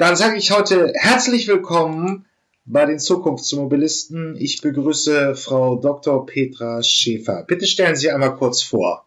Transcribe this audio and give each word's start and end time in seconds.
Dann 0.00 0.16
sage 0.16 0.38
ich 0.38 0.50
heute 0.50 0.94
herzlich 0.94 1.46
willkommen 1.46 2.24
bei 2.64 2.86
den 2.86 2.98
Zukunftsmobilisten. 2.98 4.34
Ich 4.34 4.62
begrüße 4.62 5.34
Frau 5.34 5.76
Dr. 5.76 6.24
Petra 6.24 6.82
Schäfer. 6.82 7.44
Bitte 7.46 7.66
stellen 7.66 7.96
Sie 7.96 8.10
einmal 8.10 8.34
kurz 8.34 8.62
vor. 8.62 9.04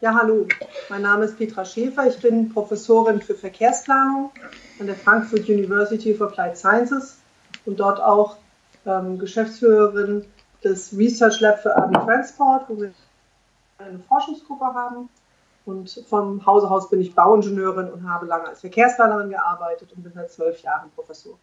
Ja, 0.00 0.12
hallo. 0.20 0.48
Mein 0.88 1.02
Name 1.02 1.26
ist 1.26 1.38
Petra 1.38 1.64
Schäfer. 1.64 2.08
Ich 2.08 2.18
bin 2.18 2.48
Professorin 2.48 3.22
für 3.22 3.36
Verkehrsplanung 3.36 4.32
an 4.80 4.86
der 4.88 4.96
Frankfurt 4.96 5.48
University 5.48 6.12
of 6.12 6.22
Applied 6.22 6.58
Sciences 6.58 7.18
und 7.64 7.78
dort 7.78 8.00
auch 8.00 8.38
ähm, 8.86 9.20
Geschäftsführerin 9.20 10.24
des 10.64 10.92
Research 10.98 11.38
Lab 11.38 11.62
für 11.62 11.76
Urban 11.76 12.04
Transport, 12.04 12.68
wo 12.68 12.80
wir 12.80 12.92
eine 13.78 14.00
Forschungsgruppe 14.08 14.64
haben. 14.64 15.08
Und 15.64 16.04
vom 16.08 16.44
Hause 16.44 16.70
aus 16.70 16.90
bin 16.90 17.00
ich 17.00 17.14
Bauingenieurin 17.14 17.90
und 17.90 18.08
habe 18.08 18.26
lange 18.26 18.48
als 18.48 18.60
Verkehrsplanerin 18.60 19.30
gearbeitet 19.30 19.92
und 19.96 20.02
bin 20.02 20.12
seit 20.14 20.30
zwölf 20.30 20.60
Jahren 20.62 20.90
Professorin. 20.94 21.38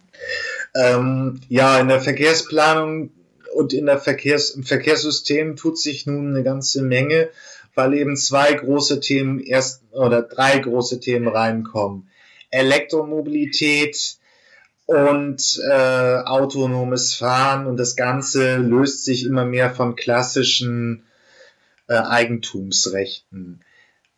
Ähm, 0.75 1.41
ja, 1.49 1.79
in 1.79 1.87
der 1.87 2.01
Verkehrsplanung 2.01 3.11
und 3.55 3.73
in 3.73 3.87
der 3.87 3.97
Verkehrs 3.97 4.51
im 4.51 4.63
Verkehrssystem 4.63 5.55
tut 5.55 5.79
sich 5.79 6.05
nun 6.05 6.29
eine 6.29 6.43
ganze 6.43 6.83
Menge, 6.83 7.29
weil 7.73 7.95
eben 7.95 8.15
zwei 8.15 8.53
große 8.53 8.99
Themen 8.99 9.39
erst 9.39 9.81
oder 9.91 10.21
drei 10.21 10.59
große 10.59 10.99
Themen 10.99 11.27
reinkommen. 11.27 12.07
Elektromobilität 12.51 14.17
und 14.85 15.61
äh, 15.67 16.17
autonomes 16.25 17.15
Fahren 17.15 17.65
und 17.65 17.77
das 17.77 17.95
Ganze 17.95 18.57
löst 18.57 19.05
sich 19.05 19.25
immer 19.25 19.45
mehr 19.45 19.73
von 19.73 19.95
klassischen 19.95 21.05
äh, 21.87 21.95
Eigentumsrechten. 21.95 23.61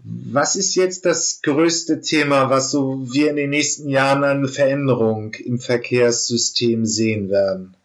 Was 0.05 0.57
ist 0.57 0.75
jetzt 0.75 1.05
das 1.05 1.41
größte 1.41 2.01
Thema, 2.01 2.49
was 2.49 2.71
so 2.71 2.99
wir 3.13 3.29
in 3.29 3.37
den 3.37 3.51
nächsten 3.51 3.87
Jahren 3.87 4.25
eine 4.25 4.49
Veränderung 4.49 5.33
im 5.35 5.59
Verkehrssystem 5.59 6.85
sehen 6.85 7.29
werden? 7.29 7.75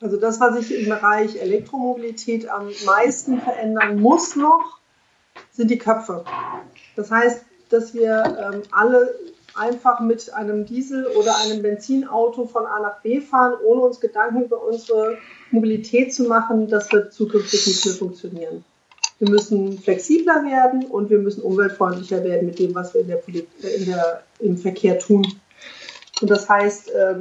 Also 0.00 0.16
das, 0.16 0.40
was 0.40 0.56
sich 0.56 0.82
im 0.82 0.88
Bereich 0.88 1.36
Elektromobilität 1.36 2.48
am 2.48 2.70
meisten 2.86 3.40
verändern 3.40 4.00
muss 4.00 4.34
noch, 4.34 4.78
sind 5.52 5.70
die 5.70 5.78
Köpfe. 5.78 6.24
Das 6.96 7.10
heißt, 7.10 7.44
dass 7.68 7.92
wir 7.92 8.52
ähm, 8.52 8.62
alle 8.70 9.14
einfach 9.54 10.00
mit 10.00 10.32
einem 10.32 10.64
Diesel- 10.64 11.06
oder 11.06 11.36
einem 11.36 11.62
Benzinauto 11.62 12.46
von 12.46 12.64
A 12.64 12.80
nach 12.80 13.02
B 13.02 13.20
fahren, 13.20 13.54
ohne 13.64 13.82
uns 13.82 14.00
Gedanken 14.00 14.44
über 14.44 14.62
unsere 14.64 15.18
Mobilität 15.50 16.14
zu 16.14 16.24
machen, 16.24 16.68
das 16.68 16.90
wird 16.92 17.12
zukünftig 17.12 17.66
nicht 17.66 17.84
mehr 17.84 17.94
funktionieren. 17.94 18.64
Wir 19.22 19.30
müssen 19.30 19.78
flexibler 19.78 20.42
werden 20.44 20.86
und 20.86 21.08
wir 21.08 21.20
müssen 21.20 21.42
umweltfreundlicher 21.42 22.24
werden 22.24 22.44
mit 22.44 22.58
dem, 22.58 22.74
was 22.74 22.92
wir 22.92 23.02
in 23.02 23.06
der, 23.06 23.22
äh, 23.28 23.76
in 23.76 23.86
der 23.86 24.24
im 24.40 24.58
Verkehr 24.58 24.98
tun. 24.98 25.24
Und 26.20 26.28
das 26.28 26.48
heißt, 26.48 26.90
ähm, 26.92 27.20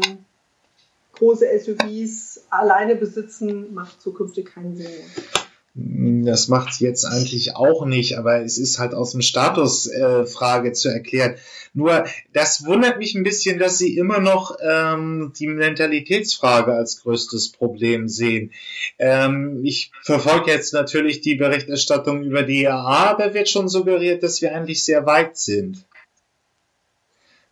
große 1.13 1.45
SUVs 1.59 2.47
alleine 2.49 2.95
besitzen 2.95 3.71
macht 3.75 4.01
zukünftig 4.01 4.47
keinen 4.47 4.75
Sinn 4.75 4.87
mehr. 4.87 5.43
Das 5.73 6.49
macht 6.49 6.81
jetzt 6.81 7.05
eigentlich 7.05 7.55
auch 7.55 7.85
nicht, 7.85 8.17
aber 8.17 8.43
es 8.43 8.57
ist 8.57 8.77
halt 8.77 8.93
aus 8.93 9.11
dem 9.11 9.21
Statusfrage 9.21 10.69
äh, 10.69 10.73
zu 10.73 10.89
erklären. 10.89 11.35
Nur, 11.73 12.03
das 12.33 12.65
wundert 12.65 12.97
mich 12.97 13.15
ein 13.15 13.23
bisschen, 13.23 13.57
dass 13.57 13.77
Sie 13.77 13.95
immer 13.95 14.19
noch 14.19 14.57
ähm, 14.61 15.31
die 15.39 15.47
Mentalitätsfrage 15.47 16.73
als 16.73 17.01
größtes 17.01 17.53
Problem 17.53 18.09
sehen. 18.09 18.51
Ähm, 18.99 19.61
ich 19.63 19.93
verfolge 20.03 20.51
jetzt 20.51 20.73
natürlich 20.73 21.21
die 21.21 21.35
Berichterstattung 21.35 22.23
über 22.23 22.43
die 22.43 22.63
IAA, 22.63 23.15
da 23.15 23.33
wird 23.33 23.47
schon 23.47 23.69
suggeriert, 23.69 24.23
dass 24.23 24.41
wir 24.41 24.53
eigentlich 24.53 24.83
sehr 24.83 25.05
weit 25.05 25.37
sind. 25.37 25.85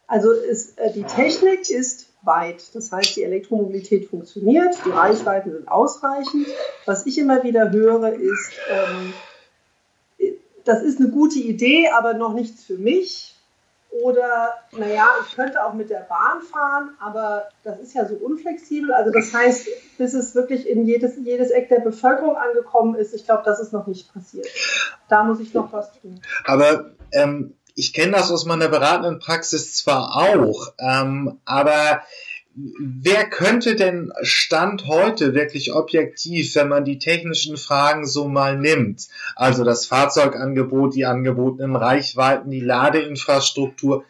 Also 0.08 0.32
ist, 0.32 0.78
äh, 0.78 0.92
die 0.92 1.04
Technik 1.04 1.70
ist 1.70 2.09
weit. 2.22 2.76
Das 2.76 2.92
heißt, 2.92 3.16
die 3.16 3.24
Elektromobilität 3.24 4.10
funktioniert, 4.10 4.76
die 4.86 4.92
Reichweiten 4.92 5.52
sind 5.52 5.68
ausreichend. 5.68 6.48
Was 6.86 7.06
ich 7.06 7.18
immer 7.18 7.44
wieder 7.44 7.72
höre, 7.72 8.14
ist, 8.14 8.52
ähm, 8.70 9.14
das 10.66 10.84
ist 10.84 11.00
eine 11.00 11.10
gute 11.10 11.40
Idee, 11.40 11.90
aber 11.90 12.14
noch 12.14 12.34
nichts 12.34 12.64
für 12.64 12.78
mich. 12.78 13.36
Oder, 13.92 14.54
naja, 14.72 15.08
ich 15.26 15.36
könnte 15.36 15.66
auch 15.66 15.74
mit 15.74 15.90
der 15.90 16.02
Bahn 16.08 16.42
fahren, 16.42 16.92
aber 17.00 17.48
das 17.64 17.80
ist 17.80 17.96
ja 17.96 18.06
so 18.06 18.14
unflexibel. 18.16 18.94
Also 18.94 19.12
das 19.12 19.34
heißt, 19.34 19.68
bis 19.98 20.14
es 20.14 20.36
wirklich 20.36 20.70
in 20.70 20.86
jedes, 20.86 21.18
jedes 21.18 21.50
Eck 21.50 21.70
der 21.70 21.80
Bevölkerung 21.80 22.36
angekommen 22.36 22.94
ist, 22.94 23.16
ich 23.16 23.26
glaube, 23.26 23.42
das 23.46 23.60
ist 23.60 23.74
noch 23.74 23.88
nicht 23.88 24.14
passiert. 24.14 24.48
Da 25.08 25.24
muss 25.24 25.40
ich 25.40 25.56
noch 25.56 25.74
was 25.74 25.92
tun. 26.00 26.22
Aber 26.46 26.92
ähm, 27.14 27.56
ich 27.80 27.94
kenne 27.94 28.12
das 28.12 28.30
aus 28.30 28.46
meiner 28.46 28.68
beratenden 28.68 29.20
Praxis 29.20 29.74
zwar 29.74 30.18
auch, 30.18 30.74
ähm, 30.80 31.40
aber 31.46 32.04
wer 32.54 33.30
könnte 33.30 33.78
denn 33.78 34.12
Stand 34.22 34.86
heute 34.86 35.34
wirklich 35.34 35.72
objektiv, 35.74 36.56
wenn 36.56 36.68
man 36.68 36.84
die 36.84 37.00
technischen 37.00 37.56
Fragen 37.56 38.06
so 38.06 38.28
mal 38.28 38.58
nimmt, 38.58 39.08
also 39.38 39.64
das 39.64 39.86
Fahrzeugangebot, 39.86 40.94
die 40.94 41.06
angebotenen 41.06 41.78
Reichweiten, 41.78 42.52
die 42.52 42.60
Ladeinfrastruktur, 42.60 44.04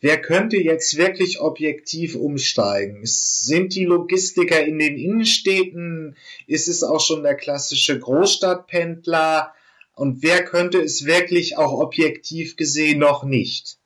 wer 0.00 0.20
könnte 0.20 0.56
jetzt 0.56 0.96
wirklich 0.96 1.40
objektiv 1.40 2.16
umsteigen? 2.16 3.02
Sind 3.04 3.76
die 3.76 3.84
Logistiker 3.84 4.64
in 4.64 4.80
den 4.80 4.98
Innenstädten? 4.98 6.16
Ist 6.48 6.66
es 6.66 6.82
auch 6.82 7.00
schon 7.00 7.22
der 7.22 7.36
klassische 7.36 8.00
Großstadtpendler? 8.00 9.54
Und 9.94 10.22
wer 10.22 10.44
könnte 10.44 10.80
es 10.80 11.04
wirklich 11.04 11.58
auch 11.58 11.72
objektiv 11.72 12.56
gesehen 12.56 12.98
noch 12.98 13.24
nicht? 13.24 13.78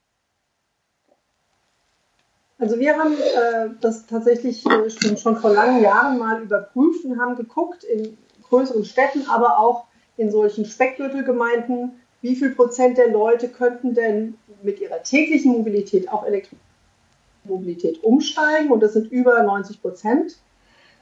Also 2.59 2.79
wir 2.79 2.97
haben 2.97 3.13
äh, 3.15 3.71
das 3.81 4.07
tatsächlich 4.07 4.65
äh, 4.65 4.89
schon, 4.89 5.19
schon 5.19 5.37
vor 5.37 5.53
langen 5.53 5.83
Jahren 5.83 6.19
mal 6.19 6.43
überprüft 6.43 7.05
und 7.05 7.21
haben 7.21 7.37
geguckt 7.37 7.85
in 7.85 8.17
größeren 8.49 8.85
Städten, 8.85 9.27
aber 9.29 9.59
auch 9.59 9.87
in 10.17 10.31
solchen 10.31 10.65
Speckgürtelgemeinden, 10.65 12.01
wie 12.23 12.35
viel 12.35 12.51
Prozent 12.55 12.97
der 12.97 13.11
Leute 13.11 13.49
könnten 13.49 13.95
denn 13.95 14.39
mit 14.63 14.81
ihrer 14.81 15.03
täglichen 15.03 15.53
Mobilität 15.53 16.09
auf 16.09 16.25
Elektromobilität 16.25 18.03
umsteigen 18.03 18.71
und 18.71 18.81
das 18.81 18.95
sind 18.95 19.13
über 19.13 19.43
90 19.43 19.83
Prozent. 19.83 20.39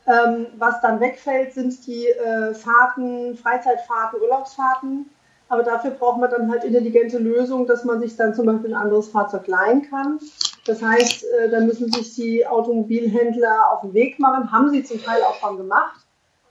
Ähm, 0.06 0.46
was 0.58 0.80
dann 0.82 1.00
wegfällt, 1.00 1.54
sind 1.54 1.86
die 1.86 2.08
äh, 2.08 2.54
Fahrten, 2.54 3.36
Freizeitfahrten, 3.36 4.20
Urlaubsfahrten. 4.20 5.06
Aber 5.48 5.62
dafür 5.62 5.92
braucht 5.92 6.20
man 6.20 6.30
dann 6.30 6.50
halt 6.50 6.64
intelligente 6.64 7.18
Lösungen, 7.18 7.66
dass 7.66 7.84
man 7.84 8.00
sich 8.00 8.16
dann 8.16 8.34
zum 8.34 8.46
Beispiel 8.46 8.74
ein 8.74 8.82
anderes 8.82 9.08
Fahrzeug 9.08 9.46
leihen 9.46 9.88
kann. 9.88 10.18
Das 10.66 10.82
heißt, 10.82 11.24
äh, 11.24 11.50
da 11.50 11.60
müssen 11.60 11.90
sich 11.92 12.14
die 12.14 12.46
Automobilhändler 12.46 13.70
auf 13.72 13.82
den 13.82 13.94
Weg 13.94 14.18
machen, 14.18 14.50
haben 14.50 14.70
sie 14.70 14.82
zum 14.82 15.02
Teil 15.02 15.22
auch 15.22 15.36
schon 15.36 15.56
gemacht. 15.56 16.04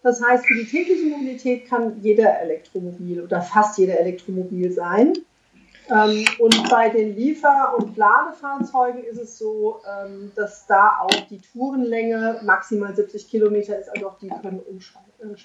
Das 0.03 0.21
heißt, 0.21 0.45
für 0.45 0.55
die 0.55 0.65
tägliche 0.65 1.05
Mobilität 1.05 1.67
kann 1.67 2.01
jeder 2.01 2.39
Elektromobil 2.41 3.23
oder 3.23 3.41
fast 3.41 3.77
jeder 3.77 3.99
Elektromobil 3.99 4.71
sein. 4.71 5.13
Ähm, 5.89 6.25
und 6.39 6.69
bei 6.69 6.89
den 6.89 7.15
Liefer- 7.15 7.75
und 7.77 7.97
Ladefahrzeugen 7.97 9.03
ist 9.03 9.19
es 9.19 9.37
so, 9.37 9.81
ähm, 9.85 10.31
dass 10.35 10.65
da 10.65 10.99
auch 11.01 11.27
die 11.29 11.39
Tourenlänge 11.39 12.39
maximal 12.43 12.95
70 12.95 13.29
Kilometer 13.29 13.77
ist, 13.77 13.89
also 13.89 14.07
auch 14.07 14.19
die 14.19 14.29
können 14.29 14.59
umsteigen. 14.59 15.35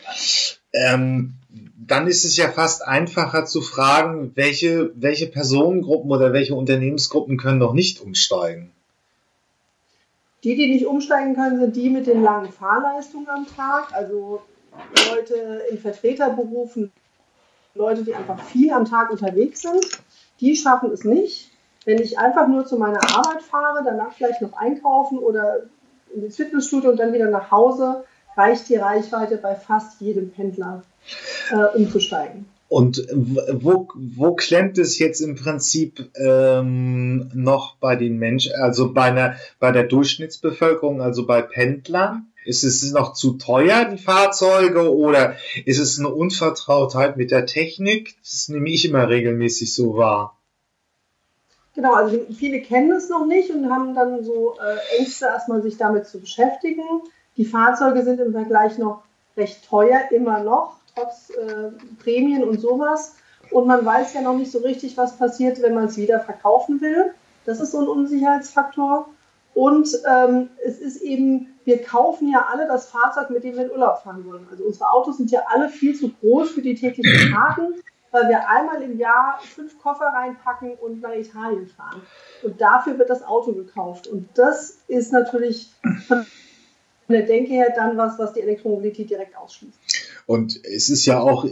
Ähm, 0.73 1.35
dann 1.77 2.07
ist 2.07 2.25
es 2.25 2.37
ja 2.37 2.49
fast 2.49 2.87
einfacher 2.87 3.47
zu 3.47 3.63
fragen, 3.63 4.33
welche, 4.35 4.93
welche 4.95 5.27
Personengruppen 5.27 6.11
oder 6.11 6.33
welche 6.33 6.55
Unternehmensgruppen 6.55 7.37
können 7.37 7.59
noch 7.59 7.73
nicht 7.73 8.01
umsteigen. 8.01 8.71
Die, 10.45 10.55
die 10.55 10.73
nicht 10.73 10.87
umsteigen 10.87 11.35
können, 11.35 11.59
sind 11.59 11.75
die 11.75 11.91
mit 11.91 12.07
den 12.07 12.23
langen 12.23 12.53
Fahrleistungen 12.53 13.29
am 13.29 13.47
Tag, 13.57 13.93
also 13.93 14.43
Leute 15.11 15.63
in 15.71 15.79
Vertreterberufen, 15.79 16.93
Leute, 17.75 18.05
die 18.05 18.15
einfach 18.15 18.41
viel 18.45 18.71
am 18.71 18.85
Tag 18.85 19.11
unterwegs 19.11 19.63
sind 19.63 19.85
die 20.41 20.57
schaffen 20.57 20.91
es 20.93 21.05
nicht. 21.05 21.51
Wenn 21.85 22.01
ich 22.01 22.19
einfach 22.19 22.49
nur 22.49 22.67
zu 22.67 22.77
meiner 22.77 23.03
Arbeit 23.17 23.43
fahre, 23.43 23.83
danach 23.85 24.13
vielleicht 24.13 24.43
noch 24.43 24.53
einkaufen 24.53 25.19
oder 25.19 25.63
ins 26.15 26.37
Fitnessstudio 26.37 26.91
und 26.91 26.99
dann 26.99 27.13
wieder 27.13 27.31
nach 27.31 27.51
Hause, 27.51 28.05
reicht 28.37 28.69
die 28.69 28.77
Reichweite 28.77 29.37
bei 29.37 29.55
fast 29.55 30.01
jedem 30.01 30.31
Pendler 30.31 30.83
äh, 31.51 31.77
umzusteigen. 31.77 32.47
Und 32.69 33.07
wo, 33.15 33.89
wo 33.95 34.35
klemmt 34.35 34.77
es 34.77 34.99
jetzt 34.99 35.21
im 35.21 35.37
Prinzip 35.37 36.11
ähm, 36.17 37.31
noch 37.33 37.77
bei 37.77 37.97
den 37.97 38.19
Menschen, 38.19 38.53
also 38.55 38.93
bei, 38.93 39.05
einer, 39.05 39.37
bei 39.59 39.73
der 39.73 39.85
Durchschnittsbevölkerung, 39.85 41.01
also 41.01 41.27
bei 41.27 41.41
Pendlern? 41.41 42.27
Ist 42.45 42.65
es 42.65 42.93
noch 42.93 43.15
zu 43.15 43.33
teuer, 43.33 43.87
die 43.87 43.99
Fahrzeuge, 43.99 44.95
oder 44.95 45.37
ist 45.65 45.79
es 45.79 45.99
eine 45.99 46.09
Unvertrautheit 46.09 47.17
mit 47.17 47.31
der 47.31 47.47
Technik? 47.47 48.17
Das 48.23 48.49
nehme 48.49 48.69
ich 48.71 48.85
immer 48.87 49.09
regelmäßig 49.09 49.75
so 49.75 49.97
wahr. 49.97 50.39
Genau, 51.75 51.95
also 51.95 52.27
viele 52.37 52.61
kennen 52.61 52.91
es 52.93 53.09
noch 53.09 53.27
nicht 53.27 53.51
und 53.51 53.71
haben 53.71 53.95
dann 53.95 54.25
so 54.25 54.57
äh, 54.59 54.99
Ängste, 54.99 55.27
erstmal 55.27 55.63
sich 55.63 55.77
damit 55.77 56.07
zu 56.07 56.21
beschäftigen. 56.21 56.83
Die 57.37 57.45
Fahrzeuge 57.45 58.03
sind 58.03 58.21
im 58.21 58.33
Vergleich 58.33 58.79
noch 58.79 59.05
recht 59.37 59.65
teuer, 59.69 60.01
immer 60.11 60.43
noch, 60.43 60.77
trotz 60.99 61.31
äh, 61.31 61.71
Prämien 62.03 62.45
und 62.45 62.61
sowas. 62.61 63.17
Und 63.51 63.67
man 63.67 63.85
weiß 63.85 64.15
ja 64.15 64.21
noch 64.21 64.37
nicht 64.37 64.51
so 64.51 64.59
richtig, 64.59 64.97
was 64.97 65.17
passiert, 65.17 65.63
wenn 65.63 65.75
man 65.75 65.85
es 65.85 65.97
wieder 65.97 66.21
verkaufen 66.21 66.81
will. 66.81 67.13
Das 67.47 67.61
ist 67.61 67.73
so 67.73 67.81
ein 67.81 67.89
Unsicherheitsfaktor. 67.89 69.09
Und 69.55 69.89
ähm, 70.07 70.51
es 70.65 70.79
ist 70.79 71.01
eben, 71.03 71.59
wir 71.65 71.83
kaufen 71.83 72.31
ja 72.31 72.47
alle 72.53 72.67
das 72.67 72.91
Fahrzeug, 72.91 73.31
mit 73.31 73.45
dem 73.45 73.57
wir 73.57 73.65
in 73.65 73.71
Urlaub 73.71 74.03
fahren 74.03 74.25
wollen. 74.27 74.47
Also 74.51 74.65
unsere 74.65 74.91
Autos 74.91 75.17
sind 75.17 75.31
ja 75.31 75.43
alle 75.49 75.69
viel 75.69 75.95
zu 75.95 76.11
groß 76.13 76.51
für 76.51 76.63
die 76.63 76.75
täglichen 76.75 77.33
Fahrten, 77.35 77.75
weil 78.13 78.29
wir 78.29 78.49
einmal 78.49 78.83
im 78.83 78.99
Jahr 78.99 79.41
fünf 79.41 79.79
Koffer 79.81 80.07
reinpacken 80.07 80.75
und 80.75 81.01
nach 81.01 81.15
Italien 81.15 81.67
fahren. 81.67 82.03
Und 82.43 82.61
dafür 82.61 82.99
wird 82.99 83.11
das 83.11 83.25
Auto 83.25 83.53
gekauft. 83.53 84.07
Und 84.07 84.29
das 84.35 84.79
ist 84.87 85.13
natürlich 85.13 85.73
von 86.07 86.27
der 87.09 87.23
Denke 87.23 87.55
her 87.55 87.73
dann 87.75 87.97
was, 87.97 88.19
was 88.19 88.35
die 88.35 88.43
Elektromobilität 88.43 89.09
direkt 89.09 89.37
ausschließt. 89.37 89.79
Und 90.29 90.63
es 90.63 90.91
ist 90.91 91.07
ja 91.07 91.21
auch 91.21 91.47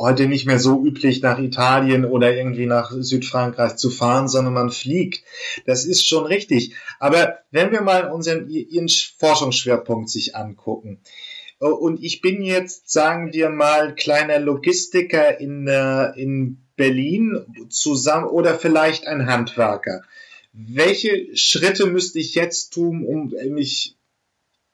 heute 0.00 0.26
nicht 0.26 0.46
mehr 0.46 0.58
so 0.58 0.84
üblich, 0.84 1.22
nach 1.22 1.38
Italien 1.38 2.04
oder 2.04 2.36
irgendwie 2.36 2.66
nach 2.66 2.90
Südfrankreich 2.90 3.76
zu 3.76 3.88
fahren, 3.88 4.26
sondern 4.26 4.52
man 4.52 4.70
fliegt. 4.70 5.22
Das 5.64 5.84
ist 5.84 6.04
schon 6.04 6.26
richtig. 6.26 6.74
Aber 6.98 7.38
wenn 7.52 7.70
wir 7.70 7.82
mal 7.82 8.10
unseren 8.10 8.48
Ihren 8.48 8.88
Forschungsschwerpunkt 8.88 10.10
sich 10.10 10.34
angucken, 10.34 11.02
äh, 11.60 11.66
und 11.66 12.02
ich 12.02 12.20
bin 12.20 12.42
jetzt, 12.42 12.90
sagen 12.90 13.32
wir 13.32 13.48
mal, 13.50 13.94
kleiner 13.94 14.40
Logistiker 14.40 15.38
in, 15.38 15.68
äh, 15.68 16.20
in 16.20 16.64
Berlin 16.74 17.46
zusammen 17.68 18.26
oder 18.26 18.58
vielleicht 18.58 19.06
ein 19.06 19.28
Handwerker. 19.28 20.02
Welche 20.52 21.28
Schritte 21.36 21.86
müsste 21.86 22.18
ich 22.18 22.34
jetzt 22.34 22.70
tun, 22.70 23.06
um 23.06 23.32
mich 23.54 23.96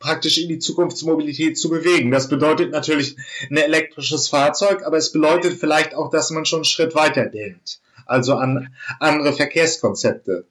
praktisch 0.00 0.38
in 0.38 0.49
die 0.49 0.58
Zukunftsmobilität 0.58 1.56
zu 1.58 1.70
bewegen. 1.70 2.11
Das 2.11 2.29
bedeutet 2.29 2.73
natürlich 2.73 3.17
ein 3.49 3.58
elektrisches 3.58 4.29
Fahrzeug, 4.29 4.85
aber 4.85 4.97
es 4.97 5.12
bedeutet 5.12 5.61
vielleicht 5.61 5.94
auch, 5.94 6.11
dass 6.11 6.31
man 6.31 6.47
schon 6.47 6.61
einen 6.61 6.64
Schritt 6.64 6.97
weiter 6.97 7.26
denkt. 7.26 7.81
Also 8.06 8.35
an 8.35 8.75
andere 8.99 9.32
Verkehrskonzepte. 9.32 10.47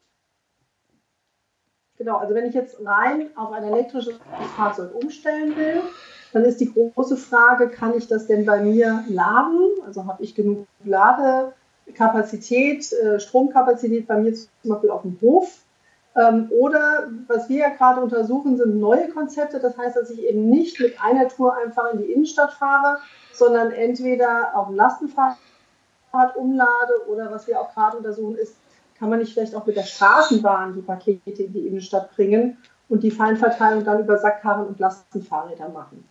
Genau, 1.98 2.18
also 2.18 2.34
wenn 2.34 2.46
ich 2.46 2.54
jetzt 2.54 2.78
rein 2.86 3.32
auf 3.36 3.52
ein 3.52 3.66
elektrisches 3.66 4.14
Fahrzeug 4.56 4.96
umstellen 4.96 5.58
will, 5.58 5.82
dann 6.32 6.46
ist 6.46 6.62
die 6.62 6.72
große 6.72 7.18
Frage, 7.18 7.70
kann 7.70 7.98
ich 7.98 8.08
das 8.08 8.28
denn 8.28 8.46
bei 8.46 8.62
mir 8.62 9.04
laden? 9.10 9.60
Also 9.86 10.06
habe 10.06 10.24
ich 10.24 10.36
genug 10.36 10.68
Ladekapazität, 10.86 12.94
äh, 12.94 13.20
Stromkapazität 13.20 14.08
bei 14.08 14.18
mir 14.18 14.34
zum 14.34 14.48
Beispiel 14.64 14.92
auf 14.92 15.02
dem 15.02 15.18
Hof? 15.22 15.60
Ähm, 16.20 16.48
oder 16.50 17.10
was 17.28 17.48
wir 17.50 17.60
ja 17.60 17.70
gerade 17.70 18.02
untersuchen, 18.02 18.58
sind 18.58 18.80
neue 18.80 19.10
Konzepte. 19.10 19.60
Das 19.60 19.78
heißt, 19.78 19.96
dass 19.96 20.10
ich 20.10 20.24
eben 20.24 20.50
nicht 20.50 20.80
mit 20.80 21.02
einer 21.02 21.30
Tour 21.30 21.56
einfach 21.56 21.94
in 21.94 22.00
die 22.00 22.12
Innenstadt 22.12 22.54
fahre, 22.54 23.00
sondern 23.32 23.72
entweder 23.72 24.52
auf 24.56 24.68
dem 24.68 24.76
Lastenfahrrad 24.76 25.38
umlade 26.36 27.08
oder 27.08 27.32
was 27.32 27.48
wir 27.48 27.60
auch 27.60 27.74
gerade 27.74 27.98
untersuchen 27.98 28.36
ist, 28.36 28.56
kann 28.98 29.10
man 29.10 29.20
nicht 29.20 29.34
vielleicht 29.34 29.56
auch 29.56 29.66
mit 29.66 29.78
der 29.78 29.84
Straßenbahn 29.84 30.76
die 30.76 30.82
Pakete 30.82 31.44
in 31.44 31.54
die 31.54 31.68
Innenstadt 31.68 32.14
bringen 32.16 32.58
und 32.90 33.04
die 33.04 33.12
Feinverteilung 33.12 33.86
dann 33.86 34.02
über 34.02 34.18
Sackkarren 34.18 34.68
und 34.68 34.80
Lastenfahrräder 34.80 35.70
machen. 35.70 36.04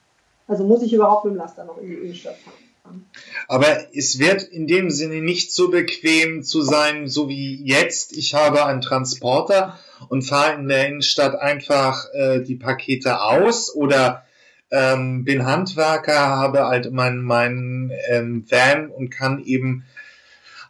Also 0.47 0.65
muss 0.65 0.83
ich 0.83 0.95
überhaupt 0.95 1.27
mit 1.27 1.35
dem 1.35 1.39
Laster 1.39 1.65
noch 1.65 1.77
in 1.77 1.89
die 1.89 1.95
Innenstadt 1.95 2.37
fahren. 2.37 3.05
Aber 3.49 3.67
es 3.95 4.19
wird 4.19 4.43
in 4.45 4.67
dem 4.67 4.89
Sinne 4.89 5.21
nicht 5.21 5.53
so 5.53 5.69
bequem 5.69 6.43
zu 6.43 6.63
sein, 6.63 7.07
so 7.07 7.29
wie 7.29 7.63
jetzt. 7.63 8.17
Ich 8.17 8.35
habe 8.35 8.65
einen 8.65 8.81
Transporter 8.81 9.79
und 10.09 10.23
fahre 10.23 10.55
in 10.55 10.69
der 10.69 10.89
Innenstadt 10.89 11.35
einfach 11.35 12.07
äh, 12.15 12.41
die 12.41 12.57
Pakete 12.57 13.21
aus 13.21 13.75
oder 13.75 14.25
ähm, 14.71 15.25
bin 15.25 15.47
Handwerker, 15.47 16.19
habe 16.19 16.67
halt 16.67 16.93
meinen 16.93 17.23
mein, 17.23 17.93
ähm, 18.09 18.45
Van 18.49 18.91
und 18.91 19.11
kann 19.11 19.43
eben 19.45 19.85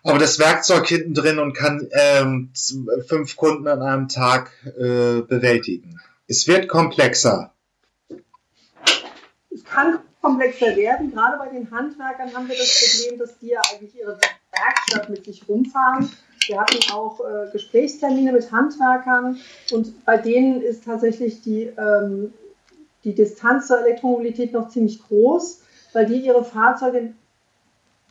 aber 0.04 0.18
das 0.18 0.38
Werkzeug 0.38 0.86
hinten 0.86 1.14
drin 1.14 1.38
und 1.38 1.52
kann 1.52 1.88
ähm, 1.92 2.50
fünf 3.06 3.36
Kunden 3.36 3.66
an 3.66 3.82
einem 3.82 4.08
Tag 4.08 4.52
äh, 4.64 5.22
bewältigen. 5.22 6.00
Es 6.26 6.46
wird 6.46 6.68
komplexer. 6.68 7.52
Es 9.50 9.64
kann 9.64 9.98
komplexer 10.20 10.76
werden. 10.76 11.12
Gerade 11.12 11.38
bei 11.38 11.48
den 11.48 11.70
Handwerkern 11.70 12.32
haben 12.34 12.48
wir 12.48 12.56
das 12.56 13.00
Problem, 13.00 13.18
dass 13.18 13.38
die 13.38 13.48
ja 13.48 13.60
eigentlich 13.72 13.96
ihre 13.96 14.18
Werkstatt 14.52 15.10
mit 15.10 15.24
sich 15.24 15.42
rumfahren. 15.48 16.10
Wir 16.46 16.60
hatten 16.60 16.92
auch 16.92 17.20
äh, 17.20 17.50
Gesprächstermine 17.52 18.32
mit 18.32 18.50
Handwerkern 18.52 19.38
und 19.72 20.04
bei 20.04 20.16
denen 20.16 20.62
ist 20.62 20.84
tatsächlich 20.84 21.42
die, 21.42 21.64
ähm, 21.64 22.32
die 23.04 23.14
Distanz 23.14 23.68
zur 23.68 23.80
Elektromobilität 23.80 24.52
noch 24.52 24.68
ziemlich 24.68 25.02
groß, 25.06 25.62
weil 25.92 26.06
die 26.06 26.20
ihre 26.20 26.44
Fahrzeuge 26.44 27.12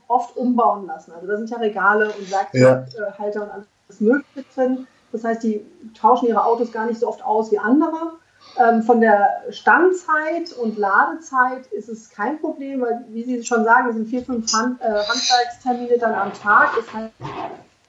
oft 0.08 0.38
umbauen 0.38 0.88
lassen. 0.88 1.12
Also 1.12 1.28
da 1.28 1.38
sind 1.38 1.50
ja 1.50 1.58
Regale 1.58 2.12
und 2.18 2.32
Werkzeughalter 2.32 3.40
ja. 3.40 3.46
und 3.46 3.52
alles 3.52 4.00
Mögliche 4.00 4.46
drin. 4.56 4.88
Das 5.12 5.24
heißt, 5.24 5.44
die 5.44 5.66
tauschen 6.00 6.28
ihre 6.28 6.46
Autos 6.46 6.72
gar 6.72 6.86
nicht 6.86 7.00
so 7.00 7.08
oft 7.08 7.24
aus 7.24 7.52
wie 7.52 7.60
andere. 7.60 8.18
Ähm, 8.58 8.82
von 8.82 9.02
der 9.02 9.44
Standzeit 9.50 10.54
und 10.62 10.78
Ladezeit 10.78 11.68
ist 11.68 11.90
es 11.90 12.10
kein 12.10 12.40
Problem, 12.40 12.82
weil, 12.82 13.06
wie 13.10 13.24
Sie 13.24 13.44
schon 13.44 13.64
sagen, 13.64 13.90
es 13.90 13.96
sind 13.96 14.08
vier, 14.08 14.24
fünf 14.24 14.52
Hand, 14.54 14.82
äh, 14.82 14.86
Handwerkstermine 14.86 15.98
dann 16.00 16.14
am 16.14 16.34
Tag. 16.34 16.72
Das 16.76 16.86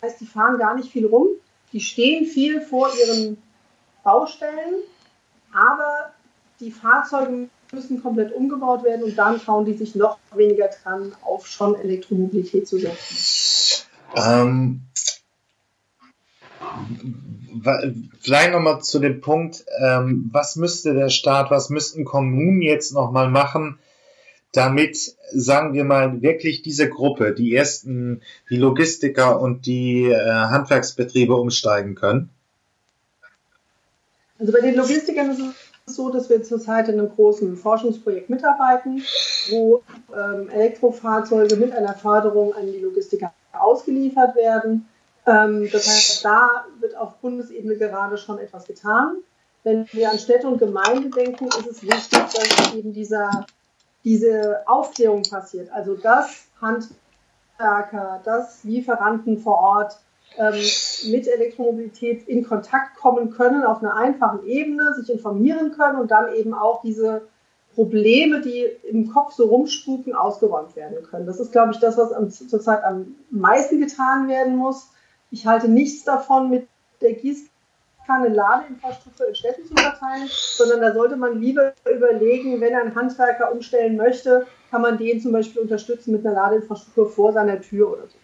heißt, 0.02 0.20
die 0.20 0.26
fahren 0.26 0.58
gar 0.58 0.76
nicht 0.76 0.90
viel 0.90 1.06
rum. 1.06 1.28
Die 1.72 1.80
stehen 1.80 2.24
viel 2.24 2.60
vor 2.60 2.88
ihren 3.04 3.36
Baustellen, 4.02 4.82
aber 5.52 6.12
die 6.60 6.70
Fahrzeuge 6.70 7.48
müssen 7.72 8.02
komplett 8.02 8.32
umgebaut 8.32 8.84
werden 8.84 9.04
und 9.04 9.16
dann 9.16 9.38
trauen 9.38 9.64
die 9.64 9.74
sich 9.74 9.94
noch 9.94 10.18
weniger 10.34 10.68
dran, 10.68 11.12
auf 11.22 11.46
schon 11.46 11.74
Elektromobilität 11.74 12.66
zu 12.66 12.78
setzen. 12.78 13.86
Ähm, 14.16 14.82
vielleicht 18.20 18.52
nochmal 18.52 18.80
zu 18.80 18.98
dem 18.98 19.20
Punkt, 19.20 19.64
ähm, 19.80 20.30
was 20.32 20.56
müsste 20.56 20.94
der 20.94 21.10
Staat, 21.10 21.50
was 21.50 21.68
müssten 21.68 22.04
Kommunen 22.04 22.62
jetzt 22.62 22.94
nochmal 22.94 23.30
machen, 23.30 23.78
damit, 24.52 25.16
sagen 25.32 25.74
wir 25.74 25.84
mal, 25.84 26.22
wirklich 26.22 26.62
diese 26.62 26.88
Gruppe, 26.88 27.34
die 27.34 27.54
ersten, 27.54 28.22
die 28.50 28.56
Logistiker 28.56 29.40
und 29.40 29.66
die 29.66 30.04
äh, 30.04 30.16
Handwerksbetriebe 30.16 31.34
umsteigen 31.34 31.94
können? 31.94 32.30
Also 34.38 34.52
bei 34.52 34.60
den 34.60 34.76
Logistikern 34.76 35.30
ist 35.30 35.40
es 35.86 35.96
so, 35.96 36.10
dass 36.10 36.28
wir 36.30 36.42
zurzeit 36.42 36.88
in 36.88 36.98
einem 36.98 37.10
großen 37.10 37.56
Forschungsprojekt 37.56 38.30
mitarbeiten, 38.30 39.02
wo 39.50 39.82
ähm, 40.14 40.48
Elektrofahrzeuge 40.50 41.56
mit 41.56 41.72
einer 41.72 41.94
Förderung 41.94 42.54
an 42.54 42.70
die 42.70 42.78
Logistiker 42.78 43.32
ausgeliefert 43.52 44.36
werden 44.36 44.86
ähm, 45.28 45.68
das 45.70 45.86
heißt, 45.86 46.24
da 46.24 46.64
wird 46.80 46.96
auf 46.96 47.16
Bundesebene 47.18 47.76
gerade 47.76 48.16
schon 48.16 48.38
etwas 48.38 48.66
getan. 48.66 49.18
Wenn 49.62 49.86
wir 49.92 50.10
an 50.10 50.18
Städte 50.18 50.48
und 50.48 50.58
Gemeinde 50.58 51.10
denken, 51.10 51.48
ist 51.48 51.66
es 51.66 51.82
wichtig, 51.82 52.18
dass 52.18 52.74
eben 52.74 52.94
dieser, 52.94 53.46
diese 54.08 54.62
Aufklärung 54.66 55.22
passiert. 55.22 55.70
Also 55.70 55.94
dass 55.94 56.46
Handwerker, 56.62 58.22
dass 58.24 58.64
Lieferanten 58.64 59.38
vor 59.38 59.58
Ort 59.58 60.00
ähm, 60.38 60.54
mit 61.10 61.28
Elektromobilität 61.28 62.26
in 62.26 62.44
Kontakt 62.44 62.96
kommen 62.96 63.30
können 63.30 63.64
auf 63.64 63.82
einer 63.82 63.96
einfachen 63.96 64.46
Ebene, 64.46 64.94
sich 64.94 65.10
informieren 65.10 65.72
können 65.72 66.00
und 66.00 66.10
dann 66.10 66.34
eben 66.34 66.54
auch 66.54 66.80
diese 66.80 67.22
Probleme, 67.74 68.40
die 68.40 68.64
im 68.88 69.12
Kopf 69.12 69.34
so 69.34 69.46
rumspuken, 69.46 70.14
ausgeräumt 70.14 70.74
werden 70.74 71.02
können. 71.04 71.26
Das 71.26 71.38
ist, 71.38 71.52
glaube 71.52 71.72
ich, 71.72 71.78
das, 71.78 71.98
was 71.98 72.48
zurzeit 72.48 72.82
am 72.84 73.14
meisten 73.30 73.78
getan 73.78 74.26
werden 74.26 74.56
muss. 74.56 74.88
Ich 75.30 75.46
halte 75.46 75.68
nichts 75.68 76.04
davon, 76.04 76.48
mit 76.48 76.66
der 77.02 77.12
Gießkanne 77.12 77.57
Ladeinfrastruktur 78.08 79.28
in 79.28 79.34
Städten 79.34 79.66
zu 79.66 79.74
verteilen, 79.74 80.28
sondern 80.28 80.80
da 80.80 80.94
sollte 80.94 81.16
man 81.16 81.40
lieber 81.40 81.72
überlegen, 81.94 82.60
wenn 82.60 82.74
ein 82.74 82.94
Handwerker 82.94 83.52
umstellen 83.52 83.96
möchte, 83.96 84.46
kann 84.70 84.82
man 84.82 84.98
den 84.98 85.20
zum 85.20 85.32
Beispiel 85.32 85.62
unterstützen 85.62 86.12
mit 86.12 86.24
einer 86.24 86.34
Ladeinfrastruktur 86.34 87.10
vor 87.10 87.32
seiner 87.32 87.60
Tür 87.60 87.92
oder 87.92 88.02
so. 88.08 88.16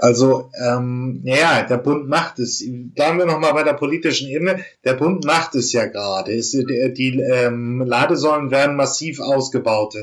Also, 0.00 0.50
ähm, 0.62 1.22
ja, 1.24 1.62
der 1.62 1.78
Bund 1.78 2.08
macht 2.08 2.38
es. 2.38 2.62
Bleiben 2.94 3.18
wir 3.18 3.26
nochmal 3.26 3.54
bei 3.54 3.62
der 3.62 3.72
politischen 3.72 4.28
Ebene. 4.28 4.64
Der 4.84 4.94
Bund 4.94 5.24
macht 5.24 5.54
es 5.54 5.72
ja 5.72 5.86
gerade. 5.86 6.32
Die, 6.32 6.92
die 6.92 7.20
ähm, 7.20 7.80
Ladesäulen 7.80 8.50
werden 8.50 8.76
massiv 8.76 9.20
ausgebaut. 9.20 9.94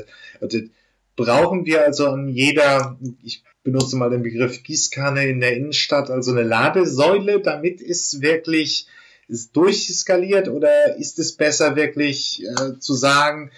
Brauchen 1.16 1.64
wir 1.66 1.84
also 1.84 2.08
an 2.08 2.28
jeder, 2.28 2.98
ich 3.22 3.44
benutze 3.62 3.96
mal 3.96 4.10
den 4.10 4.22
Begriff 4.22 4.62
Gießkanne 4.62 5.26
in 5.26 5.40
der 5.40 5.56
Innenstadt, 5.56 6.10
also 6.10 6.32
eine 6.32 6.42
Ladesäule, 6.42 7.40
damit 7.40 7.80
ist 7.80 8.20
wirklich 8.20 8.86
ist 9.28 9.56
durchskaliert 9.56 10.48
oder 10.48 10.96
ist 10.96 11.18
es 11.18 11.36
besser 11.36 11.76
wirklich 11.76 12.44
äh, 12.44 12.78
zu 12.78 12.94
sagen, 12.94 13.50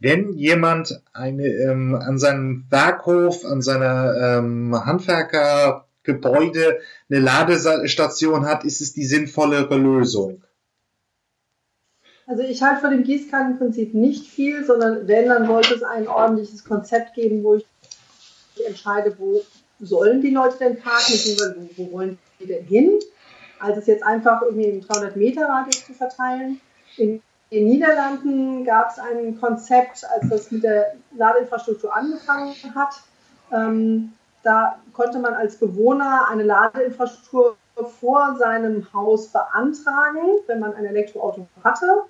wenn 0.00 0.32
jemand 0.32 1.00
eine, 1.12 1.46
ähm, 1.46 1.94
an 1.94 2.18
seinem 2.18 2.64
Werkhof, 2.70 3.44
an 3.44 3.60
seiner 3.60 4.38
ähm, 4.38 4.74
Handwerkergebäude 4.74 6.78
eine 7.10 7.20
Ladestation 7.20 8.46
hat, 8.46 8.64
ist 8.64 8.80
es 8.80 8.94
die 8.94 9.04
sinnvollere 9.04 9.76
Lösung? 9.76 10.42
Also 12.26 12.42
ich 12.44 12.62
halte 12.62 12.80
von 12.80 12.92
dem 12.92 13.04
Gießkannenprinzip 13.04 13.92
nicht 13.92 14.26
viel, 14.26 14.64
sondern 14.64 15.06
wenn, 15.08 15.28
dann 15.28 15.46
sollte 15.46 15.74
es 15.74 15.82
ein 15.82 16.08
ordentliches 16.08 16.64
Konzept 16.64 17.12
geben, 17.14 17.42
wo 17.42 17.56
ich 17.56 17.66
entscheide, 18.66 19.14
wo 19.18 19.42
sollen 19.80 20.22
die 20.22 20.30
Leute 20.30 20.56
denn 20.58 20.78
parken, 20.78 21.12
wo, 21.12 21.66
wo 21.76 21.92
wollen 21.92 22.18
die 22.38 22.46
denn 22.46 22.64
hin. 22.64 22.98
Als 23.60 23.78
es 23.78 23.86
jetzt 23.86 24.02
einfach 24.04 24.42
irgendwie 24.42 24.68
im 24.68 24.80
300 24.80 25.16
Meter 25.16 25.48
Radius 25.48 25.86
zu 25.86 25.94
verteilen. 25.94 26.60
In 26.96 27.22
den 27.52 27.64
Niederlanden 27.66 28.64
gab 28.64 28.90
es 28.90 28.98
ein 28.98 29.38
Konzept, 29.40 30.04
als 30.14 30.28
das 30.28 30.50
mit 30.50 30.62
der 30.62 30.94
Ladeinfrastruktur 31.16 31.94
angefangen 31.94 32.54
hat. 32.74 32.94
Ähm, 33.52 34.12
da 34.42 34.78
konnte 34.92 35.18
man 35.18 35.34
als 35.34 35.56
Bewohner 35.56 36.28
eine 36.30 36.44
Ladeinfrastruktur 36.44 37.56
vor 37.98 38.36
seinem 38.38 38.86
Haus 38.92 39.28
beantragen, 39.28 40.20
wenn 40.46 40.60
man 40.60 40.74
ein 40.74 40.84
Elektroauto 40.84 41.46
hatte. 41.62 42.04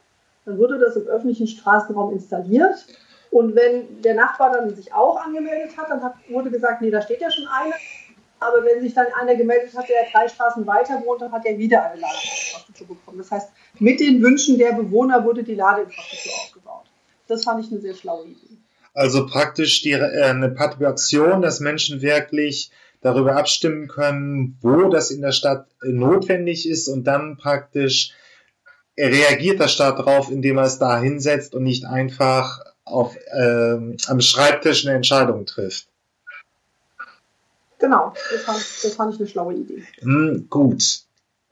Dann 0.44 0.58
wurde 0.58 0.78
das 0.78 0.96
im 0.96 1.06
öffentlichen 1.06 1.46
Straßenraum 1.46 2.12
installiert. 2.12 2.86
Und 3.30 3.54
wenn 3.54 4.02
der 4.02 4.14
Nachbar 4.14 4.52
dann 4.52 4.74
sich 4.74 4.92
auch 4.92 5.24
angemeldet 5.24 5.76
hat, 5.76 5.88
dann 5.88 6.02
hat, 6.02 6.14
wurde 6.28 6.50
gesagt, 6.50 6.82
nee, 6.82 6.90
da 6.90 7.00
steht 7.00 7.20
ja 7.20 7.30
schon 7.30 7.46
einer. 7.46 7.74
Aber 8.40 8.64
wenn 8.64 8.80
sich 8.80 8.94
dann 8.94 9.06
einer 9.20 9.36
gemeldet 9.36 9.76
hat, 9.76 9.88
der 9.88 10.06
drei 10.10 10.26
Straßen 10.26 10.66
weiter 10.66 11.02
wohnt, 11.04 11.20
dann 11.20 11.30
hat 11.30 11.44
er 11.44 11.58
wieder 11.58 11.82
eine 11.84 12.00
Ladeinfrastruktur 12.00 12.88
bekommen. 12.88 13.18
Das 13.18 13.30
heißt, 13.30 13.50
mit 13.78 14.00
den 14.00 14.22
Wünschen 14.22 14.58
der 14.58 14.72
Bewohner 14.72 15.22
wurde 15.24 15.42
die 15.42 15.54
Ladeinfrastruktur 15.54 16.32
aufgebaut. 16.32 16.86
Das 17.28 17.44
fand 17.44 17.64
ich 17.64 17.70
eine 17.70 17.80
sehr 17.80 17.94
schlaue 17.94 18.24
Idee. 18.24 18.56
Also 18.94 19.26
praktisch 19.26 19.82
die, 19.82 19.92
äh, 19.92 20.22
eine 20.22 20.48
Partizipation, 20.48 21.42
dass 21.42 21.60
Menschen 21.60 22.00
wirklich 22.00 22.70
darüber 23.02 23.36
abstimmen 23.36 23.88
können, 23.88 24.58
wo 24.62 24.88
das 24.88 25.10
in 25.10 25.20
der 25.20 25.32
Stadt 25.32 25.66
äh, 25.82 25.88
notwendig 25.88 26.68
ist 26.68 26.88
und 26.88 27.04
dann 27.04 27.36
praktisch 27.36 28.12
reagiert 28.98 29.60
der 29.60 29.68
Staat 29.68 29.98
darauf, 29.98 30.30
indem 30.30 30.58
er 30.58 30.64
es 30.64 30.78
da 30.78 30.98
hinsetzt 30.98 31.54
und 31.54 31.62
nicht 31.62 31.84
einfach 31.84 32.60
auf, 32.84 33.16
äh, 33.16 33.96
am 34.06 34.20
Schreibtisch 34.20 34.86
eine 34.86 34.96
Entscheidung 34.96 35.46
trifft. 35.46 35.89
Genau, 37.80 38.12
das 38.30 38.42
fand, 38.42 38.58
das 38.58 38.94
fand 38.94 39.14
ich 39.14 39.20
eine 39.20 39.28
schlaue 39.28 39.54
Idee. 39.54 39.82
Hm, 40.00 40.46
gut. 40.48 41.02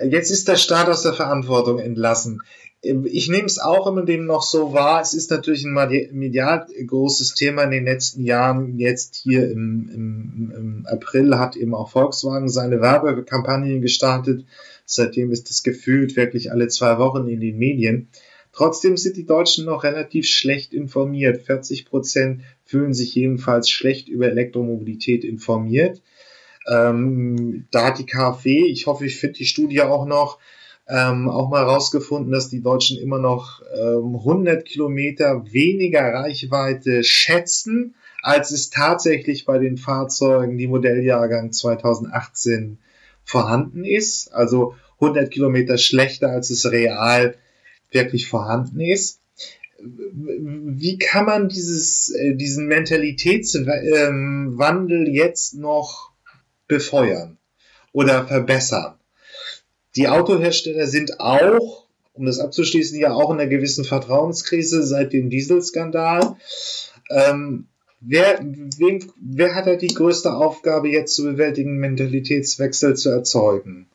Jetzt 0.00 0.30
ist 0.30 0.47
der 0.47 0.56
Staat 0.56 0.88
aus 0.88 1.02
der 1.02 1.14
Verantwortung 1.14 1.78
entlassen. 1.78 2.42
Ich 2.80 3.28
nehme 3.28 3.47
es 3.47 3.58
auch 3.58 3.88
immer 3.88 4.04
dem 4.04 4.26
noch 4.26 4.42
so 4.42 4.73
wahr. 4.73 5.00
Es 5.00 5.12
ist 5.12 5.32
natürlich 5.32 5.64
ein 5.64 5.73
medial 6.12 6.66
großes 6.87 7.35
Thema 7.35 7.64
in 7.64 7.73
den 7.73 7.85
letzten 7.85 8.23
Jahren. 8.23 8.78
Jetzt 8.78 9.16
hier 9.16 9.50
im, 9.50 9.90
im, 9.92 10.52
im 10.56 10.87
April 10.87 11.37
hat 11.37 11.56
eben 11.56 11.75
auch 11.75 11.90
Volkswagen 11.90 12.49
seine 12.49 12.80
Werbekampagne 12.80 13.80
gestartet. 13.80 14.44
Seitdem 14.85 15.32
ist 15.32 15.50
das 15.50 15.64
gefühlt 15.64 16.14
wirklich 16.14 16.52
alle 16.52 16.68
zwei 16.68 16.99
Wochen 16.99 17.26
in 17.26 17.40
den 17.40 17.58
Medien. 17.58 18.08
Trotzdem 18.52 18.97
sind 18.97 19.16
die 19.16 19.26
Deutschen 19.26 19.64
noch 19.64 19.82
relativ 19.82 20.26
schlecht 20.26 20.73
informiert. 20.73 21.42
40 21.42 21.85
Prozent 21.85 22.42
fühlen 22.64 22.94
sich 22.94 23.14
jedenfalls 23.14 23.68
schlecht 23.68 24.08
über 24.08 24.28
Elektromobilität 24.28 25.25
informiert. 25.25 26.00
Ähm, 26.71 27.67
da 27.71 27.87
hat 27.87 27.99
die 27.99 28.07
KfW, 28.07 28.67
ich 28.67 28.87
hoffe, 28.87 29.07
ich 29.07 29.19
finde 29.19 29.39
die 29.39 29.47
Studie 29.47 29.83
auch 29.83 30.07
noch, 30.07 30.39
ähm, 30.89 31.29
auch 31.29 31.49
mal 31.49 31.65
rausgefunden, 31.65 32.33
dass 32.33 32.49
die 32.49 32.63
Deutschen 32.63 32.99
immer 32.99 33.19
noch 33.19 33.61
ähm, 33.75 34.17
100 34.17 34.65
Kilometer 34.65 35.45
weniger 35.53 36.03
Reichweite 36.03 37.05
schätzen, 37.05 37.95
als 38.23 38.51
es 38.51 38.71
tatsächlich 38.71 39.45
bei 39.45 39.59
den 39.59 39.77
Fahrzeugen, 39.77 40.59
die 40.59 40.67
Modelljahrgang 40.67 41.53
2018 41.53 42.79
vorhanden 43.23 43.85
ist. 43.85 44.33
Also 44.33 44.75
100 45.01 45.31
Kilometer 45.31 45.79
schlechter, 45.79 46.31
als 46.31 46.51
es 46.51 46.69
real 46.71 47.37
wirklich 47.91 48.29
vorhanden 48.29 48.81
ist. 48.81 49.21
Wie 49.81 50.99
kann 50.99 51.25
man 51.27 51.49
dieses, 51.49 52.11
äh, 52.11 52.35
diesen 52.35 52.67
Mentalitätswandel 52.67 55.09
jetzt 55.09 55.55
noch 55.55 56.08
befeuern 56.69 57.39
oder 57.93 58.27
verbessern. 58.27 58.95
Die 59.97 60.09
Autohersteller 60.09 60.87
sind 60.87 61.19
auch, 61.19 61.87
um 62.13 62.27
das 62.27 62.39
abzuschließen, 62.39 62.99
ja 62.99 63.13
auch 63.13 63.31
in 63.31 63.41
einer 63.41 63.49
gewissen 63.49 63.85
Vertrauenskrise 63.85 64.87
seit 64.87 65.13
dem 65.13 65.31
Dieselskandal. 65.31 66.37
Ähm, 67.11 67.67
wer, 68.01 68.39
wem, 68.41 69.11
wer 69.21 69.55
hat 69.55 69.67
da 69.67 69.77
die 69.77 69.95
größte 69.95 70.33
Aufgabe 70.33 70.89
jetzt 70.89 71.17
zu 71.17 71.25
bewältigen, 71.25 71.79
Mentalitätswechsel 71.79 72.97
zu 72.97 73.11
erzeugen? 73.11 73.89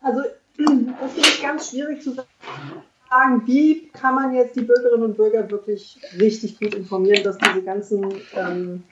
Also, 0.00 0.20
das 1.00 1.16
ist 1.16 1.42
ganz 1.42 1.70
schwierig 1.70 2.02
zu 2.02 2.14
sagen, 2.14 3.42
wie 3.46 3.88
kann 3.88 4.14
man 4.14 4.34
jetzt 4.34 4.54
die 4.56 4.62
Bürgerinnen 4.62 5.02
und 5.02 5.16
Bürger 5.16 5.50
wirklich 5.50 5.98
richtig 6.18 6.58
gut 6.58 6.74
informieren, 6.74 7.24
dass 7.24 7.38
diese 7.38 7.62
ganzen 7.62 8.06
ähm, 8.36 8.84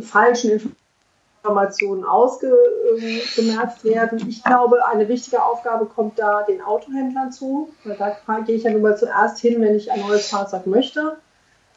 falschen 0.00 0.52
Informationen 0.52 0.81
Informationen 1.42 2.04
ausgemerzt 2.04 3.84
werden. 3.84 4.28
Ich 4.28 4.44
glaube, 4.44 4.86
eine 4.86 5.08
wichtige 5.08 5.42
Aufgabe 5.42 5.86
kommt 5.86 6.16
da 6.20 6.42
den 6.42 6.62
Autohändlern 6.62 7.32
zu. 7.32 7.68
Da 7.84 8.40
gehe 8.46 8.54
ich 8.54 8.62
ja 8.62 8.70
nun 8.70 8.82
mal 8.82 8.96
zuerst 8.96 9.40
hin, 9.40 9.60
wenn 9.60 9.74
ich 9.74 9.90
ein 9.90 10.00
neues 10.00 10.28
Fahrzeug 10.28 10.68
möchte. 10.68 11.16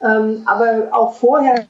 Ähm, 0.02 0.44
aber 0.46 0.90
auch 0.92 1.16
vorher 1.16 1.66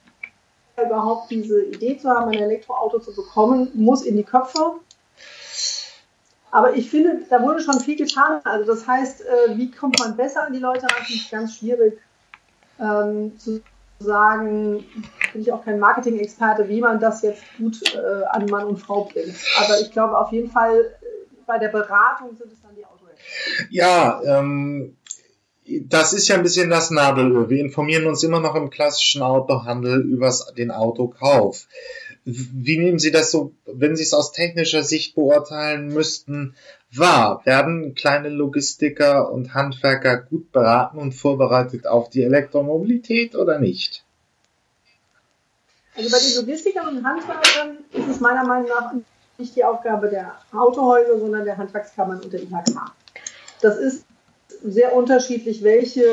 überhaupt 0.75 1.31
diese 1.31 1.63
Idee 1.63 1.97
zu 1.97 2.09
haben, 2.09 2.31
ein 2.31 2.43
Elektroauto 2.43 2.99
zu 2.99 3.15
bekommen, 3.15 3.71
muss 3.75 4.01
in 4.01 4.17
die 4.17 4.23
Köpfe. 4.23 4.73
Aber 6.51 6.73
ich 6.75 6.89
finde, 6.89 7.21
da 7.29 7.41
wurde 7.41 7.61
schon 7.61 7.79
viel 7.79 7.95
getan. 7.95 8.41
Also 8.43 8.65
das 8.65 8.85
heißt, 8.85 9.21
äh, 9.21 9.57
wie 9.57 9.71
kommt 9.71 9.99
man 9.99 10.17
besser 10.17 10.43
an 10.43 10.51
die 10.51 10.59
Leute 10.59 10.83
ran, 10.83 11.05
ist 11.07 11.31
ganz 11.31 11.55
schwierig 11.55 11.97
ähm, 12.77 13.39
zu 13.39 13.61
sagen, 13.99 14.83
bin 15.35 15.41
ich 15.41 15.51
auch 15.51 15.65
kein 15.65 15.79
Marketing-Experte, 15.79 16.69
wie 16.69 16.79
man 16.79 16.97
das 16.97 17.21
jetzt 17.21 17.43
gut 17.57 17.93
äh, 17.93 18.23
an 18.29 18.45
Mann 18.45 18.63
und 18.63 18.77
Frau 18.77 19.03
bringt. 19.03 19.35
Aber 19.61 19.81
ich 19.81 19.91
glaube 19.91 20.17
auf 20.17 20.31
jeden 20.31 20.49
Fall, 20.49 20.79
äh, 20.79 21.05
bei 21.45 21.59
der 21.59 21.67
Beratung 21.67 22.37
sind 22.37 22.53
es 22.53 22.61
dann 22.61 22.73
die 22.73 22.85
Autohändler. 22.85 23.21
Ja, 23.69 24.21
ähm, 24.23 24.95
das 25.65 26.13
ist 26.13 26.29
ja 26.29 26.35
ein 26.35 26.43
bisschen 26.43 26.69
das 26.69 26.89
Nadelöhr. 26.89 27.49
Wir 27.49 27.59
informieren 27.59 28.05
uns 28.05 28.23
immer 28.23 28.39
noch 28.39 28.55
im 28.55 28.69
klassischen 28.69 29.23
Autohandel 29.23 30.03
über 30.03 30.33
den 30.57 30.71
Autokauf. 30.71 31.67
Wie 32.23 32.77
nehmen 32.77 32.97
Sie 32.97 33.11
das 33.11 33.29
so, 33.29 33.51
wenn 33.65 33.97
Sie 33.97 34.03
es 34.03 34.13
aus 34.13 34.31
technischer 34.31 34.83
Sicht 34.83 35.15
beurteilen 35.15 35.89
müssten, 35.89 36.55
wahr? 36.93 37.41
Werden 37.43 37.93
kleine 37.93 38.29
Logistiker 38.29 39.29
und 39.33 39.53
Handwerker 39.53 40.15
gut 40.15 40.53
beraten 40.53 40.97
und 40.97 41.11
vorbereitet 41.11 41.87
auf 41.87 42.09
die 42.09 42.23
Elektromobilität 42.23 43.35
oder 43.35 43.59
nicht? 43.59 44.04
Also 45.95 46.09
bei 46.09 46.17
den 46.19 46.35
Logistikern 46.35 46.97
und 46.97 47.05
Handwerkern 47.05 47.77
ist 47.91 48.07
es 48.07 48.19
meiner 48.19 48.45
Meinung 48.45 48.67
nach 48.67 48.93
nicht 49.37 49.55
die 49.55 49.63
Aufgabe 49.63 50.09
der 50.09 50.33
Autohäuser, 50.53 51.19
sondern 51.19 51.45
der 51.45 51.57
Handwerkskammern 51.57 52.21
und 52.21 52.31
der 52.31 52.41
IHK. 52.41 52.91
Das 53.61 53.77
ist 53.77 54.05
sehr 54.63 54.95
unterschiedlich, 54.95 55.63
welche 55.63 56.03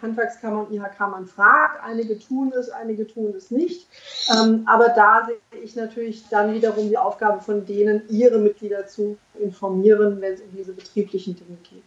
Handwerkskammer 0.00 0.66
und 0.66 0.72
IHK 0.72 1.00
man 1.00 1.26
fragt. 1.26 1.82
Einige 1.84 2.18
tun 2.18 2.52
es, 2.58 2.70
einige 2.70 3.06
tun 3.06 3.34
es 3.36 3.50
nicht. 3.50 3.86
Ähm, 4.30 4.62
aber 4.66 4.88
da 4.88 5.26
sehe 5.26 5.62
ich 5.62 5.76
natürlich 5.76 6.24
dann 6.30 6.54
wiederum 6.54 6.88
die 6.88 6.98
Aufgabe 6.98 7.40
von 7.40 7.66
denen, 7.66 8.02
ihre 8.08 8.38
Mitglieder 8.38 8.86
zu 8.86 9.18
informieren, 9.38 10.20
wenn 10.20 10.34
es 10.34 10.40
um 10.40 10.56
diese 10.56 10.72
betrieblichen 10.72 11.36
Dinge 11.36 11.58
geht. 11.68 11.84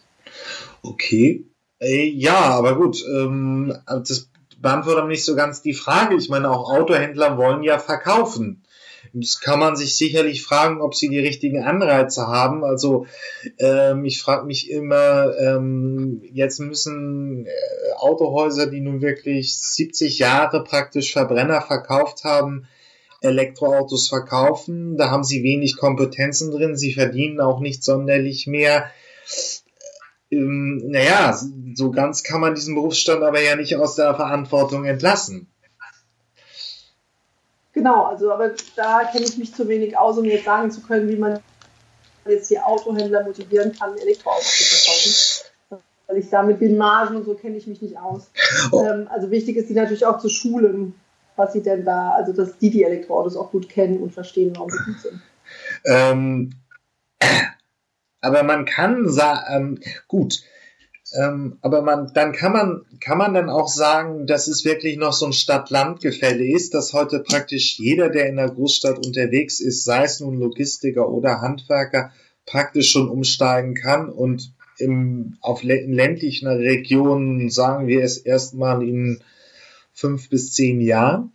Okay. 0.84 1.46
Äh, 1.80 2.08
ja, 2.10 2.36
aber 2.36 2.76
gut. 2.76 3.04
Ähm, 3.08 3.76
das 3.88 4.30
beantwortet 4.64 5.08
nicht 5.08 5.26
so 5.26 5.36
ganz 5.36 5.62
die 5.62 5.74
Frage. 5.74 6.16
Ich 6.16 6.30
meine, 6.30 6.50
auch 6.50 6.72
Autohändler 6.72 7.38
wollen 7.38 7.62
ja 7.62 7.78
verkaufen. 7.78 8.64
Das 9.12 9.42
kann 9.42 9.60
man 9.60 9.76
sich 9.76 9.98
sicherlich 9.98 10.42
fragen, 10.44 10.82
ob 10.82 10.96
sie 10.96 11.10
die 11.10 11.20
richtigen 11.20 11.62
Anreize 11.62 12.28
haben. 12.28 12.64
Also 12.64 13.06
ähm, 13.60 14.06
ich 14.06 14.22
frage 14.22 14.46
mich 14.46 14.72
immer, 14.72 15.38
ähm, 15.38 16.22
jetzt 16.32 16.60
müssen 16.60 17.46
äh, 17.46 17.50
Autohäuser, 17.98 18.68
die 18.68 18.80
nun 18.80 19.02
wirklich 19.02 19.56
70 19.56 20.18
Jahre 20.20 20.64
praktisch 20.64 21.12
Verbrenner 21.12 21.62
verkauft 21.62 22.24
haben, 22.24 22.66
Elektroautos 23.20 24.08
verkaufen. 24.08 24.98
Da 24.98 25.12
haben 25.12 25.26
sie 25.26 25.44
wenig 25.44 25.76
Kompetenzen 25.76 26.52
drin. 26.52 26.78
Sie 26.78 26.94
verdienen 26.94 27.42
auch 27.42 27.60
nicht 27.60 27.84
sonderlich 27.84 28.48
mehr. 28.48 28.86
Ähm, 30.34 30.82
naja, 30.86 31.38
so 31.76 31.92
ganz 31.92 32.24
kann 32.24 32.42
man 32.42 32.56
diesen 32.56 32.76
Berufsstand 32.76 33.24
aber 33.24 33.42
ja 33.42 33.56
nicht 33.56 33.76
aus 33.76 33.96
der 33.96 34.16
Verantwortung 34.16 34.86
entlassen. 34.86 35.48
Genau, 37.74 38.06
also 38.06 38.32
aber 38.32 38.52
da 38.76 39.04
kenne 39.12 39.26
ich 39.26 39.38
mich 39.38 39.54
zu 39.54 39.68
wenig 39.68 39.98
aus, 39.98 40.18
um 40.18 40.26
jetzt 40.26 40.46
sagen 40.46 40.70
zu 40.70 40.82
können, 40.82 41.10
wie 41.10 41.16
man 41.16 41.40
jetzt 42.28 42.50
die 42.50 42.60
Autohändler 42.60 43.24
motivieren 43.24 43.74
kann, 43.78 43.98
Elektroautos 43.98 44.58
zu 44.58 44.64
verkaufen. 44.64 45.84
Weil 46.08 46.18
ich 46.18 46.30
da 46.30 46.44
mit 46.44 46.62
den 46.62 46.78
Margen 46.78 47.16
und 47.16 47.26
so 47.26 47.34
kenne 47.34 47.58
ich 47.58 47.66
mich 47.66 47.82
nicht 47.82 47.98
aus. 47.98 48.30
Oh. 48.72 48.84
Ähm, 48.84 49.08
also 49.10 49.32
wichtig 49.32 49.58
ist, 49.58 49.70
die 49.70 49.74
natürlich 49.74 50.06
auch 50.06 50.20
zu 50.20 50.30
schulen, 50.30 50.94
was 51.36 51.54
sie 51.54 51.64
denn 51.64 51.84
da, 51.84 52.12
also 52.12 52.32
dass 52.34 52.58
die 52.60 52.70
die 52.70 52.84
Elektroautos 52.84 53.36
auch 53.36 53.52
gut 53.52 53.70
kennen 53.70 53.98
und 53.98 54.14
verstehen, 54.14 54.54
warum 54.56 54.70
sie 54.70 54.84
gut 54.86 55.02
sind. 55.02 55.22
Ähm, 55.86 56.52
aber 58.24 58.44
man 58.44 58.66
kann 58.66 59.10
sagen, 59.10 59.78
ähm, 59.78 59.80
gut, 60.08 60.44
Ähm, 61.16 61.60
aber 61.62 61.84
man, 61.84 62.12
dann 62.16 62.32
kann 62.32 62.54
man, 62.54 62.86
kann 63.00 63.20
man 63.20 63.36
dann 63.36 63.50
auch 63.50 63.68
sagen, 63.68 64.26
dass 64.26 64.48
es 64.48 64.66
wirklich 64.66 64.98
noch 64.98 65.14
so 65.14 65.28
ein 65.28 65.34
Stadt-Land-Gefälle 65.34 66.44
ist, 66.44 66.74
dass 66.74 66.94
heute 66.94 67.20
praktisch 67.20 67.78
jeder, 67.78 68.10
der 68.10 68.28
in 68.28 68.38
der 68.38 68.50
Großstadt 68.50 69.06
unterwegs 69.06 69.60
ist, 69.60 69.84
sei 69.84 70.06
es 70.06 70.20
nun 70.22 70.40
Logistiker 70.40 71.08
oder 71.10 71.42
Handwerker, 71.42 72.12
praktisch 72.48 72.90
schon 72.92 73.10
umsteigen 73.10 73.76
kann 73.76 74.10
und 74.10 74.54
im, 74.80 75.38
auf 75.42 75.62
ländlichen 75.62 76.48
Regionen 76.48 77.50
sagen 77.52 77.86
wir 77.88 78.04
es 78.04 78.18
erstmal 78.18 78.82
in 78.82 79.22
fünf 79.92 80.30
bis 80.30 80.52
zehn 80.52 80.82
Jahren. 80.82 81.32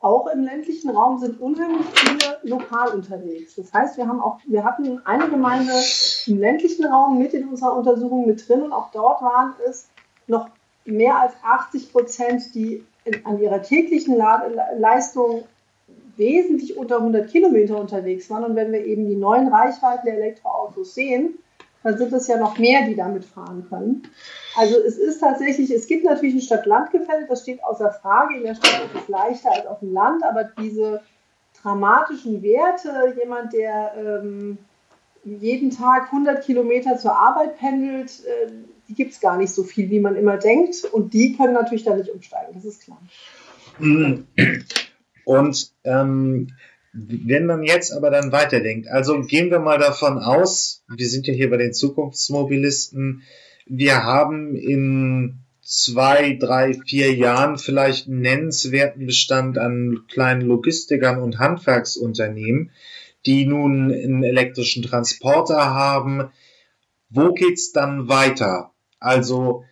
Auch 0.00 0.28
im 0.32 0.42
ländlichen 0.44 0.63
Raum 0.90 1.18
sind 1.18 1.40
unheimlich 1.40 1.86
viele 1.94 2.38
lokal 2.42 2.88
unterwegs. 2.90 3.54
Das 3.56 3.72
heißt, 3.72 3.96
wir 3.96 4.06
haben 4.06 4.20
auch, 4.20 4.38
wir 4.46 4.64
hatten 4.64 5.00
eine 5.04 5.28
Gemeinde 5.28 5.72
im 6.26 6.38
ländlichen 6.38 6.84
Raum 6.86 7.18
mit 7.18 7.34
in 7.34 7.48
unserer 7.48 7.76
Untersuchung 7.76 8.26
mit 8.26 8.48
drin 8.48 8.62
und 8.62 8.72
auch 8.72 8.90
dort 8.92 9.22
waren 9.22 9.54
es 9.68 9.88
noch 10.26 10.48
mehr 10.84 11.18
als 11.18 11.32
80 11.42 11.92
Prozent, 11.92 12.54
die 12.54 12.84
in, 13.04 13.24
an 13.26 13.40
ihrer 13.40 13.62
täglichen 13.62 14.16
Leistung 14.78 15.44
wesentlich 16.16 16.76
unter 16.76 16.98
100 16.98 17.30
Kilometer 17.30 17.80
unterwegs 17.80 18.30
waren. 18.30 18.44
Und 18.44 18.56
wenn 18.56 18.72
wir 18.72 18.84
eben 18.84 19.08
die 19.08 19.16
neuen 19.16 19.48
Reichweiten 19.48 20.06
der 20.06 20.14
Elektroautos 20.14 20.94
sehen, 20.94 21.38
dann 21.82 21.98
sind 21.98 22.12
es 22.12 22.26
ja 22.28 22.38
noch 22.38 22.58
mehr, 22.58 22.86
die 22.86 22.96
damit 22.96 23.24
fahren 23.24 23.66
können. 23.68 24.02
Also 24.56 24.78
es 24.78 24.98
ist 24.98 25.20
tatsächlich, 25.20 25.70
es 25.70 25.86
gibt 25.86 26.04
natürlich 26.04 26.34
ein 26.34 26.40
Stadt-Land-Gefälle, 26.40 27.26
das 27.28 27.42
steht 27.42 27.62
außer 27.64 27.92
Frage. 27.92 28.36
In 28.36 28.44
der 28.44 28.54
Stadt 28.54 28.84
ist 28.84 29.02
es 29.02 29.08
leichter 29.08 29.50
als 29.52 29.66
auf 29.66 29.80
dem 29.80 29.92
Land, 29.92 30.22
aber 30.22 30.44
diese 30.44 31.02
dramatischen 31.62 32.42
Werte, 32.42 33.14
jemand, 33.18 33.52
der 33.52 33.94
ähm, 33.96 34.58
jeden 35.24 35.70
Tag 35.70 36.06
100 36.06 36.44
Kilometer 36.44 36.98
zur 36.98 37.16
Arbeit 37.16 37.58
pendelt, 37.58 38.10
äh, 38.24 38.50
die 38.88 38.94
gibt 38.94 39.12
es 39.12 39.20
gar 39.20 39.38
nicht 39.38 39.52
so 39.52 39.64
viel, 39.64 39.90
wie 39.90 40.00
man 40.00 40.16
immer 40.16 40.36
denkt. 40.36 40.84
Und 40.84 41.14
die 41.14 41.36
können 41.36 41.54
natürlich 41.54 41.84
da 41.84 41.96
nicht 41.96 42.10
umsteigen, 42.10 42.54
das 42.54 42.64
ist 42.64 42.82
klar. 42.82 43.00
Und 45.24 45.72
ähm, 45.84 46.48
wenn 46.92 47.46
man 47.46 47.64
jetzt 47.64 47.92
aber 47.92 48.10
dann 48.10 48.30
weiterdenkt, 48.30 48.88
also 48.88 49.22
gehen 49.22 49.50
wir 49.50 49.58
mal 49.58 49.78
davon 49.78 50.18
aus, 50.18 50.84
wir 50.88 51.08
sind 51.08 51.26
ja 51.26 51.34
hier 51.34 51.50
bei 51.50 51.56
den 51.56 51.72
Zukunftsmobilisten, 51.72 53.22
wir 53.66 54.04
haben 54.04 54.54
in 54.54 55.38
zwei, 55.62 56.36
drei, 56.38 56.74
vier 56.74 57.14
Jahren 57.14 57.58
vielleicht 57.58 58.06
einen 58.06 58.20
nennenswerten 58.20 59.06
Bestand 59.06 59.58
an 59.58 60.04
kleinen 60.08 60.42
Logistikern 60.42 61.20
und 61.20 61.38
Handwerksunternehmen, 61.38 62.70
die 63.24 63.46
nun 63.46 63.90
einen 63.90 64.22
elektrischen 64.22 64.82
Transporter 64.82 65.74
haben. 65.74 66.30
Wo 67.08 67.32
geht's 67.32 67.72
dann 67.72 68.08
weiter? 68.08 68.72
Also, 69.00 69.64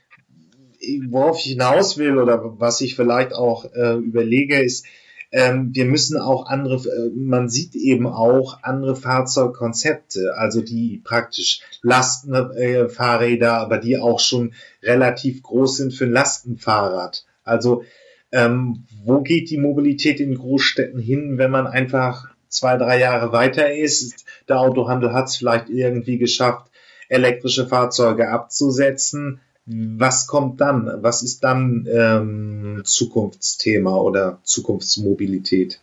worauf 1.08 1.38
ich 1.38 1.44
hinaus 1.52 1.98
will 1.98 2.18
oder 2.18 2.58
was 2.58 2.80
ich 2.80 2.96
vielleicht 2.96 3.34
auch 3.34 3.66
äh, 3.74 3.96
überlege, 3.96 4.60
ist, 4.60 4.86
ähm, 5.32 5.70
wir 5.72 5.86
müssen 5.86 6.20
auch 6.20 6.46
andere, 6.46 6.76
äh, 6.76 7.10
man 7.14 7.48
sieht 7.48 7.74
eben 7.74 8.06
auch 8.06 8.62
andere 8.62 8.94
Fahrzeugkonzepte, 8.94 10.34
also 10.36 10.60
die 10.60 11.00
praktisch 11.02 11.62
Lastenfahrräder, 11.80 13.54
aber 13.54 13.78
die 13.78 13.96
auch 13.96 14.20
schon 14.20 14.52
relativ 14.82 15.42
groß 15.42 15.78
sind 15.78 15.94
für 15.94 16.04
ein 16.04 16.12
Lastenfahrrad. 16.12 17.24
Also 17.44 17.82
ähm, 18.30 18.84
wo 19.04 19.22
geht 19.22 19.50
die 19.50 19.58
Mobilität 19.58 20.20
in 20.20 20.34
Großstädten 20.34 21.00
hin, 21.00 21.38
wenn 21.38 21.50
man 21.50 21.66
einfach 21.66 22.28
zwei, 22.48 22.76
drei 22.76 22.98
Jahre 23.00 23.32
weiter 23.32 23.72
ist? 23.72 24.26
Der 24.48 24.60
Autohandel 24.60 25.14
hat 25.14 25.28
es 25.28 25.36
vielleicht 25.36 25.70
irgendwie 25.70 26.18
geschafft, 26.18 26.70
elektrische 27.08 27.66
Fahrzeuge 27.66 28.28
abzusetzen 28.28 29.40
was 29.66 30.26
kommt 30.26 30.60
dann? 30.60 30.90
Was 31.02 31.22
ist 31.22 31.44
dann 31.44 31.86
ähm, 31.90 32.82
Zukunftsthema 32.84 33.96
oder 33.96 34.38
Zukunftsmobilität? 34.42 35.80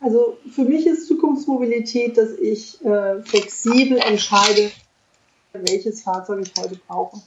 Also 0.00 0.36
für 0.50 0.64
mich 0.64 0.86
ist 0.86 1.06
Zukunftsmobilität, 1.06 2.18
dass 2.18 2.32
ich 2.32 2.84
äh, 2.84 3.22
flexibel 3.22 3.98
entscheide, 3.98 4.70
welches 5.52 6.02
Fahrzeug 6.02 6.42
ich 6.42 6.52
heute 6.62 6.78
brauche. 6.86 7.20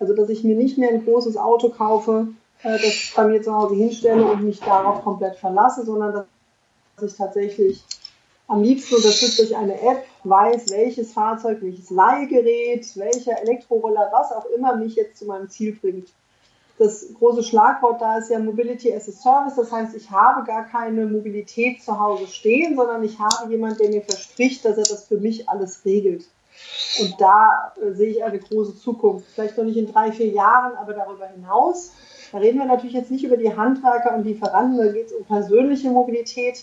Also 0.00 0.14
dass 0.14 0.28
ich 0.30 0.42
mir 0.42 0.56
nicht 0.56 0.78
mehr 0.78 0.90
ein 0.90 1.04
großes 1.04 1.36
Auto 1.36 1.68
kaufe, 1.68 2.28
äh, 2.62 2.78
das 2.78 3.12
bei 3.14 3.28
mir 3.28 3.42
zu 3.42 3.54
Hause 3.54 3.76
hinstelle 3.76 4.24
und 4.24 4.42
mich 4.42 4.60
darauf 4.60 5.02
komplett 5.04 5.36
verlasse, 5.36 5.84
sondern 5.84 6.24
dass 6.96 7.12
ich 7.12 7.16
tatsächlich 7.16 7.84
am 8.46 8.62
liebsten 8.62 8.96
unterstützt 8.96 9.38
durch 9.38 9.56
eine 9.56 9.80
App, 9.80 10.04
weiß, 10.24 10.70
welches 10.70 11.12
Fahrzeug, 11.12 11.58
welches 11.62 11.90
Leihgerät, 11.90 12.86
welcher 12.96 13.40
Elektroroller, 13.40 14.10
was 14.12 14.32
auch 14.32 14.46
immer 14.46 14.76
mich 14.76 14.96
jetzt 14.96 15.18
zu 15.18 15.26
meinem 15.26 15.48
Ziel 15.48 15.76
bringt. 15.80 16.08
Das 16.76 17.06
große 17.18 17.44
Schlagwort 17.44 18.00
da 18.00 18.18
ist 18.18 18.30
ja 18.30 18.38
Mobility 18.38 18.92
as 18.92 19.08
a 19.08 19.12
Service. 19.12 19.54
Das 19.54 19.70
heißt, 19.70 19.94
ich 19.94 20.10
habe 20.10 20.44
gar 20.44 20.64
keine 20.64 21.06
Mobilität 21.06 21.82
zu 21.82 21.98
Hause 21.98 22.26
stehen, 22.26 22.76
sondern 22.76 23.04
ich 23.04 23.18
habe 23.18 23.50
jemanden, 23.50 23.78
der 23.78 23.90
mir 23.90 24.02
verspricht, 24.02 24.64
dass 24.64 24.76
er 24.76 24.84
das 24.84 25.06
für 25.06 25.18
mich 25.18 25.48
alles 25.48 25.84
regelt. 25.84 26.24
Und 27.00 27.14
da 27.20 27.72
äh, 27.80 27.92
sehe 27.92 28.10
ich 28.10 28.24
eine 28.24 28.40
große 28.40 28.76
Zukunft. 28.76 29.26
Vielleicht 29.34 29.56
noch 29.56 29.64
nicht 29.64 29.76
in 29.76 29.90
drei, 29.92 30.10
vier 30.12 30.28
Jahren, 30.28 30.76
aber 30.76 30.94
darüber 30.94 31.26
hinaus. 31.26 31.92
Da 32.32 32.38
reden 32.38 32.58
wir 32.58 32.66
natürlich 32.66 32.94
jetzt 32.94 33.10
nicht 33.10 33.24
über 33.24 33.36
die 33.36 33.56
Handwerker 33.56 34.14
und 34.16 34.24
Lieferanten, 34.24 34.76
da 34.76 34.92
geht 34.92 35.06
es 35.06 35.12
um 35.12 35.24
persönliche 35.24 35.90
Mobilität 35.90 36.62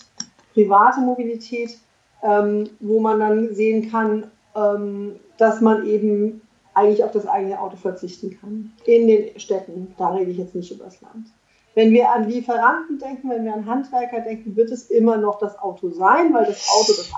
private 0.52 1.00
Mobilität, 1.00 1.78
ähm, 2.22 2.70
wo 2.80 3.00
man 3.00 3.20
dann 3.20 3.54
sehen 3.54 3.90
kann, 3.90 4.30
ähm, 4.54 5.16
dass 5.38 5.60
man 5.60 5.86
eben 5.86 6.40
eigentlich 6.74 7.04
auf 7.04 7.10
das 7.10 7.26
eigene 7.26 7.60
Auto 7.60 7.76
verzichten 7.76 8.38
kann. 8.40 8.72
In 8.84 9.06
den 9.06 9.38
Städten, 9.38 9.94
da 9.98 10.10
rede 10.10 10.30
ich 10.30 10.38
jetzt 10.38 10.54
nicht 10.54 10.70
über 10.72 10.84
das 10.84 11.00
Land. 11.00 11.26
Wenn 11.74 11.92
wir 11.92 12.10
an 12.10 12.28
Lieferanten 12.28 12.98
denken, 12.98 13.30
wenn 13.30 13.44
wir 13.44 13.54
an 13.54 13.66
Handwerker 13.66 14.20
denken, 14.20 14.56
wird 14.56 14.70
es 14.70 14.90
immer 14.90 15.16
noch 15.16 15.38
das 15.38 15.58
Auto 15.58 15.90
sein, 15.90 16.32
weil 16.34 16.44
das 16.44 16.68
Auto 16.68 16.92
das 16.92 17.10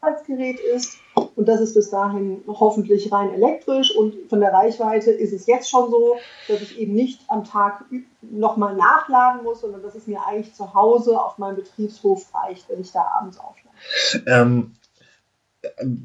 Arbeitsgerät 0.00 0.58
ist. 0.60 0.98
Und 1.34 1.46
das 1.46 1.60
ist 1.60 1.74
bis 1.74 1.90
dahin 1.90 2.42
hoffentlich 2.46 3.12
rein 3.12 3.32
elektrisch. 3.32 3.94
Und 3.94 4.14
von 4.28 4.40
der 4.40 4.52
Reichweite 4.52 5.10
ist 5.10 5.32
es 5.32 5.46
jetzt 5.46 5.70
schon 5.70 5.90
so, 5.90 6.16
dass 6.48 6.60
ich 6.60 6.78
eben 6.78 6.94
nicht 6.94 7.20
am 7.28 7.44
Tag 7.44 7.84
nochmal 8.22 8.76
nachladen 8.76 9.44
muss, 9.44 9.60
sondern 9.60 9.82
dass 9.82 9.94
es 9.94 10.06
mir 10.06 10.20
eigentlich 10.26 10.54
zu 10.54 10.74
Hause 10.74 11.20
auf 11.20 11.38
meinem 11.38 11.56
Betriebshof 11.56 12.26
reicht, 12.34 12.68
wenn 12.68 12.80
ich 12.80 12.92
da 12.92 13.06
abends 13.18 13.38
auflade. 13.38 14.24
Ähm, 14.26 14.72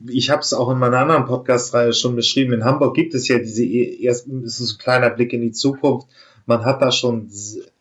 ich 0.07 0.29
habe 0.29 0.41
es 0.41 0.53
auch 0.53 0.69
in 0.69 0.79
meiner 0.79 0.99
anderen 0.99 1.25
Podcast-Reihe 1.25 1.93
schon 1.93 2.15
beschrieben. 2.15 2.53
In 2.53 2.65
Hamburg 2.65 2.95
gibt 2.95 3.13
es 3.13 3.27
ja 3.27 3.37
diese 3.37 3.65
ersten, 3.65 4.43
es 4.43 4.59
ist 4.59 4.75
ein 4.75 4.79
kleiner 4.79 5.09
Blick 5.09 5.33
in 5.33 5.41
die 5.41 5.51
Zukunft. 5.51 6.07
Man 6.45 6.65
hat 6.65 6.81
da 6.81 6.91
schon 6.91 7.29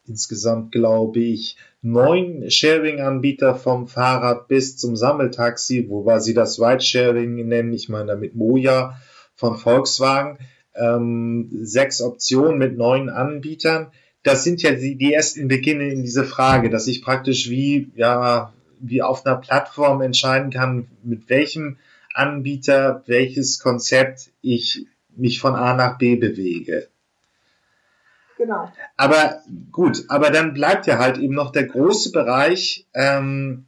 insgesamt, 0.07 0.73
glaube 0.73 1.21
ich, 1.21 1.57
neun 1.83 2.49
Sharing-Anbieter 2.49 3.57
vom 3.57 3.89
Fahrrad 3.89 4.49
bis 4.49 4.77
zum 4.79 4.97
Sammeltaxi, 4.97 5.89
wobei 5.89 6.21
sie 6.21 6.33
das 6.33 6.61
Ride-Sharing 6.61 7.35
nennen. 7.47 7.73
Ich 7.73 7.89
meine 7.89 8.07
damit 8.07 8.35
Moja 8.35 8.97
von 9.35 9.57
Volkswagen. 9.57 10.39
Ähm, 10.75 11.51
sechs 11.63 12.01
Optionen 12.01 12.57
mit 12.57 12.79
neun 12.79 13.11
Anbietern. 13.11 13.89
Das 14.23 14.45
sind 14.45 14.63
ja 14.63 14.71
die, 14.73 14.97
die 14.97 15.13
ersten 15.13 15.49
Beginne 15.49 15.89
in 15.93 16.03
diese 16.03 16.25
Frage, 16.25 16.71
dass 16.71 16.87
ich 16.87 17.03
praktisch 17.03 17.51
wie, 17.51 17.91
ja, 17.97 18.53
wie 18.81 19.03
auf 19.03 19.27
einer 19.27 19.37
Plattform 19.37 20.01
entscheiden 20.01 20.51
kann, 20.51 20.87
mit 21.03 21.29
welchem 21.29 21.77
Anbieter, 22.15 23.03
welches 23.07 23.59
Konzept 23.59 24.31
ich 24.41 24.87
mich 25.15 25.41
von 25.41 25.55
A 25.57 25.75
nach 25.75 25.99
B 25.99 26.17
bewege. 26.17 26.89
Genau. 28.43 28.73
Aber 28.97 29.41
gut, 29.71 30.07
aber 30.09 30.31
dann 30.31 30.53
bleibt 30.53 30.89
ja 30.89 30.99
halt 30.99 31.17
eben 31.17 31.35
noch 31.35 31.53
der 31.53 31.63
große 31.63 32.11
Bereich 32.11 32.89
ähm, 32.93 33.67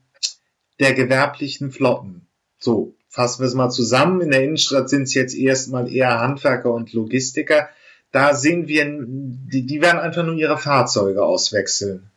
der 0.81 0.95
gewerblichen 0.95 1.71
Flotten. 1.71 2.27
So, 2.59 2.97
fassen 3.09 3.43
wir 3.43 3.47
es 3.47 3.55
mal 3.55 3.71
zusammen. 3.71 4.21
In 4.21 4.33
der 4.33 4.43
Innenstadt 4.43 4.89
sind 4.89 5.03
es 5.03 5.15
jetzt 5.15 5.37
erstmal 5.37 5.89
eher 5.93 6.19
Handwerker 6.19 6.73
und 6.73 6.93
Logistiker. 6.93 7.69
Da 8.11 8.35
sehen 8.35 8.67
wir, 8.67 8.85
die, 8.85 9.65
die 9.65 9.81
werden 9.81 10.01
einfach 10.01 10.25
nur 10.25 10.35
ihre 10.35 10.59
Fahrzeuge 10.59 11.23
auswechseln. 11.23 12.11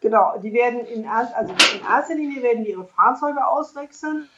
Genau, 0.00 0.40
die 0.42 0.54
werden 0.54 0.80
in, 0.86 1.06
also 1.06 1.52
in 1.52 1.86
erster 1.86 2.14
Linie 2.14 2.42
werden 2.42 2.64
die 2.64 2.70
ihre 2.70 2.86
Fahrzeuge 2.86 3.46
auswechseln 3.46 4.30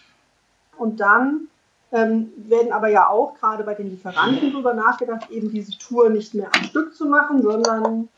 und 0.76 0.98
dann 0.98 1.46
ähm, 1.92 2.32
werden 2.36 2.72
aber 2.72 2.88
ja 2.88 3.08
auch 3.08 3.34
gerade 3.34 3.64
bei 3.64 3.74
den 3.74 3.90
Lieferanten 3.90 4.50
darüber 4.50 4.72
nachgedacht, 4.72 5.30
eben 5.30 5.50
diese 5.50 5.76
Tour 5.78 6.08
nicht 6.08 6.34
mehr 6.34 6.48
am 6.54 6.64
Stück 6.64 6.94
zu 6.94 7.06
machen, 7.06 7.42
sondern 7.42 8.08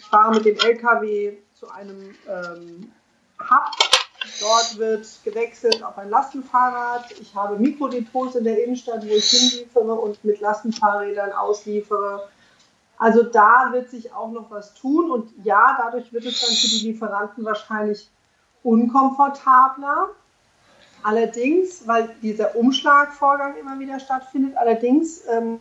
ich 0.00 0.06
fahre 0.06 0.34
mit 0.34 0.44
dem 0.44 0.58
LKW 0.58 1.36
zu 1.54 1.70
einem 1.70 2.14
ähm, 2.28 2.92
Hub. 3.40 3.70
Dort 4.40 4.78
wird 4.78 5.06
gewechselt 5.24 5.84
auf 5.84 5.96
ein 5.98 6.10
Lastenfahrrad. 6.10 7.12
Ich 7.20 7.34
habe 7.34 7.56
Mikrodepots 7.56 8.34
in 8.34 8.44
der 8.44 8.64
Innenstadt, 8.64 9.02
wo 9.02 9.14
ich 9.14 9.30
hinliefere 9.30 9.94
und 9.94 10.22
mit 10.24 10.40
Lastenfahrrädern 10.40 11.32
ausliefere. 11.32 12.28
Also 12.98 13.22
da 13.22 13.68
wird 13.72 13.88
sich 13.88 14.12
auch 14.12 14.32
noch 14.32 14.50
was 14.50 14.74
tun 14.74 15.10
und 15.10 15.30
ja, 15.44 15.76
dadurch 15.78 16.12
wird 16.12 16.24
es 16.24 16.40
dann 16.40 16.54
für 16.54 16.66
die 16.66 16.88
Lieferanten 16.88 17.44
wahrscheinlich 17.44 18.10
unkomfortabler. 18.62 20.08
Allerdings, 21.06 21.86
weil 21.86 22.08
dieser 22.20 22.56
Umschlagvorgang 22.56 23.54
immer 23.60 23.78
wieder 23.78 24.00
stattfindet, 24.00 24.56
allerdings 24.56 25.22
ähm, 25.32 25.60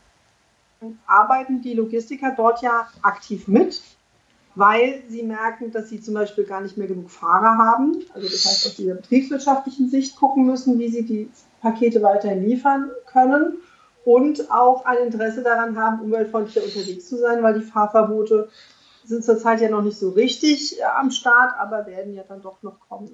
arbeiten 1.06 1.62
die 1.62 1.76
Logistiker 1.76 2.34
dort 2.36 2.64
ja 2.64 2.88
aktiv 3.04 3.48
mit, 3.48 3.80
weil 4.56 5.04
sie 5.08 5.22
merken, 5.22 5.72
dass 5.72 5.90
sie 5.90 6.02
zum 6.02 6.16
Beispiel 6.16 6.46
gar 6.46 6.62
nicht 6.62 6.78
mehr 6.78 6.88
genug 6.88 7.12
Fahrer 7.12 7.60
haben. 7.60 8.04
Also 8.16 8.28
das 8.28 8.44
heißt, 8.44 8.66
aus 8.66 8.76
dieser 8.76 8.96
betriebswirtschaftlichen 8.96 9.88
Sicht 9.88 10.16
gucken 10.16 10.48
müssen, 10.48 10.80
wie 10.80 10.90
sie 10.90 11.06
die 11.06 11.30
Pakete 11.62 12.02
weiterhin 12.02 12.44
liefern 12.44 12.90
können 13.06 13.60
und 14.04 14.50
auch 14.50 14.84
ein 14.86 14.98
Interesse 14.98 15.44
daran 15.44 15.78
haben, 15.78 16.02
umweltfreundlicher 16.02 16.66
unterwegs 16.66 17.08
zu 17.08 17.20
sein, 17.20 17.44
weil 17.44 17.60
die 17.60 17.66
Fahrverbote 17.66 18.50
sind 19.08 19.24
zurzeit 19.24 19.62
ja 19.62 19.70
noch 19.70 19.84
nicht 19.84 19.98
so 19.98 20.10
richtig 20.10 20.80
äh, 20.80 20.84
am 20.84 21.12
Start, 21.12 21.54
aber 21.60 21.86
werden 21.86 22.14
ja 22.14 22.24
dann 22.28 22.42
doch 22.42 22.62
noch 22.64 22.80
kommen. 22.80 23.10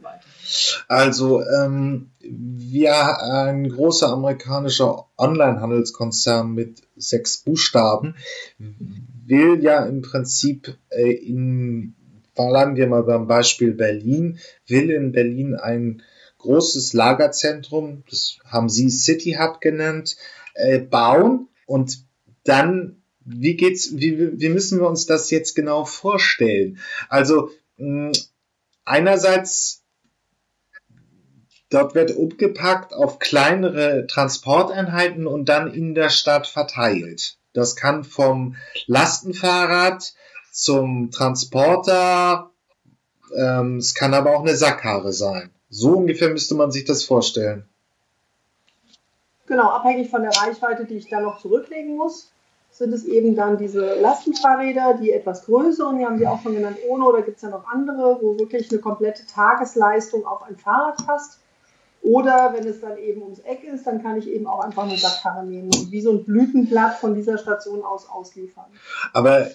Also 0.88 1.41
ähm, 1.41 2.12
wir 2.19 3.21
ein 3.21 3.69
großer 3.69 4.10
amerikanischer 4.10 5.08
Online-Handelskonzern 5.17 6.51
mit 6.51 6.82
sechs 6.95 7.38
Buchstaben 7.38 8.15
will 8.58 9.63
ja 9.63 9.86
im 9.86 10.01
Prinzip 10.01 10.77
äh, 10.89 11.12
in 11.12 11.95
bleiben 12.34 12.75
wir 12.75 12.88
mal 12.88 13.04
beim 13.04 13.27
Beispiel 13.27 13.73
Berlin, 13.73 14.39
will 14.67 14.89
in 14.89 15.12
Berlin 15.12 15.56
ein 15.56 16.01
großes 16.39 16.93
Lagerzentrum, 16.93 18.04
das 18.10 18.39
haben 18.45 18.69
sie 18.69 18.89
City 18.89 19.38
Hub 19.39 19.62
genannt, 19.62 20.17
äh, 20.56 20.80
bauen 20.80 21.49
und 21.65 22.06
dann 22.43 23.00
wie 23.25 23.55
geht's, 23.55 23.97
wie, 23.97 24.39
wie 24.39 24.49
müssen 24.49 24.79
wir 24.79 24.88
uns 24.88 25.05
das 25.05 25.29
jetzt 25.31 25.55
genau 25.55 25.86
vorstellen? 25.86 26.79
Also 27.10 27.51
mh, 27.77 28.12
einerseits 28.86 29.84
dort 31.69 31.95
wird 31.95 32.15
umgepackt 32.15 32.93
auf 32.93 33.19
kleinere 33.19 34.05
Transporteinheiten 34.07 35.27
und 35.27 35.49
dann 35.49 35.73
in 35.73 35.95
der 35.95 36.10
Stadt 36.10 36.47
verteilt. 36.47 37.38
Das 37.53 37.75
kann 37.75 38.03
vom 38.03 38.55
Lastenfahrrad 38.88 40.13
zum 40.51 41.12
Transporter, 41.12 42.51
ähm, 43.36 43.77
es 43.77 43.93
kann 43.93 44.13
aber 44.13 44.36
auch 44.36 44.41
eine 44.41 44.55
Sackkarre 44.55 45.13
sein. 45.13 45.49
So 45.69 45.91
ungefähr 45.93 46.29
müsste 46.29 46.55
man 46.55 46.71
sich 46.71 46.86
das 46.86 47.03
vorstellen. 47.03 47.65
Genau, 49.47 49.69
abhängig 49.69 50.10
von 50.10 50.21
der 50.21 50.31
Reichweite, 50.31 50.86
die 50.86 50.95
ich 50.95 51.10
da 51.10 51.19
noch 51.19 51.41
zurücklegen 51.41 51.95
muss, 51.95 52.31
sind 52.71 52.93
es 52.93 53.03
eben 53.05 53.36
dann 53.36 53.57
diese 53.57 53.99
Lastenfahrräder, 53.99 54.97
die 55.01 55.12
etwas 55.12 55.45
größeren, 55.45 55.97
die 55.97 56.05
haben 56.05 56.17
Sie 56.17 56.27
auch 56.27 56.41
schon 56.41 56.55
genannt, 56.55 56.77
ohne, 56.88 57.05
oder 57.05 57.21
gibt 57.21 57.38
es 57.38 57.43
ja 57.43 57.49
noch 57.49 57.65
andere, 57.67 58.17
wo 58.21 58.39
wirklich 58.39 58.71
eine 58.71 58.79
komplette 58.79 59.25
Tagesleistung 59.27 60.25
auf 60.25 60.43
ein 60.43 60.57
Fahrrad 60.57 61.05
passt. 61.05 61.39
Oder 62.01 62.55
wenn 62.55 62.67
es 62.67 62.81
dann 62.81 62.97
eben 62.97 63.21
ums 63.21 63.39
Eck 63.39 63.63
ist, 63.63 63.86
dann 63.86 64.01
kann 64.01 64.17
ich 64.17 64.27
eben 64.27 64.47
auch 64.47 64.62
einfach 64.62 64.84
eine 64.84 64.97
Sackkarre 64.97 65.45
nehmen 65.45 65.65
und 65.65 65.91
wie 65.91 66.01
so 66.01 66.12
ein 66.12 66.25
Blütenblatt 66.25 66.95
von 66.95 67.13
dieser 67.13 67.38
Station 67.38 67.84
aus 67.84 68.10
ausliefern. 68.10 68.65
Aber 69.13 69.47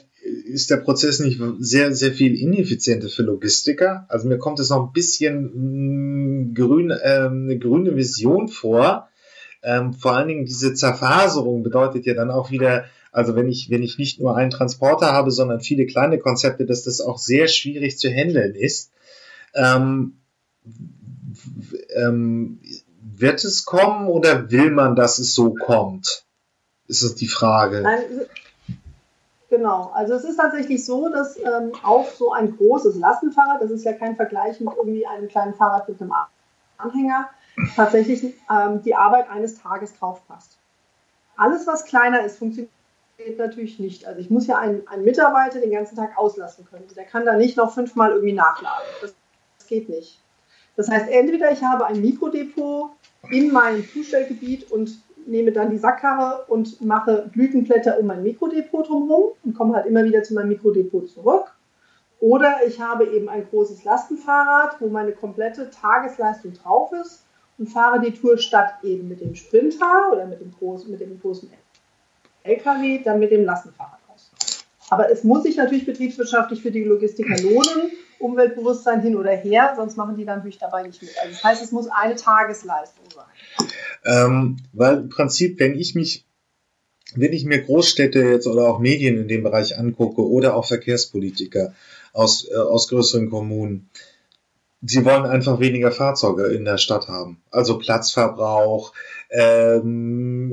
ist 0.45 0.71
der 0.71 0.77
Prozess 0.77 1.19
nicht 1.19 1.41
sehr, 1.59 1.93
sehr 1.93 2.13
viel 2.13 2.41
ineffizienter 2.41 3.09
für 3.09 3.23
Logistiker? 3.23 4.07
Also 4.09 4.29
mir 4.29 4.39
kommt 4.39 4.61
es 4.61 4.71
noch 4.71 4.87
ein 4.87 4.93
bisschen 4.93 5.43
mh, 5.43 6.51
mm, 6.51 6.55
grün, 6.55 6.91
äh, 6.91 7.27
eine 7.27 7.59
grüne 7.59 7.97
Vision 7.97 8.47
vor. 8.47 9.09
Ähm, 9.65 9.93
vor 9.95 10.13
allen 10.13 10.29
Dingen 10.29 10.45
diese 10.45 10.75
Zerfaserung 10.75 11.65
bedeutet 11.65 12.07
ja 12.07 12.15
dann 12.15 12.31
auch 12.31 12.53
wieder, 12.53 12.85
also 13.17 13.35
wenn 13.35 13.49
ich, 13.49 13.71
wenn 13.71 13.83
ich 13.83 13.97
nicht 13.97 14.21
nur 14.21 14.37
einen 14.37 14.51
Transporter 14.51 15.13
habe, 15.13 15.31
sondern 15.31 15.61
viele 15.61 15.87
kleine 15.87 16.19
Konzepte, 16.19 16.67
dass 16.67 16.85
das 16.85 17.01
auch 17.01 17.17
sehr 17.17 17.49
schwierig 17.49 17.99
zu 17.99 18.11
handeln 18.11 18.55
ist. 18.55 18.93
Ähm, 19.55 20.19
ähm, 21.95 22.61
wird 23.01 23.43
es 23.43 23.65
kommen 23.65 24.09
oder 24.09 24.51
will 24.51 24.71
man, 24.71 24.97
dass 24.97 25.19
es 25.19 25.35
so 25.35 25.55
kommt? 25.55 26.27
Ist 26.89 27.03
es 27.03 27.15
die 27.15 27.29
Frage. 27.29 27.85
Genau. 29.49 29.93
Also 29.95 30.13
es 30.13 30.25
ist 30.25 30.37
tatsächlich 30.37 30.85
so, 30.85 31.09
dass 31.09 31.39
ähm, 31.39 31.73
auf 31.83 32.15
so 32.17 32.33
ein 32.33 32.55
großes 32.55 32.97
Lastenfahrrad, 32.97 33.63
das 33.63 33.71
ist 33.71 33.87
ja 33.87 33.95
kein 33.95 34.17
Vergleich 34.17 34.61
mit 34.61 34.75
irgendwie 34.77 35.07
einem 35.07 35.29
kleinen 35.29 35.55
Fahrrad 35.55 35.89
mit 35.89 36.03
einem 36.03 36.13
Anhänger, 36.77 37.31
tatsächlich 37.77 38.35
ähm, 38.51 38.83
die 38.83 38.95
Arbeit 38.95 39.31
eines 39.31 39.59
Tages 39.59 39.99
drauf 39.99 40.21
passt. 40.29 40.59
Alles, 41.39 41.67
was 41.67 41.87
kleiner 41.87 42.23
ist, 42.23 42.39
funktioniert 42.39 42.76
natürlich 43.37 43.79
nicht. 43.79 44.07
Also 44.07 44.21
ich 44.21 44.31
muss 44.31 44.47
ja 44.47 44.59
einen, 44.59 44.87
einen 44.89 45.05
Mitarbeiter 45.05 45.61
den 45.61 45.71
ganzen 45.71 45.97
Tag 45.97 46.17
auslassen 46.17 46.67
können. 46.67 46.87
Der 46.95 47.05
kann 47.05 47.25
da 47.25 47.37
nicht 47.37 47.57
noch 47.57 47.73
fünfmal 47.73 48.11
irgendwie 48.11 48.33
nachladen. 48.33 48.87
Das, 49.01 49.15
das 49.59 49.67
geht 49.67 49.89
nicht. 49.89 50.21
Das 50.77 50.89
heißt, 50.89 51.09
entweder 51.09 51.51
ich 51.51 51.63
habe 51.63 51.87
ein 51.87 52.01
Mikrodepot 52.01 52.91
in 53.31 53.51
meinem 53.53 53.87
Zustellgebiet 53.89 54.71
und 54.71 55.01
nehme 55.27 55.51
dann 55.51 55.71
die 55.71 55.79
Sackkarre 55.79 56.45
und 56.49 56.81
mache 56.83 57.29
Blütenblätter 57.33 57.99
um 57.99 58.07
mein 58.07 58.23
Mikrodepot 58.23 58.89
drumherum 58.89 59.33
und 59.45 59.55
komme 59.55 59.75
halt 59.75 59.87
immer 59.87 60.05
wieder 60.05 60.23
zu 60.23 60.35
meinem 60.35 60.49
Mikrodepot 60.49 61.09
zurück. 61.09 61.53
Oder 62.21 62.61
ich 62.67 62.81
habe 62.81 63.07
eben 63.07 63.29
ein 63.29 63.47
großes 63.49 63.85
Lastenfahrrad, 63.85 64.81
wo 64.81 64.89
meine 64.89 65.13
komplette 65.13 65.71
Tagesleistung 65.71 66.55
drauf 66.55 66.93
ist 66.93 67.25
und 67.59 67.69
fahre 67.69 68.01
die 68.01 68.13
Tour 68.13 68.39
statt 68.39 68.75
eben 68.83 69.09
mit 69.09 69.21
dem 69.21 69.35
Sprinter 69.35 70.13
oder 70.13 70.27
mit 70.27 70.41
dem 70.41 70.53
großen, 70.53 70.91
mit 70.91 71.01
dem 71.01 71.21
großen 71.21 71.51
LKW, 72.47 73.01
dann 73.05 73.21
mit 73.21 73.31
dem 73.31 73.45
Lastenfahrrad 73.45 74.01
aus. 74.09 74.31
Aber 74.89 75.11
es 75.11 75.25
muss 75.25 75.43
sich 75.43 75.57
natürlich 75.57 75.87
betriebswirtschaftlich 75.87 76.63
für 76.63 76.71
die 76.71 76.85
Logistiker 76.85 77.41
lohnen, 77.41 77.93
Umweltbewusstsein 78.19 79.03
hin 79.03 79.17
oder 79.17 79.33
her, 79.33 79.75
sonst 79.77 79.97
machen 79.97 80.17
die 80.17 80.25
dann 80.25 80.39
natürlich 80.39 80.59
dabei 80.59 80.83
nicht 80.83 81.03
mit. 81.03 81.13
Also 81.19 81.33
das 81.33 81.45
heißt, 81.45 81.63
es 81.63 81.73
muss 81.73 81.89
eine 81.89 82.17
Tagesleistung 82.17 83.05
sein. 83.15 83.69
Ähm, 84.05 84.57
weil 84.73 84.99
im 84.99 85.09
Prinzip, 85.09 85.61
wenn 85.61 85.75
ich 85.75 85.95
mich, 85.95 86.25
wenn 87.15 87.33
ich 87.33 87.45
mir 87.45 87.63
Großstädte 87.63 88.21
jetzt 88.21 88.47
oder 88.47 88.69
auch 88.69 88.79
Medien 88.79 89.19
in 89.19 89.29
dem 89.29 89.43
Bereich 89.43 89.79
angucke 89.79 90.27
oder 90.27 90.57
auch 90.57 90.67
Verkehrspolitiker 90.67 91.75
aus, 92.13 92.49
äh, 92.49 92.57
aus 92.57 92.89
größeren 92.89 93.31
Kommunen, 93.31 93.91
sie 94.87 95.05
wollen 95.05 95.25
einfach 95.25 95.61
weniger 95.61 95.91
Fahrzeuge 95.93 96.47
in 96.47 96.65
der 96.65 96.79
Stadt 96.79 97.09
haben. 97.09 97.43
Also 97.51 97.79
Platzverbrauch, 97.79 98.93
ähm, 99.31 100.53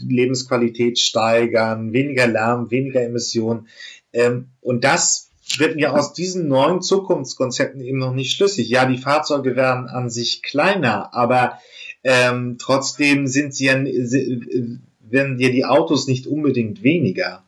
Lebensqualität 0.00 0.98
steigern, 0.98 1.92
weniger 1.92 2.26
Lärm, 2.26 2.70
weniger 2.70 3.02
Emissionen. 3.02 3.68
Ähm, 4.12 4.48
und 4.60 4.84
das 4.84 5.30
wird 5.58 5.76
mir 5.76 5.92
aus 5.94 6.14
diesen 6.14 6.48
neuen 6.48 6.80
Zukunftskonzepten 6.80 7.80
eben 7.80 7.98
noch 7.98 8.14
nicht 8.14 8.34
schlüssig. 8.34 8.68
Ja, 8.68 8.86
die 8.86 8.98
Fahrzeuge 8.98 9.56
werden 9.56 9.88
an 9.88 10.08
sich 10.08 10.42
kleiner, 10.42 11.14
aber 11.14 11.58
ähm, 12.02 12.56
trotzdem 12.58 13.26
sind 13.26 13.54
sie 13.54 13.66
ja, 13.66 13.74
werden 15.00 15.36
dir 15.36 15.52
die 15.52 15.64
Autos 15.64 16.06
nicht 16.06 16.26
unbedingt 16.26 16.82
weniger. 16.82 17.44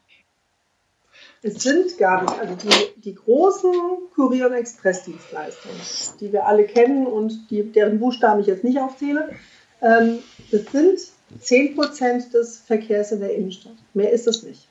Es 1.42 1.62
sind 1.62 1.98
gar 1.98 2.22
nicht, 2.22 2.40
also 2.40 2.54
die, 2.54 3.00
die 3.00 3.14
großen 3.14 3.72
Kurier- 4.14 4.46
und 4.46 4.54
Expressdienstleistungen, 4.54 5.78
die 6.20 6.32
wir 6.32 6.46
alle 6.46 6.64
kennen 6.64 7.06
und 7.06 7.50
die, 7.50 7.62
deren 7.62 8.00
Buchstaben 8.00 8.40
ich 8.40 8.46
jetzt 8.46 8.64
nicht 8.64 8.78
aufzähle, 8.78 9.30
ähm, 9.82 10.18
das 10.50 10.62
sind 10.72 10.98
10% 11.40 12.32
des 12.32 12.58
Verkehrs 12.58 13.12
in 13.12 13.20
der 13.20 13.34
Innenstadt. 13.34 13.76
Mehr 13.94 14.12
ist 14.12 14.26
es 14.26 14.42
nicht. 14.42 14.68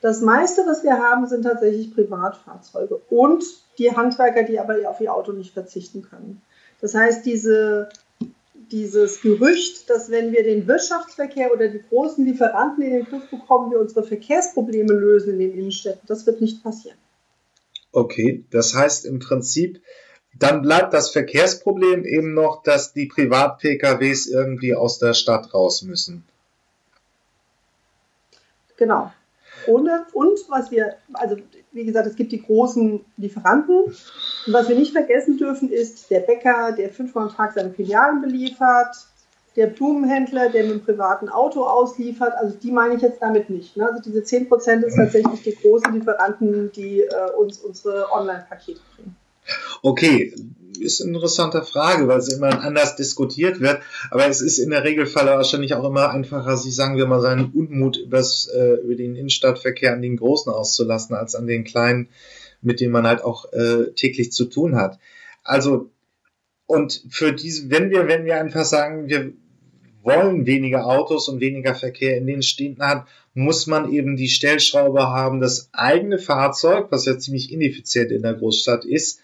Das 0.00 0.20
meiste, 0.20 0.64
was 0.66 0.84
wir 0.84 0.98
haben, 0.98 1.26
sind 1.26 1.42
tatsächlich 1.42 1.92
Privatfahrzeuge 1.92 3.00
und 3.10 3.44
die 3.78 3.96
Handwerker, 3.96 4.44
die 4.44 4.60
aber 4.60 4.76
auf 4.88 5.00
ihr 5.00 5.12
Auto 5.12 5.32
nicht 5.32 5.54
verzichten 5.54 6.02
können. 6.02 6.42
Das 6.80 6.94
heißt, 6.94 7.26
diese 7.26 7.88
dieses 8.70 9.20
Gerücht, 9.20 9.88
dass 9.90 10.10
wenn 10.10 10.32
wir 10.32 10.42
den 10.42 10.66
Wirtschaftsverkehr 10.66 11.52
oder 11.52 11.68
die 11.68 11.82
großen 11.88 12.24
Lieferanten 12.24 12.84
in 12.84 12.92
den 12.92 13.04
Griff 13.04 13.30
bekommen, 13.30 13.70
wir 13.70 13.80
unsere 13.80 14.04
Verkehrsprobleme 14.04 14.92
lösen 14.92 15.34
in 15.34 15.38
den 15.38 15.58
Innenstädten. 15.58 16.02
Das 16.06 16.26
wird 16.26 16.40
nicht 16.40 16.62
passieren. 16.62 16.98
Okay, 17.92 18.44
das 18.50 18.74
heißt 18.74 19.06
im 19.06 19.18
Prinzip, 19.18 19.80
dann 20.38 20.62
bleibt 20.62 20.92
das 20.92 21.10
Verkehrsproblem 21.10 22.04
eben 22.04 22.34
noch, 22.34 22.62
dass 22.62 22.92
die 22.92 23.06
Privat-PKWs 23.06 24.26
irgendwie 24.26 24.74
aus 24.74 24.98
der 24.98 25.14
Stadt 25.14 25.52
raus 25.54 25.82
müssen. 25.82 26.24
Genau. 28.76 29.12
Und, 29.66 29.88
und 30.12 30.38
was 30.48 30.70
wir, 30.70 30.96
also 31.12 31.36
wie 31.72 31.84
gesagt, 31.84 32.06
es 32.06 32.16
gibt 32.16 32.32
die 32.32 32.42
großen 32.42 33.04
Lieferanten. 33.16 33.94
Und 34.48 34.54
was 34.54 34.70
wir 34.70 34.76
nicht 34.76 34.92
vergessen 34.92 35.36
dürfen, 35.36 35.70
ist 35.70 36.10
der 36.10 36.20
Bäcker, 36.20 36.72
der 36.72 36.88
fünfmal 36.88 37.28
am 37.28 37.36
Tag 37.36 37.52
seine 37.52 37.70
Filialen 37.70 38.22
beliefert, 38.22 38.96
der 39.56 39.66
Blumenhändler, 39.66 40.48
der 40.48 40.62
mit 40.62 40.72
einem 40.72 40.84
privaten 40.84 41.28
Auto 41.28 41.64
ausliefert. 41.64 42.32
Also 42.34 42.56
die 42.56 42.72
meine 42.72 42.94
ich 42.94 43.02
jetzt 43.02 43.20
damit 43.20 43.50
nicht. 43.50 43.76
Ne? 43.76 43.86
Also 43.86 44.02
diese 44.02 44.20
10% 44.20 44.84
ist 44.84 44.96
tatsächlich 44.96 45.42
die 45.42 45.54
großen 45.54 45.92
Lieferanten, 45.92 46.72
die 46.72 47.00
äh, 47.00 47.30
uns 47.38 47.58
unsere 47.58 48.10
Online-Pakete 48.10 48.80
bringen. 48.96 49.16
Okay, 49.82 50.34
ist 50.80 51.02
eine 51.02 51.12
interessante 51.12 51.62
Frage, 51.62 52.08
weil 52.08 52.22
sie 52.22 52.36
immer 52.36 52.62
anders 52.62 52.96
diskutiert 52.96 53.60
wird. 53.60 53.80
Aber 54.10 54.28
es 54.28 54.40
ist 54.40 54.58
in 54.58 54.70
der 54.70 54.82
Regelfall 54.82 55.26
wahrscheinlich 55.26 55.74
auch 55.74 55.84
immer 55.84 56.08
einfacher, 56.08 56.56
sich, 56.56 56.74
sagen 56.74 56.96
wir 56.96 57.06
mal, 57.06 57.20
seinen 57.20 57.52
Unmut 57.52 57.98
übers, 57.98 58.48
äh, 58.54 58.80
über 58.82 58.94
den 58.94 59.14
Innenstadtverkehr 59.14 59.92
an 59.92 60.00
den 60.00 60.16
Großen 60.16 60.50
auszulassen, 60.50 61.14
als 61.14 61.34
an 61.34 61.46
den 61.46 61.64
Kleinen, 61.64 62.08
mit 62.60 62.80
denen 62.80 62.92
man 62.92 63.06
halt 63.06 63.22
auch 63.22 63.52
äh, 63.52 63.92
täglich 63.94 64.32
zu 64.32 64.46
tun 64.46 64.76
hat. 64.76 64.98
Also 65.44 65.90
und 66.68 67.02
für 67.08 67.32
diese, 67.32 67.70
wenn 67.70 67.90
wir, 67.90 68.08
wenn 68.08 68.26
wir 68.26 68.38
einfach 68.38 68.66
sagen, 68.66 69.08
wir 69.08 69.32
wollen 70.02 70.44
weniger 70.44 70.86
Autos 70.86 71.28
und 71.28 71.40
weniger 71.40 71.74
Verkehr 71.74 72.18
in 72.18 72.26
den 72.26 72.42
Städten 72.42 72.82
haben, 72.82 73.06
muss 73.32 73.66
man 73.66 73.90
eben 73.90 74.16
die 74.16 74.28
Stellschraube 74.28 75.08
haben, 75.08 75.40
das 75.40 75.70
eigene 75.72 76.18
Fahrzeug, 76.18 76.88
was 76.90 77.06
ja 77.06 77.18
ziemlich 77.18 77.50
ineffizient 77.50 78.12
in 78.12 78.20
der 78.20 78.34
Großstadt 78.34 78.84
ist, 78.84 79.20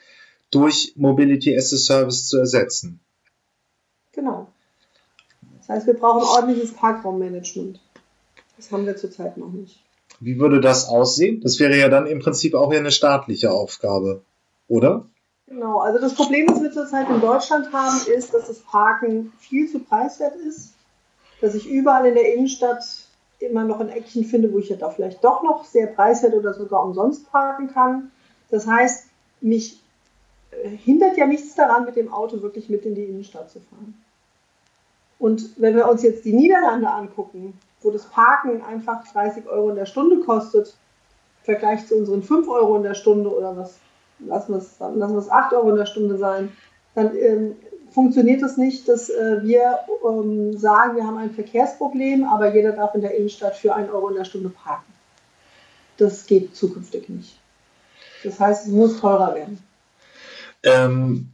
durch 0.51 0.95
Mobility 0.97 1.55
as 1.55 1.73
a 1.75 1.77
Service 1.77 2.29
zu 2.29 2.39
ersetzen. 2.39 3.01
Genau. 4.13 4.51
Das 5.59 5.69
heißt, 5.69 5.87
wir 5.87 5.95
brauchen 5.95 6.23
ordentliches 6.23 6.73
Parkraummanagement. 6.73 7.79
Das 8.57 8.73
haben 8.73 8.87
wir 8.87 8.97
zurzeit 8.97 9.37
noch 9.37 9.53
nicht. 9.53 9.84
Wie 10.21 10.39
würde 10.39 10.61
das 10.61 10.89
aussehen? 10.89 11.41
Das 11.41 11.59
wäre 11.59 11.77
ja 11.77 11.89
dann 11.89 12.07
im 12.07 12.21
Prinzip 12.21 12.55
auch 12.55 12.73
eine 12.73 12.91
staatliche 12.91 13.51
Aufgabe, 13.51 14.23
oder? 14.69 15.07
Genau, 15.47 15.79
also 15.79 16.01
das 16.01 16.15
Problem, 16.15 16.47
das 16.47 16.63
wir 16.63 16.73
zurzeit 16.73 17.09
in 17.11 17.21
Deutschland 17.21 17.73
haben, 17.73 18.01
ist, 18.07 18.33
dass 18.33 18.47
das 18.47 18.61
Parken 18.61 19.33
viel 19.39 19.71
zu 19.71 19.79
preiswert 19.79 20.37
ist, 20.37 20.73
dass 21.41 21.55
ich 21.55 21.69
überall 21.69 22.07
in 22.07 22.15
der 22.15 22.35
Innenstadt 22.35 22.85
immer 23.41 23.65
noch 23.65 23.81
ein 23.81 23.91
Eckchen 23.91 24.25
finde, 24.25 24.53
wo 24.53 24.59
ich 24.59 24.71
ja 24.71 24.77
da 24.77 24.91
vielleicht 24.91 25.23
doch 25.23 25.43
noch 25.43 25.65
sehr 25.65 25.87
preiswert 25.87 26.35
oder 26.35 26.55
sogar 26.55 26.85
umsonst 26.85 27.31
parken 27.31 27.69
kann. 27.69 28.11
Das 28.51 28.67
heißt, 28.67 29.07
mich 29.41 29.83
äh, 30.51 30.69
hindert 30.69 31.17
ja 31.17 31.27
nichts 31.27 31.55
daran, 31.55 31.85
mit 31.85 31.97
dem 31.97 32.13
Auto 32.13 32.41
wirklich 32.41 32.69
mit 32.69 32.87
in 32.87 32.95
die 32.95 33.05
Innenstadt 33.05 33.51
zu 33.51 33.61
fahren. 33.61 34.03
Und 35.19 35.51
wenn 35.57 35.77
wir 35.77 35.89
uns 35.89 36.03
jetzt 36.03 36.25
die 36.25 36.33
Niederlande 36.33 36.89
angucken, 36.89 37.59
wo 37.85 37.91
das 37.91 38.07
Parken 38.07 38.63
einfach 38.63 39.05
30 39.13 39.47
Euro 39.47 39.71
in 39.71 39.77
der 39.77 39.87
Stunde 39.87 40.21
kostet, 40.21 40.69
im 40.69 41.45
Vergleich 41.45 41.87
zu 41.87 41.97
unseren 41.97 42.23
5 42.23 42.49
Euro 42.49 42.77
in 42.77 42.83
der 42.83 42.95
Stunde 42.95 43.31
oder 43.31 43.57
was, 43.57 43.79
lassen 44.19 44.53
wir 44.53 44.59
es, 44.59 44.79
lassen 44.79 45.15
wir 45.15 45.19
es 45.19 45.31
8 45.31 45.53
Euro 45.53 45.71
in 45.71 45.77
der 45.77 45.87
Stunde 45.87 46.17
sein, 46.17 46.51
dann 46.95 47.15
ähm, 47.17 47.57
funktioniert 47.91 48.43
es 48.43 48.53
das 48.53 48.57
nicht, 48.57 48.89
dass 48.89 49.11
äh, 49.11 49.43
wir 49.43 49.79
ähm, 50.09 50.57
sagen, 50.57 50.97
wir 50.97 51.07
haben 51.07 51.19
ein 51.19 51.31
Verkehrsproblem, 51.31 52.25
aber 52.25 52.55
jeder 52.55 52.73
darf 52.73 52.95
in 52.95 53.03
der 53.03 53.17
Innenstadt 53.17 53.57
für 53.57 53.75
1 53.75 53.91
Euro 53.91 54.09
in 54.09 54.17
der 54.17 54.25
Stunde 54.25 54.49
parken. 54.49 54.93
Das 55.97 56.27
geht 56.27 56.57
zukünftig 56.57 57.09
nicht. 57.09 57.39
Das 58.25 58.41
heißt, 58.41 58.67
es 58.67 58.73
muss 58.73 59.01
teurer 59.01 59.35
werden. 59.35 59.63
Ähm, 60.63 61.29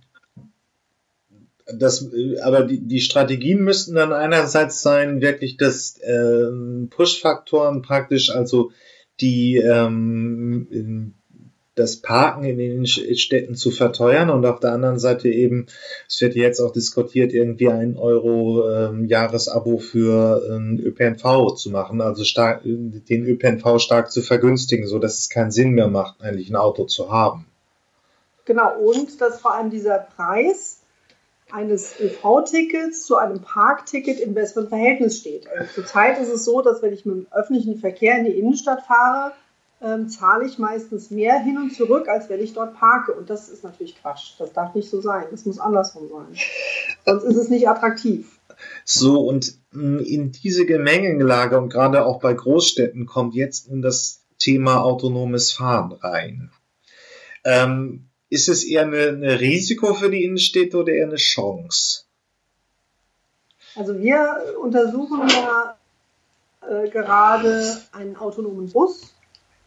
das, 1.78 2.08
aber 2.42 2.64
die, 2.64 2.80
die 2.80 3.00
Strategien 3.00 3.62
müssten 3.62 3.94
dann 3.94 4.12
einerseits 4.12 4.82
sein, 4.82 5.20
wirklich 5.20 5.56
das 5.56 5.98
äh, 5.98 6.50
Push-Faktoren 6.90 7.82
praktisch, 7.82 8.30
also 8.30 8.72
die 9.20 9.56
ähm, 9.56 11.14
das 11.80 11.96
Parken 11.96 12.44
in 12.44 12.58
den 12.58 12.86
Städten 12.86 13.54
zu 13.54 13.70
verteuern 13.70 14.30
und 14.30 14.44
auf 14.44 14.60
der 14.60 14.72
anderen 14.72 14.98
Seite 14.98 15.28
eben, 15.28 15.66
es 16.08 16.20
wird 16.20 16.34
jetzt 16.34 16.60
auch 16.60 16.72
diskutiert, 16.72 17.32
irgendwie 17.32 17.68
ein 17.68 17.96
Euro 17.96 18.68
ähm, 18.68 19.06
Jahresabo 19.06 19.78
für 19.78 20.42
ähm, 20.50 20.78
ÖPNV 20.82 21.54
zu 21.54 21.70
machen, 21.70 22.00
also 22.00 22.24
stark, 22.24 22.62
den 22.64 23.24
ÖPNV 23.24 23.78
stark 23.78 24.10
zu 24.10 24.20
vergünstigen, 24.20 24.86
so 24.86 24.98
dass 24.98 25.18
es 25.18 25.28
keinen 25.28 25.50
Sinn 25.50 25.70
mehr 25.70 25.88
macht, 25.88 26.20
eigentlich 26.20 26.50
ein 26.50 26.56
Auto 26.56 26.84
zu 26.84 27.10
haben. 27.10 27.46
Genau, 28.44 28.76
und 28.78 29.20
dass 29.20 29.40
vor 29.40 29.54
allem 29.54 29.70
dieser 29.70 29.98
Preis 29.98 30.79
eines 31.52 31.98
ÖV-Tickets 32.00 33.04
zu 33.04 33.16
einem 33.16 33.40
Parkticket 33.40 34.20
im 34.20 34.34
besseren 34.34 34.68
Verhältnis 34.68 35.18
steht. 35.18 35.48
Also 35.48 35.72
zurzeit 35.74 36.18
ist 36.20 36.28
es 36.28 36.44
so, 36.44 36.62
dass 36.62 36.82
wenn 36.82 36.92
ich 36.92 37.04
mit 37.04 37.16
dem 37.16 37.26
öffentlichen 37.30 37.78
Verkehr 37.78 38.18
in 38.18 38.24
die 38.24 38.38
Innenstadt 38.38 38.82
fahre, 38.86 39.32
ähm, 39.82 40.08
zahle 40.08 40.46
ich 40.46 40.58
meistens 40.58 41.10
mehr 41.10 41.38
hin 41.38 41.56
und 41.56 41.74
zurück, 41.74 42.08
als 42.08 42.28
wenn 42.28 42.40
ich 42.40 42.52
dort 42.52 42.74
parke. 42.74 43.12
Und 43.12 43.30
das 43.30 43.48
ist 43.48 43.64
natürlich 43.64 44.00
Quatsch. 44.00 44.32
Das 44.38 44.52
darf 44.52 44.74
nicht 44.74 44.90
so 44.90 45.00
sein. 45.00 45.24
Das 45.30 45.46
muss 45.46 45.58
andersrum 45.58 46.08
sein. 46.08 46.36
Sonst 47.06 47.24
ist 47.24 47.36
es 47.36 47.48
nicht 47.48 47.68
attraktiv. 47.68 48.38
So, 48.84 49.20
und 49.20 49.54
hm, 49.72 50.00
in 50.00 50.32
diese 50.32 50.66
Gemengelage 50.66 51.58
und 51.58 51.70
gerade 51.70 52.04
auch 52.04 52.20
bei 52.20 52.34
Großstädten 52.34 53.06
kommt 53.06 53.34
jetzt 53.34 53.70
nun 53.70 53.80
das 53.80 54.26
Thema 54.38 54.82
autonomes 54.82 55.52
Fahren 55.52 55.92
rein. 55.92 56.50
Ähm, 57.44 58.09
ist 58.30 58.48
es 58.48 58.64
eher 58.64 58.82
ein 58.82 59.24
Risiko 59.24 59.92
für 59.94 60.08
die 60.08 60.24
Innenstädte 60.24 60.78
oder 60.78 60.92
eher 60.92 61.06
eine 61.06 61.16
Chance? 61.16 62.04
Also 63.76 63.98
wir 63.98 64.54
untersuchen 64.60 65.28
ja 65.28 65.76
äh, 66.68 66.88
gerade 66.88 67.78
einen 67.92 68.16
autonomen 68.16 68.70
Bus. 68.70 69.14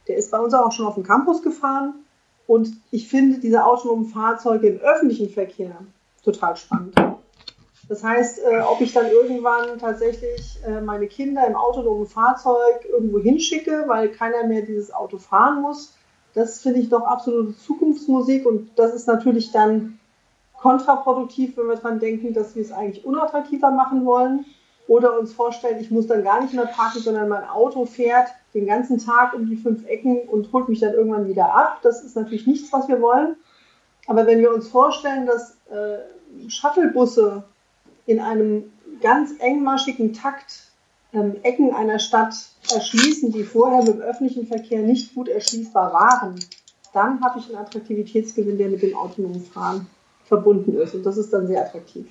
Der 0.07 0.17
ist 0.17 0.31
bei 0.31 0.39
uns 0.39 0.53
auch 0.53 0.71
schon 0.71 0.85
auf 0.85 0.95
dem 0.95 1.03
Campus 1.03 1.41
gefahren. 1.41 2.05
Und 2.47 2.69
ich 2.91 3.07
finde 3.07 3.39
diese 3.39 3.65
autonomen 3.65 4.05
Fahrzeuge 4.05 4.67
im 4.67 4.79
öffentlichen 4.79 5.29
Verkehr 5.29 5.77
total 6.23 6.57
spannend. 6.57 6.95
Das 7.89 8.03
heißt, 8.03 8.39
äh, 8.39 8.61
ob 8.61 8.81
ich 8.81 8.93
dann 8.93 9.09
irgendwann 9.09 9.77
tatsächlich 9.77 10.57
äh, 10.65 10.81
meine 10.81 11.07
Kinder 11.07 11.45
im 11.45 11.55
autonomen 11.55 12.07
Fahrzeug 12.07 12.85
irgendwo 12.89 13.19
hinschicke, 13.19 13.83
weil 13.87 14.09
keiner 14.09 14.45
mehr 14.45 14.61
dieses 14.61 14.93
Auto 14.93 15.17
fahren 15.17 15.61
muss, 15.61 15.93
das 16.33 16.61
finde 16.61 16.79
ich 16.79 16.89
doch 16.89 17.03
absolute 17.03 17.57
Zukunftsmusik 17.57 18.45
und 18.45 18.71
das 18.77 18.93
ist 18.93 19.07
natürlich 19.07 19.51
dann 19.51 19.99
kontraproduktiv, 20.59 21.57
wenn 21.57 21.67
wir 21.67 21.75
daran 21.75 21.99
denken, 21.99 22.33
dass 22.33 22.55
wir 22.55 22.63
es 22.63 22.71
eigentlich 22.71 23.05
unattraktiver 23.05 23.71
machen 23.71 24.05
wollen 24.05 24.45
oder 24.87 25.19
uns 25.19 25.33
vorstellen, 25.33 25.79
ich 25.79 25.91
muss 25.91 26.07
dann 26.07 26.23
gar 26.23 26.41
nicht 26.41 26.53
mehr 26.53 26.65
parken, 26.65 26.99
sondern 26.99 27.29
mein 27.29 27.47
Auto 27.47 27.85
fährt 27.85 28.29
den 28.53 28.65
ganzen 28.65 28.97
Tag 28.97 29.33
um 29.33 29.49
die 29.49 29.55
fünf 29.55 29.85
Ecken 29.87 30.21
und 30.21 30.51
holt 30.53 30.69
mich 30.69 30.79
dann 30.79 30.93
irgendwann 30.93 31.27
wieder 31.27 31.53
ab. 31.53 31.79
Das 31.83 32.03
ist 32.03 32.15
natürlich 32.15 32.47
nichts, 32.47 32.71
was 32.71 32.87
wir 32.87 33.01
wollen. 33.01 33.35
Aber 34.07 34.25
wenn 34.27 34.39
wir 34.39 34.53
uns 34.53 34.67
vorstellen, 34.67 35.25
dass 35.25 35.57
äh, 35.69 36.49
Shuttlebusse 36.49 37.43
in 38.05 38.19
einem 38.19 38.71
ganz 39.01 39.33
engmaschigen 39.39 40.13
Takt 40.13 40.72
ähm, 41.13 41.35
Ecken 41.43 41.73
einer 41.73 41.99
Stadt 41.99 42.33
erschließen, 42.73 43.31
die 43.31 43.43
vorher 43.43 43.83
mit 43.83 43.95
dem 43.95 44.01
öffentlichen 44.01 44.47
Verkehr 44.47 44.81
nicht 44.81 45.13
gut 45.13 45.29
erschließbar 45.29 45.93
waren, 45.93 46.35
dann 46.93 47.21
habe 47.21 47.39
ich 47.39 47.47
einen 47.47 47.57
Attraktivitätsgewinn, 47.57 48.57
der 48.57 48.69
mit 48.69 48.81
dem 48.81 48.95
autonomen 48.95 49.43
Fahren 49.43 49.87
verbunden 50.25 50.77
ist. 50.77 50.95
Und 50.95 51.05
das 51.05 51.17
ist 51.17 51.33
dann 51.33 51.47
sehr 51.47 51.65
attraktiv. 51.65 52.05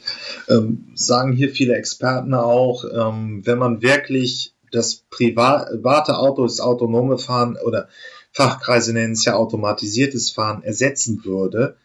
Ähm, 0.48 0.86
sagen 0.94 1.32
hier 1.32 1.50
viele 1.50 1.74
Experten 1.74 2.34
auch, 2.34 2.84
ähm, 2.84 3.42
wenn 3.44 3.58
man 3.58 3.82
wirklich 3.82 4.54
das 4.70 5.04
private 5.10 6.18
Auto, 6.18 6.44
das 6.44 6.60
autonome 6.60 7.18
Fahren 7.18 7.58
oder 7.64 7.88
Fachkreise 8.32 8.94
nennen 8.94 9.12
es 9.12 9.24
ja 9.24 9.34
automatisiertes 9.34 10.30
Fahren 10.30 10.62
ersetzen 10.62 11.24
würde, 11.24 11.76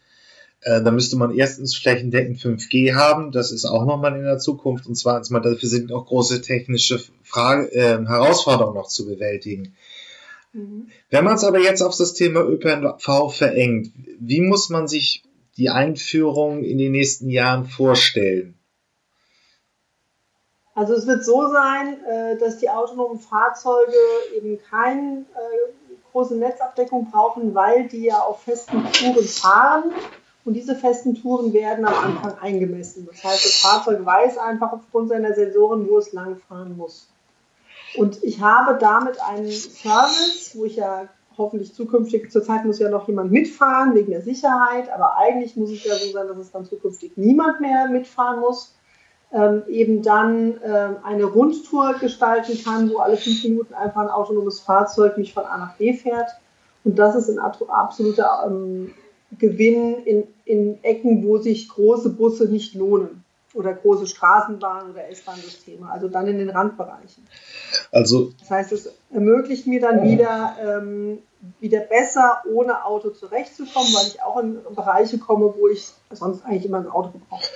äh, 0.60 0.82
da 0.82 0.90
müsste 0.90 1.16
man 1.16 1.34
erstens 1.34 1.76
flächendeckend 1.76 2.38
5G 2.38 2.94
haben, 2.94 3.30
das 3.30 3.52
ist 3.52 3.64
auch 3.64 3.84
nochmal 3.84 4.16
in 4.16 4.24
der 4.24 4.38
Zukunft. 4.38 4.86
Und 4.86 4.96
zweitens 4.96 5.30
mal, 5.30 5.40
dafür 5.40 5.68
sind 5.68 5.92
auch 5.92 6.06
große 6.06 6.40
technische 6.42 7.00
Frage, 7.22 7.72
äh, 7.72 8.04
Herausforderungen 8.04 8.74
noch 8.74 8.88
zu 8.88 9.06
bewältigen. 9.06 9.76
Mhm. 10.52 10.88
Wenn 11.10 11.24
man 11.24 11.36
es 11.36 11.44
aber 11.44 11.60
jetzt 11.60 11.82
auf 11.82 11.96
das 11.96 12.14
Thema 12.14 12.40
ÖPNV 12.40 13.32
verengt, 13.32 13.92
wie 14.18 14.40
muss 14.40 14.68
man 14.68 14.88
sich 14.88 15.22
die 15.56 15.70
Einführung 15.70 16.64
in 16.64 16.78
den 16.78 16.92
nächsten 16.92 17.28
Jahren 17.28 17.66
vorstellen? 17.66 18.54
Also 20.74 20.94
es 20.94 21.06
wird 21.06 21.24
so 21.24 21.48
sein, 21.48 21.98
äh, 22.04 22.38
dass 22.38 22.58
die 22.58 22.70
autonomen 22.70 23.18
Fahrzeuge 23.18 23.92
eben 24.36 24.58
keine 24.70 25.24
äh, 25.34 25.72
große 26.12 26.36
Netzabdeckung 26.36 27.10
brauchen, 27.10 27.54
weil 27.54 27.88
die 27.88 28.04
ja 28.04 28.20
auf 28.20 28.42
festen 28.42 28.84
Touren 28.92 29.24
fahren 29.24 29.92
und 30.48 30.54
diese 30.54 30.74
festen 30.74 31.14
Touren 31.14 31.52
werden 31.52 31.84
am 31.84 31.92
Anfang 31.92 32.38
eingemessen. 32.40 33.06
Das 33.06 33.22
heißt, 33.22 33.44
das 33.44 33.56
Fahrzeug 33.56 34.06
weiß 34.06 34.38
einfach 34.38 34.72
aufgrund 34.72 35.10
seiner 35.10 35.34
Sensoren, 35.34 35.86
wo 35.86 35.98
es 35.98 36.14
lang 36.14 36.38
fahren 36.48 36.74
muss. 36.74 37.06
Und 37.98 38.24
ich 38.24 38.40
habe 38.40 38.78
damit 38.80 39.22
einen 39.22 39.50
Service, 39.50 40.52
wo 40.54 40.64
ich 40.64 40.76
ja 40.76 41.06
hoffentlich 41.36 41.74
zukünftig, 41.74 42.32
zurzeit 42.32 42.64
muss 42.64 42.78
ja 42.78 42.88
noch 42.88 43.06
jemand 43.08 43.30
mitfahren 43.30 43.94
wegen 43.94 44.10
der 44.10 44.22
Sicherheit, 44.22 44.90
aber 44.90 45.18
eigentlich 45.18 45.54
muss 45.56 45.70
es 45.70 45.84
ja 45.84 45.94
so 45.96 46.12
sein, 46.12 46.26
dass 46.28 46.38
es 46.38 46.50
dann 46.50 46.64
zukünftig 46.64 47.12
niemand 47.16 47.60
mehr 47.60 47.86
mitfahren 47.90 48.40
muss, 48.40 48.74
ähm, 49.34 49.64
eben 49.68 50.02
dann 50.02 50.58
ähm, 50.64 50.96
eine 51.04 51.26
Rundtour 51.26 51.96
gestalten 52.00 52.58
kann, 52.64 52.90
wo 52.90 53.00
alle 53.00 53.18
fünf 53.18 53.44
Minuten 53.44 53.74
einfach 53.74 54.00
ein 54.00 54.08
autonomes 54.08 54.60
Fahrzeug 54.60 55.18
mich 55.18 55.34
von 55.34 55.44
A 55.44 55.58
nach 55.58 55.74
B 55.74 55.92
fährt. 55.92 56.30
Und 56.84 56.98
das 56.98 57.14
ist 57.16 57.28
ein 57.28 57.38
absoluter 57.38 58.44
ähm, 58.46 58.94
Gewinn 59.38 59.96
in, 60.04 60.24
in 60.44 60.82
Ecken, 60.82 61.26
wo 61.26 61.38
sich 61.38 61.68
große 61.68 62.10
Busse 62.10 62.48
nicht 62.48 62.74
lohnen 62.74 63.24
oder 63.54 63.72
große 63.72 64.04
Straßenbahn- 64.04 64.90
oder 64.90 65.08
S-Bahn-Systeme, 65.08 65.90
also 65.90 66.08
dann 66.08 66.26
in 66.28 66.38
den 66.38 66.50
Randbereichen. 66.50 67.26
Also 67.90 68.32
das 68.38 68.50
heißt, 68.50 68.72
es 68.72 68.92
ermöglicht 69.12 69.66
mir 69.66 69.80
dann 69.80 70.02
wieder, 70.04 70.56
ähm, 70.62 71.18
wieder 71.60 71.80
besser 71.80 72.42
ohne 72.52 72.84
Auto 72.84 73.10
zurechtzukommen, 73.10 73.88
weil 73.94 74.06
ich 74.06 74.22
auch 74.22 74.38
in 74.40 74.58
Bereiche 74.74 75.18
komme, 75.18 75.54
wo 75.58 75.68
ich 75.68 75.88
sonst 76.10 76.44
eigentlich 76.44 76.66
immer 76.66 76.78
ein 76.78 76.88
Auto 76.88 77.10
gebraucht 77.10 77.50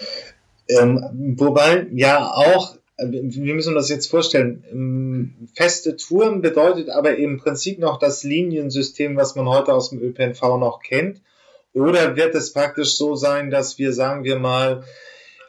Ähm, 0.68 1.36
wobei 1.36 1.86
ja 1.92 2.32
auch, 2.32 2.76
wir 2.96 3.54
müssen 3.54 3.76
uns 3.76 3.88
das 3.88 3.90
jetzt 3.90 4.10
vorstellen, 4.10 4.64
ähm, 4.72 5.48
feste 5.54 5.96
Touren 5.96 6.40
bedeutet 6.40 6.88
aber 6.88 7.16
im 7.16 7.38
Prinzip 7.38 7.78
noch 7.78 7.98
das 7.98 8.22
Liniensystem, 8.22 9.16
was 9.16 9.34
man 9.34 9.48
heute 9.48 9.74
aus 9.74 9.90
dem 9.90 10.00
ÖPNV 10.00 10.40
noch 10.58 10.80
kennt 10.82 11.20
oder 11.74 12.16
wird 12.16 12.34
es 12.34 12.52
praktisch 12.52 12.96
so 12.96 13.14
sein, 13.14 13.50
dass 13.50 13.78
wir, 13.78 13.92
sagen 13.92 14.24
wir 14.24 14.38
mal, 14.38 14.84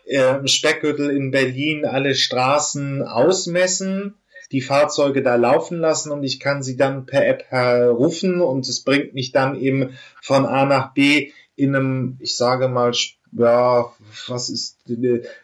im 0.05 0.47
Speckgürtel 0.47 1.09
in 1.11 1.31
Berlin 1.31 1.85
alle 1.85 2.15
Straßen 2.15 3.03
ausmessen, 3.03 4.15
die 4.51 4.61
Fahrzeuge 4.61 5.23
da 5.23 5.35
laufen 5.35 5.79
lassen 5.79 6.11
und 6.11 6.23
ich 6.23 6.39
kann 6.39 6.61
sie 6.61 6.75
dann 6.75 7.05
per 7.05 7.25
App 7.25 7.45
rufen 7.51 8.41
und 8.41 8.67
es 8.67 8.83
bringt 8.83 9.13
mich 9.13 9.31
dann 9.31 9.55
eben 9.55 9.97
von 10.21 10.45
A 10.45 10.65
nach 10.65 10.93
B 10.93 11.31
in 11.55 11.75
einem, 11.75 12.17
ich 12.19 12.35
sage 12.35 12.67
mal, 12.67 12.91
ja, 13.31 13.91
was 14.27 14.49
ist 14.49 14.77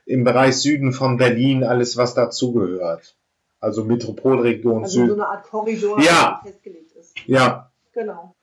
im 0.05 0.23
Bereich 0.23 0.57
Süden 0.57 0.93
von 0.93 1.17
Berlin 1.17 1.63
alles, 1.63 1.97
was 1.97 2.13
dazugehört. 2.13 3.15
Also 3.59 3.83
Metropolregion 3.83 4.83
also 4.83 4.93
Süd. 4.93 5.01
Also 5.03 5.15
so 5.15 5.21
eine 5.21 5.29
Art 5.29 5.43
Korridor, 5.43 6.01
ja. 6.01 6.41
festgelegt 6.43 6.91
ist. 6.93 7.15
Ja. 7.25 7.71
Genau. 7.93 8.35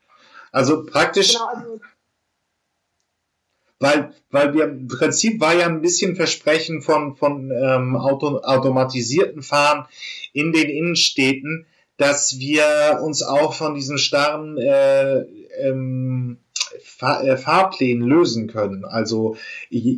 Also 0.51 0.85
praktisch. 0.85 1.33
Genau, 1.33 1.47
also 1.47 1.79
weil, 3.79 4.11
weil 4.31 4.53
wir 4.53 4.65
im 4.65 4.87
Prinzip 4.87 5.39
war 5.39 5.55
ja 5.55 5.67
ein 5.67 5.81
bisschen 5.81 6.15
Versprechen 6.15 6.81
von, 6.81 7.15
von 7.15 7.51
ähm, 7.51 7.95
Auto, 7.95 8.39
automatisierten 8.39 9.41
Fahren 9.41 9.85
in 10.33 10.51
den 10.51 10.69
Innenstädten, 10.69 11.67
dass 11.97 12.37
wir 12.39 12.99
uns 13.03 13.23
auch 13.23 13.53
von 13.53 13.75
diesen 13.75 13.97
starren 13.97 14.57
äh, 14.57 15.19
ähm, 15.59 16.37
äh, 16.99 17.37
Fahrplänen 17.37 18.07
lösen 18.07 18.47
können. 18.47 18.85
Also 18.85 19.37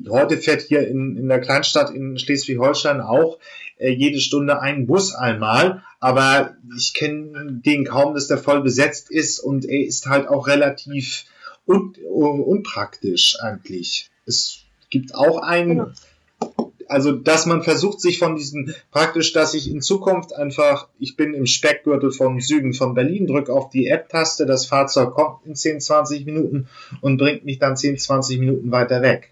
heute 0.10 0.38
fährt 0.38 0.62
hier 0.62 0.88
in, 0.88 1.18
in 1.18 1.28
der 1.28 1.42
Kleinstadt 1.42 1.92
in 1.92 2.18
Schleswig-Holstein 2.18 3.02
auch 3.02 3.40
äh, 3.78 3.92
jede 3.92 4.20
Stunde 4.20 4.62
ein 4.62 4.88
Bus 4.88 5.16
einmal, 5.16 5.84
aber 6.00 6.56
ich 6.78 6.94
kenne 6.94 7.62
den 7.66 7.86
kaum, 7.86 8.14
dass 8.14 8.28
der 8.28 8.38
voll 8.38 8.62
besetzt 8.62 9.10
ist 9.10 9.40
und 9.40 9.66
er 9.66 9.86
ist 9.86 10.08
halt 10.08 10.28
auch 10.28 10.48
relativ 10.48 11.26
un 11.66 11.94
unpraktisch 12.42 13.38
eigentlich. 13.42 14.10
Es 14.26 14.64
gibt 14.90 15.16
auch 15.16 15.40
einen, 15.40 15.94
genau. 16.40 16.72
also 16.88 17.12
dass 17.12 17.46
man 17.46 17.64
versucht, 17.64 18.02
sich 18.02 18.20
von 18.20 18.36
diesen 18.36 18.74
praktisch, 18.92 19.34
dass 19.34 19.54
ich 19.54 19.70
in 19.70 19.82
Zukunft 19.82 20.36
einfach, 20.36 20.88
ich 21.00 21.16
bin 21.16 21.34
im 21.34 21.46
Speckgürtel 21.46 22.12
vom 22.12 22.40
Süden 22.40 22.74
von 22.74 22.94
Berlin, 22.94 23.28
drücke 23.28 23.54
auf 23.54 23.70
die 23.70 23.88
App-Taste, 23.88 24.46
das 24.46 24.66
Fahrzeug 24.66 25.14
kommt 25.14 25.46
in 25.46 25.56
10, 25.56 25.82
20 25.82 26.26
Minuten 26.26 26.68
und 27.02 27.18
bringt 27.18 27.46
mich 27.46 27.60
dann 27.60 27.78
10, 27.78 27.98
20 27.98 28.40
Minuten 28.40 28.72
weiter 28.72 29.02
weg. 29.02 29.32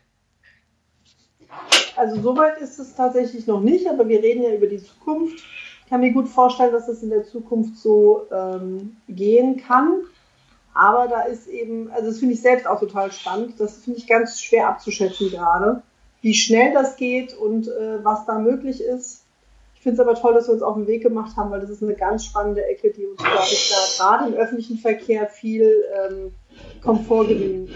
Also 1.98 2.22
soweit 2.22 2.62
ist 2.62 2.78
es 2.78 2.96
tatsächlich 2.96 3.48
noch 3.48 3.60
nicht, 3.60 3.88
aber 3.88 4.08
wir 4.08 4.22
reden 4.22 4.44
ja 4.44 4.54
über 4.54 4.68
die 4.68 4.82
Zukunft. 4.82 5.44
Ich 5.84 5.90
kann 5.90 6.02
mir 6.02 6.12
gut 6.12 6.28
vorstellen, 6.28 6.72
dass 6.72 6.88
es 6.88 7.02
in 7.02 7.10
der 7.10 7.24
Zukunft 7.24 7.78
so 7.78 8.28
ähm, 8.32 8.98
gehen 9.10 9.58
kann. 9.58 10.02
Aber 10.78 11.08
da 11.08 11.22
ist 11.22 11.48
eben, 11.48 11.90
also 11.92 12.08
das 12.08 12.20
finde 12.20 12.36
ich 12.36 12.42
selbst 12.42 12.68
auch 12.68 12.80
total 12.80 13.12
spannend. 13.12 13.60
Das 13.60 13.78
finde 13.78 13.98
ich 13.98 14.06
ganz 14.06 14.40
schwer 14.40 14.70
abzuschätzen 14.70 15.32
gerade, 15.32 15.82
wie 16.22 16.36
schnell 16.36 16.72
das 16.72 16.98
geht 16.98 17.34
und 17.36 17.68
äh, 17.68 18.04
was 18.04 18.28
da 18.28 18.38
möglich 18.38 18.84
ist. 18.84 19.24
Ich 19.74 19.82
finde 19.82 20.00
es 20.00 20.08
aber 20.08 20.20
toll, 20.20 20.36
dass 20.36 20.48
wir 20.48 20.54
uns 20.54 20.62
auf 20.62 20.76
den 20.76 20.86
Weg 20.86 21.02
gemacht 21.02 21.36
haben, 21.36 21.50
weil 21.50 21.62
das 21.62 21.72
ist 21.72 21.82
eine 21.82 21.96
ganz 21.96 22.26
spannende 22.26 22.64
Ecke, 22.64 22.92
die 22.92 23.08
uns, 23.08 23.18
glaube 23.18 23.44
ich, 23.50 23.72
da 23.72 24.04
gerade 24.04 24.30
im 24.30 24.36
öffentlichen 24.36 24.78
Verkehr 24.78 25.26
viel 25.28 25.84
ähm, 26.08 26.34
Komfort 26.84 27.26
gewinnen 27.28 27.68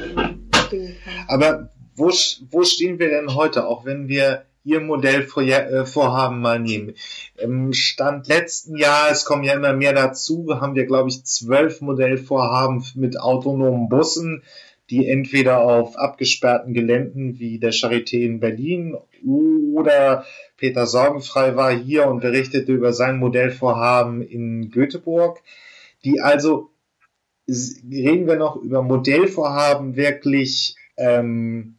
kann. 0.52 0.96
Aber 1.28 1.70
wo, 1.96 2.12
wo 2.52 2.64
stehen 2.64 3.00
wir 3.00 3.10
denn 3.10 3.34
heute, 3.34 3.66
auch 3.66 3.84
wenn 3.84 4.08
wir 4.08 4.46
Ihr 4.64 4.80
Modellvorhaben 4.80 6.40
mal 6.40 6.60
nehmen. 6.60 6.94
Im 7.38 7.74
Stand 7.74 8.28
letzten 8.28 8.76
Jahr, 8.76 9.10
es 9.12 9.26
kommen 9.26 9.44
ja 9.44 9.54
immer 9.54 9.74
mehr 9.74 9.94
dazu, 9.94 10.60
haben 10.62 10.76
wir, 10.76 10.86
glaube 10.86 11.10
ich, 11.10 11.24
zwölf 11.24 11.82
Modellvorhaben 11.82 12.84
mit 12.96 13.20
autonomen 13.20 13.90
Bussen, 13.90 14.44
die 14.92 15.08
entweder 15.08 15.62
auf 15.62 15.98
abgesperrten 15.98 16.74
Geländen 16.74 17.40
wie 17.40 17.60
der 17.60 17.72
Charité 17.72 18.20
in 18.20 18.40
Berlin 18.40 18.96
oder 19.26 20.26
Peter 20.58 20.86
Sorgenfrei 20.86 21.56
war 21.56 21.72
hier 21.72 22.08
und 22.08 22.20
berichtete 22.20 22.72
über 22.72 22.94
sein 22.94 23.18
Modellvorhaben 23.18 24.22
in 24.22 24.70
Göteborg, 24.70 25.42
die 26.04 26.20
also, 26.22 26.70
reden 27.48 28.28
wir 28.28 28.36
noch 28.36 28.58
über 28.58 28.82
Modellvorhaben 28.82 29.96
wirklich 29.96 30.76
ähm, 30.98 31.78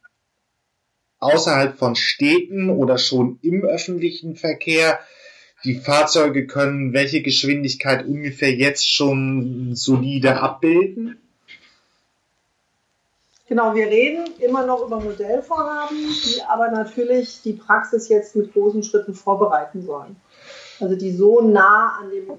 außerhalb 1.22 1.78
von 1.78 1.94
Städten 1.94 2.70
oder 2.70 2.98
schon 2.98 3.38
im 3.42 3.64
öffentlichen 3.64 4.36
Verkehr. 4.36 4.98
Die 5.64 5.76
Fahrzeuge 5.76 6.46
können 6.46 6.92
welche 6.92 7.22
Geschwindigkeit 7.22 8.04
ungefähr 8.04 8.52
jetzt 8.52 8.92
schon 8.92 9.74
solide 9.74 10.40
abbilden? 10.40 11.18
Genau, 13.48 13.74
wir 13.74 13.86
reden 13.86 14.24
immer 14.40 14.66
noch 14.66 14.84
über 14.86 14.98
Modellvorhaben, 14.98 15.98
die 15.98 16.42
aber 16.48 16.70
natürlich 16.70 17.42
die 17.42 17.52
Praxis 17.52 18.08
jetzt 18.08 18.34
mit 18.34 18.52
großen 18.54 18.82
Schritten 18.82 19.14
vorbereiten 19.14 19.82
sollen. 19.82 20.16
Also 20.80 20.96
die 20.96 21.12
so 21.12 21.42
nah 21.42 21.98
an 22.00 22.10
dem 22.10 22.32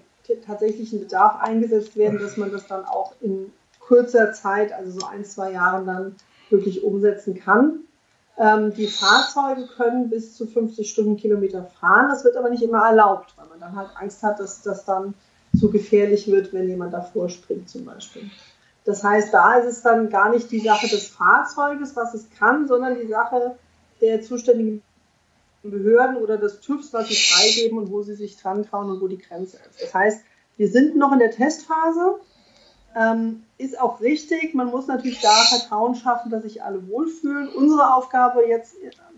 tatsächlichen 0.46 1.00
Bedarf 1.00 1.40
eingesetzt 1.40 1.96
werden, 1.96 2.20
dass 2.20 2.36
man 2.36 2.52
das 2.52 2.68
dann 2.68 2.84
auch 2.86 3.14
in 3.22 3.52
kurzer 3.80 4.34
Zeit, 4.34 4.74
also 4.74 5.00
so 5.00 5.06
ein, 5.06 5.24
zwei 5.24 5.52
Jahren 5.52 5.86
dann 5.86 6.16
wirklich 6.50 6.84
umsetzen 6.84 7.40
kann. 7.40 7.82
Ähm, 8.38 8.74
die 8.74 8.88
Fahrzeuge 8.88 9.68
können 9.68 10.10
bis 10.10 10.36
zu 10.36 10.48
50 10.48 10.90
Stundenkilometer 10.90 11.66
fahren. 11.80 12.10
Das 12.10 12.24
wird 12.24 12.36
aber 12.36 12.50
nicht 12.50 12.64
immer 12.64 12.86
erlaubt, 12.86 13.34
weil 13.38 13.48
man 13.48 13.60
dann 13.60 13.76
halt 13.76 13.90
Angst 13.96 14.24
hat, 14.24 14.40
dass 14.40 14.62
das 14.62 14.86
dann 14.86 15.14
zu 15.58 15.70
gefährlich 15.70 16.28
wird, 16.28 16.52
wenn 16.52 16.68
jemand 16.68 16.94
davor 16.94 17.30
springt 17.30 17.70
zum 17.70 17.86
Beispiel. 17.86 18.24
Das 18.86 19.04
heißt, 19.04 19.34
da 19.34 19.56
ist 19.56 19.68
es 19.68 19.82
dann 19.82 20.10
gar 20.10 20.30
nicht 20.30 20.52
die 20.52 20.60
Sache 20.60 20.88
des 20.88 21.08
Fahrzeuges, 21.08 21.96
was 21.96 22.14
es 22.14 22.30
kann, 22.38 22.68
sondern 22.68 23.00
die 23.00 23.08
Sache 23.08 23.56
der 24.02 24.22
zuständigen 24.22 24.82
Behörden 25.64 26.18
oder 26.18 26.38
des 26.38 26.60
TÜVs, 26.60 26.92
was 26.92 27.08
sie 27.08 27.16
freigeben 27.16 27.78
und 27.78 27.90
wo 27.90 28.02
sie 28.02 28.16
sich 28.16 28.36
dran 28.38 28.66
trauen 28.66 28.92
und 28.92 29.02
wo 29.02 29.08
die 29.08 29.18
Grenze 29.18 29.58
ist. 29.70 29.82
Das 29.82 29.94
heißt, 29.94 30.26
wir 30.58 30.68
sind 30.68 30.98
noch 30.98 31.14
in 31.14 31.20
der 31.20 31.32
Testphase. 31.32 32.20
Ähm, 32.96 33.44
ist 33.58 33.80
auch 33.80 34.02
richtig. 34.02 34.54
Man 34.54 34.68
muss 34.68 34.88
natürlich 34.88 35.22
da 35.22 35.34
Vertrauen 35.50 35.96
schaffen, 35.96 36.30
dass 36.30 36.44
sich 36.44 36.64
alle 36.64 36.88
wohlfühlen. 36.88 37.50
Unsere 37.50 37.96
Aufgabe 37.96 38.48
jetzt 38.48 38.76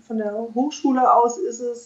von 0.08 0.18
der 0.18 0.34
Hochschule 0.54 1.14
aus 1.14 1.38
ist 1.38 1.60
es, 1.60 1.86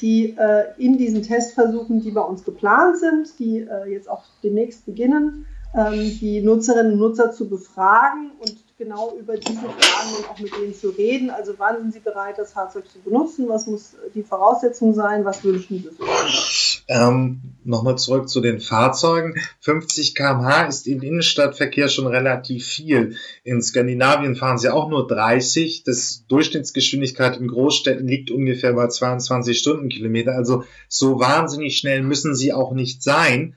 die 0.00 0.36
äh, 0.36 0.64
in 0.78 0.98
diesen 0.98 1.22
Testversuchen, 1.22 2.00
die 2.00 2.10
bei 2.10 2.20
uns 2.20 2.44
geplant 2.44 2.98
sind, 2.98 3.38
die 3.38 3.58
äh, 3.58 3.90
jetzt 3.90 4.08
auch 4.08 4.24
demnächst 4.42 4.84
beginnen, 4.84 5.46
ähm, 5.74 6.18
die 6.20 6.42
Nutzerinnen 6.42 6.94
und 6.94 6.98
Nutzer 6.98 7.32
zu 7.32 7.48
befragen 7.48 8.32
und 8.40 8.56
genau 8.78 9.14
über 9.16 9.36
diese 9.36 9.60
Fragen 9.60 10.16
und 10.18 10.30
auch 10.30 10.38
mit 10.38 10.52
denen 10.56 10.74
zu 10.74 10.90
reden. 10.90 11.30
Also 11.30 11.54
wann 11.58 11.78
sind 11.78 11.92
Sie 11.92 12.00
bereit, 12.00 12.36
das 12.38 12.52
Fahrzeug 12.52 12.90
zu 12.90 12.98
benutzen? 12.98 13.48
Was 13.48 13.66
muss 13.66 13.94
die 14.14 14.22
Voraussetzung 14.22 14.92
sein? 14.92 15.24
Was 15.24 15.44
wünschen 15.44 15.78
Sie 15.78 15.88
sich? 15.88 16.71
Ähm, 16.92 17.52
Nochmal 17.64 17.96
zurück 17.96 18.28
zu 18.28 18.40
den 18.40 18.60
Fahrzeugen. 18.60 19.36
50 19.60 20.16
km/h 20.16 20.64
ist 20.64 20.88
im 20.88 21.00
Innenstadtverkehr 21.00 21.88
schon 21.88 22.08
relativ 22.08 22.66
viel. 22.66 23.16
In 23.44 23.62
Skandinavien 23.62 24.34
fahren 24.34 24.58
sie 24.58 24.68
auch 24.68 24.88
nur 24.88 25.06
30. 25.06 25.84
Das 25.84 26.24
Durchschnittsgeschwindigkeit 26.26 27.36
in 27.36 27.46
Großstädten 27.46 28.08
liegt 28.08 28.32
ungefähr 28.32 28.72
bei 28.72 28.88
22 28.88 29.56
Stundenkilometer. 29.56 30.32
Also 30.32 30.64
so 30.88 31.20
wahnsinnig 31.20 31.78
schnell 31.78 32.02
müssen 32.02 32.34
sie 32.34 32.52
auch 32.52 32.72
nicht 32.72 33.02
sein. 33.02 33.54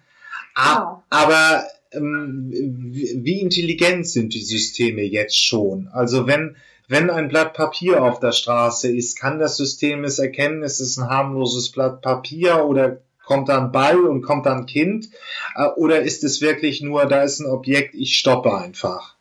Genau. 0.56 1.04
Aber 1.10 1.64
ähm, 1.92 2.52
wie 2.52 3.42
intelligent 3.42 4.08
sind 4.08 4.36
die 4.36 4.44
Systeme 4.44 5.02
jetzt 5.02 5.44
schon? 5.44 5.88
Also 5.88 6.28
wenn, 6.28 6.58
wenn 6.88 7.10
ein 7.10 7.28
Blatt 7.28 7.56
Papier 7.56 8.04
auf 8.04 8.20
der 8.20 8.34
Straße 8.34 8.96
ist, 8.96 9.20
kann 9.20 9.40
das 9.40 9.58
System 9.58 10.04
es 10.04 10.20
erkennen, 10.20 10.62
ist 10.62 10.80
es 10.80 10.98
ein 10.98 11.10
harmloses 11.10 11.72
Blatt 11.72 12.04
Papier 12.04 12.66
oder 12.66 13.02
kommt 13.26 13.50
da 13.50 13.58
ein 13.58 13.72
Ball 13.72 14.00
und 14.00 14.22
kommt 14.22 14.46
da 14.46 14.56
ein 14.56 14.66
Kind? 14.66 15.10
Äh, 15.56 15.68
oder 15.76 16.02
ist 16.02 16.24
es 16.24 16.42
wirklich 16.42 16.82
nur, 16.82 17.06
da 17.06 17.24
ist 17.24 17.40
ein 17.40 17.50
Objekt, 17.50 17.96
ich 17.96 18.16
stoppe 18.16 18.56
einfach? 18.56 19.16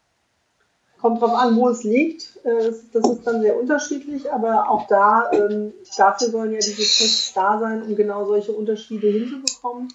Kommt 1.00 1.20
drauf 1.20 1.34
an, 1.34 1.56
wo 1.56 1.68
es 1.68 1.84
liegt. 1.84 2.36
Äh, 2.44 2.72
das 2.92 3.08
ist 3.10 3.26
dann 3.26 3.42
sehr 3.42 3.58
unterschiedlich, 3.58 4.32
aber 4.32 4.70
auch 4.70 4.86
da, 4.86 5.30
ähm, 5.32 5.72
dafür 5.96 6.30
sollen 6.30 6.52
ja 6.52 6.58
diese 6.58 6.76
Tests 6.76 7.32
da 7.34 7.58
sein, 7.58 7.82
um 7.82 7.96
genau 7.96 8.26
solche 8.26 8.52
Unterschiede 8.52 9.08
hinzubekommen. 9.08 9.92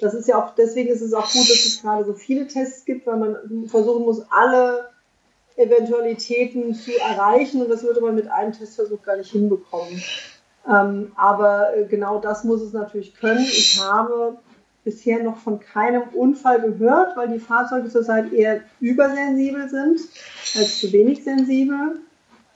Das 0.00 0.14
ist 0.14 0.26
ja 0.26 0.42
auch, 0.42 0.54
deswegen 0.54 0.88
ist 0.88 1.00
es 1.00 1.14
auch 1.14 1.30
gut, 1.30 1.48
dass 1.48 1.64
es 1.64 1.80
gerade 1.80 2.04
so 2.04 2.12
viele 2.12 2.48
Tests 2.48 2.84
gibt, 2.84 3.06
weil 3.06 3.18
man 3.18 3.68
versuchen 3.68 4.02
muss, 4.02 4.22
alle 4.30 4.88
Eventualitäten 5.56 6.74
zu 6.74 6.98
erreichen 6.98 7.62
und 7.62 7.68
das 7.68 7.82
würde 7.82 8.00
man 8.00 8.14
mit 8.14 8.28
einem 8.28 8.52
Testversuch 8.52 9.02
gar 9.02 9.16
nicht 9.16 9.30
hinbekommen. 9.30 10.02
Ähm, 10.68 11.12
aber 11.16 11.76
äh, 11.76 11.84
genau 11.84 12.18
das 12.20 12.44
muss 12.44 12.62
es 12.62 12.72
natürlich 12.72 13.14
können. 13.14 13.40
Ich 13.40 13.80
habe 13.82 14.38
bisher 14.84 15.22
noch 15.22 15.36
von 15.36 15.60
keinem 15.60 16.02
Unfall 16.14 16.60
gehört, 16.60 17.16
weil 17.16 17.28
die 17.28 17.38
Fahrzeuge 17.38 17.88
zurzeit 17.88 18.32
eher 18.32 18.60
übersensibel 18.80 19.68
sind 19.68 20.00
als 20.56 20.80
zu 20.80 20.92
wenig 20.92 21.24
sensibel. 21.24 22.00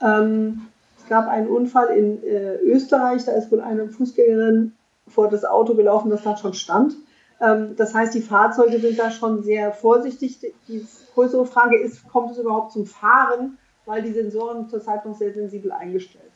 Ähm, 0.01 0.67
es 0.97 1.07
gab 1.07 1.27
einen 1.27 1.47
Unfall 1.47 1.87
in 1.97 2.23
äh, 2.23 2.57
Österreich, 2.57 3.25
da 3.25 3.31
ist 3.33 3.51
wohl 3.51 3.61
eine 3.61 3.87
Fußgängerin 3.87 4.73
vor 5.07 5.29
das 5.29 5.45
Auto 5.45 5.73
gelaufen, 5.73 6.09
das 6.09 6.23
da 6.23 6.35
schon 6.35 6.53
stand. 6.53 6.95
Ähm, 7.39 7.75
das 7.77 7.93
heißt, 7.93 8.13
die 8.13 8.21
Fahrzeuge 8.21 8.79
sind 8.79 8.99
da 8.99 9.11
schon 9.11 9.43
sehr 9.43 9.71
vorsichtig. 9.71 10.39
Die 10.67 10.85
größere 11.13 11.45
Frage 11.45 11.77
ist, 11.79 12.07
kommt 12.09 12.31
es 12.31 12.37
überhaupt 12.37 12.73
zum 12.73 12.85
Fahren, 12.85 13.57
weil 13.85 14.01
die 14.01 14.11
Sensoren 14.11 14.69
zurzeit 14.69 15.05
noch 15.05 15.17
sehr 15.17 15.33
sensibel 15.33 15.71
eingestellt 15.71 16.23
sind. 16.25 16.26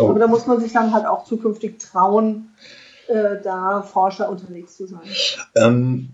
Oh. 0.00 0.08
Aber 0.08 0.18
da 0.18 0.26
muss 0.26 0.46
man 0.46 0.60
sich 0.60 0.72
dann 0.72 0.92
halt 0.92 1.06
auch 1.06 1.24
zukünftig 1.24 1.78
trauen, 1.78 2.50
äh, 3.08 3.40
da 3.42 3.82
Forscher 3.82 4.28
unterwegs 4.28 4.76
zu 4.76 4.86
sein. 4.86 5.00
Ähm, 5.56 6.10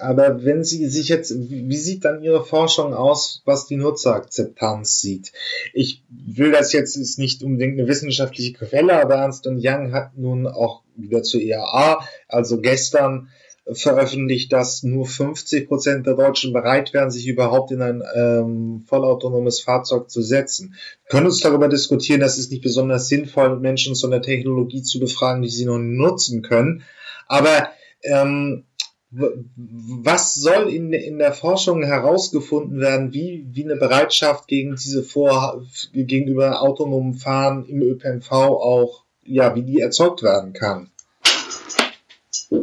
aber 0.00 0.44
wenn 0.44 0.64
Sie 0.64 0.88
sich 0.88 1.08
jetzt, 1.08 1.32
wie 1.32 1.76
sieht 1.76 2.04
dann 2.04 2.22
Ihre 2.22 2.44
Forschung 2.44 2.92
aus, 2.92 3.42
was 3.44 3.66
die 3.66 3.76
Nutzerakzeptanz 3.76 5.00
sieht? 5.00 5.32
Ich 5.72 6.02
will 6.08 6.50
das 6.50 6.72
jetzt, 6.72 6.96
ist 6.96 7.18
nicht 7.18 7.42
unbedingt 7.42 7.78
eine 7.78 7.88
wissenschaftliche 7.88 8.52
Quelle, 8.52 9.00
aber 9.00 9.14
Ernst 9.14 9.46
Young 9.46 9.92
hat 9.92 10.16
nun 10.16 10.46
auch 10.46 10.82
wieder 10.96 11.22
zur 11.22 11.40
EAA, 11.40 12.04
also 12.28 12.60
gestern 12.60 13.28
veröffentlicht, 13.72 14.52
dass 14.52 14.82
nur 14.82 15.06
50 15.06 15.68
Prozent 15.68 16.06
der 16.06 16.14
Deutschen 16.14 16.52
bereit 16.52 16.92
wären, 16.92 17.10
sich 17.10 17.26
überhaupt 17.26 17.70
in 17.70 17.80
ein 17.80 18.02
ähm, 18.14 18.84
vollautonomes 18.86 19.60
Fahrzeug 19.60 20.10
zu 20.10 20.20
setzen. 20.20 20.74
Wir 21.04 21.10
können 21.10 21.26
uns 21.26 21.40
darüber 21.40 21.68
diskutieren, 21.68 22.20
dass 22.20 22.36
es 22.36 22.50
nicht 22.50 22.62
besonders 22.62 23.08
sinnvoll, 23.08 23.58
Menschen 23.58 23.94
zu 23.94 24.06
einer 24.06 24.20
Technologie 24.20 24.82
zu 24.82 25.00
befragen, 25.00 25.42
die 25.42 25.48
sie 25.48 25.64
noch 25.64 25.78
nutzen 25.78 26.42
können. 26.42 26.82
Aber 27.26 27.68
ähm, 28.02 28.64
was 29.10 30.34
soll 30.34 30.68
in, 30.72 30.92
in 30.92 31.18
der 31.18 31.32
Forschung 31.32 31.82
herausgefunden 31.84 32.80
werden, 32.80 33.12
wie, 33.12 33.46
wie 33.50 33.64
eine 33.64 33.76
Bereitschaft 33.76 34.48
gegen 34.48 34.74
diese 34.74 35.02
Vor 35.04 35.64
gegenüber 35.92 36.60
autonomen 36.62 37.14
Fahren 37.14 37.64
im 37.66 37.80
ÖPNV 37.80 38.30
auch, 38.32 39.04
ja, 39.24 39.54
wie 39.54 39.62
die 39.62 39.80
erzeugt 39.80 40.22
werden 40.22 40.52
kann? 40.52 40.90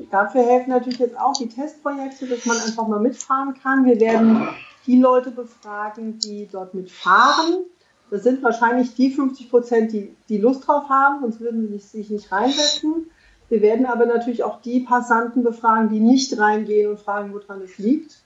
Dafür 0.09 0.43
helfen 0.43 0.69
natürlich 0.69 0.99
jetzt 0.99 1.19
auch 1.19 1.33
die 1.33 1.49
Testprojekte, 1.49 2.27
dass 2.27 2.45
man 2.45 2.57
einfach 2.57 2.87
mal 2.87 2.99
mitfahren 2.99 3.53
kann. 3.61 3.85
Wir 3.85 3.99
werden 3.99 4.47
die 4.87 4.99
Leute 4.99 5.31
befragen, 5.31 6.19
die 6.19 6.47
dort 6.51 6.73
mitfahren. 6.73 7.65
Das 8.09 8.23
sind 8.23 8.43
wahrscheinlich 8.43 8.93
die 8.95 9.11
50 9.11 9.49
Prozent, 9.49 9.93
die, 9.93 10.15
die 10.27 10.37
Lust 10.37 10.67
drauf 10.67 10.89
haben, 10.89 11.21
sonst 11.21 11.39
würden 11.39 11.69
sie 11.71 11.77
sich 11.77 12.09
nicht 12.09 12.31
reinsetzen. 12.31 13.09
Wir 13.49 13.61
werden 13.61 13.85
aber 13.85 14.05
natürlich 14.05 14.43
auch 14.43 14.61
die 14.61 14.81
Passanten 14.81 15.43
befragen, 15.43 15.89
die 15.89 15.99
nicht 15.99 16.37
reingehen 16.37 16.89
und 16.89 16.99
fragen, 16.99 17.33
woran 17.33 17.61
es 17.61 17.77
liegt. 17.77 18.21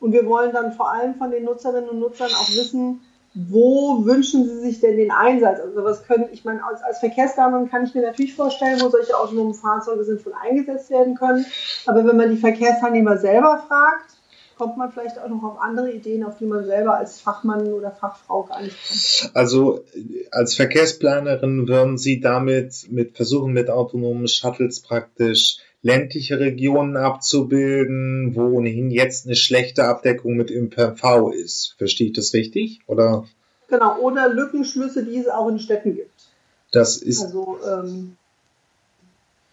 Und 0.00 0.12
wir 0.12 0.26
wollen 0.26 0.52
dann 0.52 0.72
vor 0.72 0.90
allem 0.90 1.14
von 1.16 1.30
den 1.30 1.44
Nutzerinnen 1.44 1.88
und 1.88 1.98
Nutzern 1.98 2.30
auch 2.30 2.48
wissen, 2.50 3.00
wo 3.36 4.06
wünschen 4.06 4.48
Sie 4.48 4.60
sich 4.60 4.80
denn 4.80 4.96
den 4.96 5.10
Einsatz? 5.10 5.60
Also 5.60 5.84
was 5.84 6.04
können, 6.04 6.24
ich 6.32 6.44
meine, 6.46 6.64
als, 6.64 6.82
als 6.82 7.00
Verkehrsplanerin 7.00 7.68
kann 7.68 7.84
ich 7.84 7.94
mir 7.94 8.00
natürlich 8.00 8.34
vorstellen, 8.34 8.80
wo 8.80 8.88
solche 8.88 9.16
autonomen 9.16 9.52
Fahrzeuge 9.52 10.04
sinnvoll 10.04 10.32
eingesetzt 10.42 10.90
werden 10.90 11.16
können. 11.16 11.44
Aber 11.84 12.06
wenn 12.06 12.16
man 12.16 12.30
die 12.30 12.38
Verkehrsteilnehmer 12.38 13.18
selber 13.18 13.62
fragt, 13.68 14.16
kommt 14.56 14.78
man 14.78 14.90
vielleicht 14.90 15.18
auch 15.18 15.28
noch 15.28 15.42
auf 15.42 15.60
andere 15.60 15.92
Ideen, 15.92 16.24
auf 16.24 16.38
die 16.38 16.46
man 16.46 16.64
selber 16.64 16.96
als 16.96 17.20
Fachmann 17.20 17.74
oder 17.74 17.90
Fachfrau 17.90 18.44
gar 18.44 18.62
nicht 18.62 18.74
kommt. 18.88 19.36
Also 19.36 19.84
als 20.30 20.54
Verkehrsplanerin 20.54 21.68
würden 21.68 21.98
Sie 21.98 22.20
damit 22.20 22.86
mit 22.90 23.16
versuchen, 23.16 23.52
mit 23.52 23.68
autonomen 23.68 24.28
Shuttles 24.28 24.80
praktisch 24.80 25.58
ländliche 25.86 26.40
Regionen 26.40 26.96
abzubilden, 26.96 28.34
wo 28.34 28.42
ohnehin 28.58 28.90
jetzt 28.90 29.26
eine 29.26 29.36
schlechte 29.36 29.84
Abdeckung 29.84 30.34
mit 30.34 30.50
ÖPNV 30.50 31.32
ist. 31.32 31.76
Verstehe 31.78 32.08
ich 32.08 32.12
das 32.12 32.34
richtig? 32.34 32.80
Oder? 32.88 33.24
Genau, 33.68 33.98
oder 34.00 34.28
Lückenschlüsse, 34.28 35.04
die 35.04 35.18
es 35.18 35.28
auch 35.28 35.48
in 35.48 35.60
Städten 35.60 35.94
gibt. 35.94 36.24
Das 36.72 36.96
ist. 36.96 37.22
Also 37.22 37.58
ähm, 37.64 38.16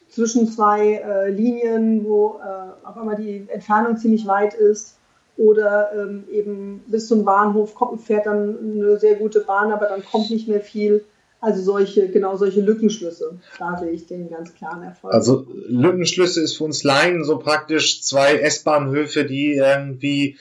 zwischen 0.10 0.48
zwei 0.48 0.96
äh, 0.96 1.30
Linien, 1.30 2.04
wo 2.04 2.40
äh, 2.44 2.88
auf 2.88 2.98
einmal 2.98 3.16
die 3.16 3.46
Entfernung 3.48 3.98
ziemlich 3.98 4.26
weit 4.26 4.56
ist. 4.56 4.98
Oder 5.38 5.92
ähm, 5.96 6.26
eben 6.32 6.84
bis 6.88 7.08
zum 7.08 7.26
Bahnhof 7.26 7.74
kommt, 7.74 8.02
fährt 8.02 8.26
dann 8.26 8.58
eine 8.60 9.00
sehr 9.00 9.16
gute 9.16 9.40
Bahn, 9.40 9.72
aber 9.72 9.88
dann 9.88 10.04
kommt 10.04 10.30
nicht 10.30 10.48
mehr 10.48 10.62
viel. 10.62 11.06
Also 11.44 11.62
solche, 11.62 12.08
genau 12.08 12.38
solche 12.38 12.62
Lückenschlüsse, 12.62 13.38
da 13.60 13.78
sehe 13.78 13.92
ich 13.92 14.08
den 14.08 14.30
ganz 14.30 14.54
klaren 14.54 14.82
Erfolg. 14.82 15.14
Also 15.14 15.46
Lückenschlüsse 15.68 16.40
ist 16.42 16.56
für 16.56 16.64
uns 16.64 16.86
Laien 16.86 17.26
so 17.26 17.38
praktisch 17.38 18.02
zwei 18.02 18.36
S-Bahnhöfe, 18.38 19.26
die 19.26 19.56
irgendwie 19.56 20.38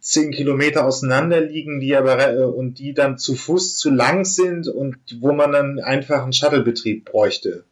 zehn 0.00 0.30
Kilometer 0.30 0.86
auseinander 0.86 1.42
liegen, 1.42 1.78
die 1.78 1.94
aber 1.94 2.32
äh, 2.32 2.42
und 2.42 2.78
die 2.78 2.94
dann 2.94 3.18
zu 3.18 3.34
Fuß 3.34 3.76
zu 3.76 3.90
lang 3.90 4.24
sind 4.24 4.66
und 4.66 4.96
wo 5.20 5.32
man 5.34 5.52
dann 5.52 5.78
einfach 5.78 6.22
einen 6.22 6.32
Shuttlebetrieb 6.32 7.04
bräuchte. 7.04 7.66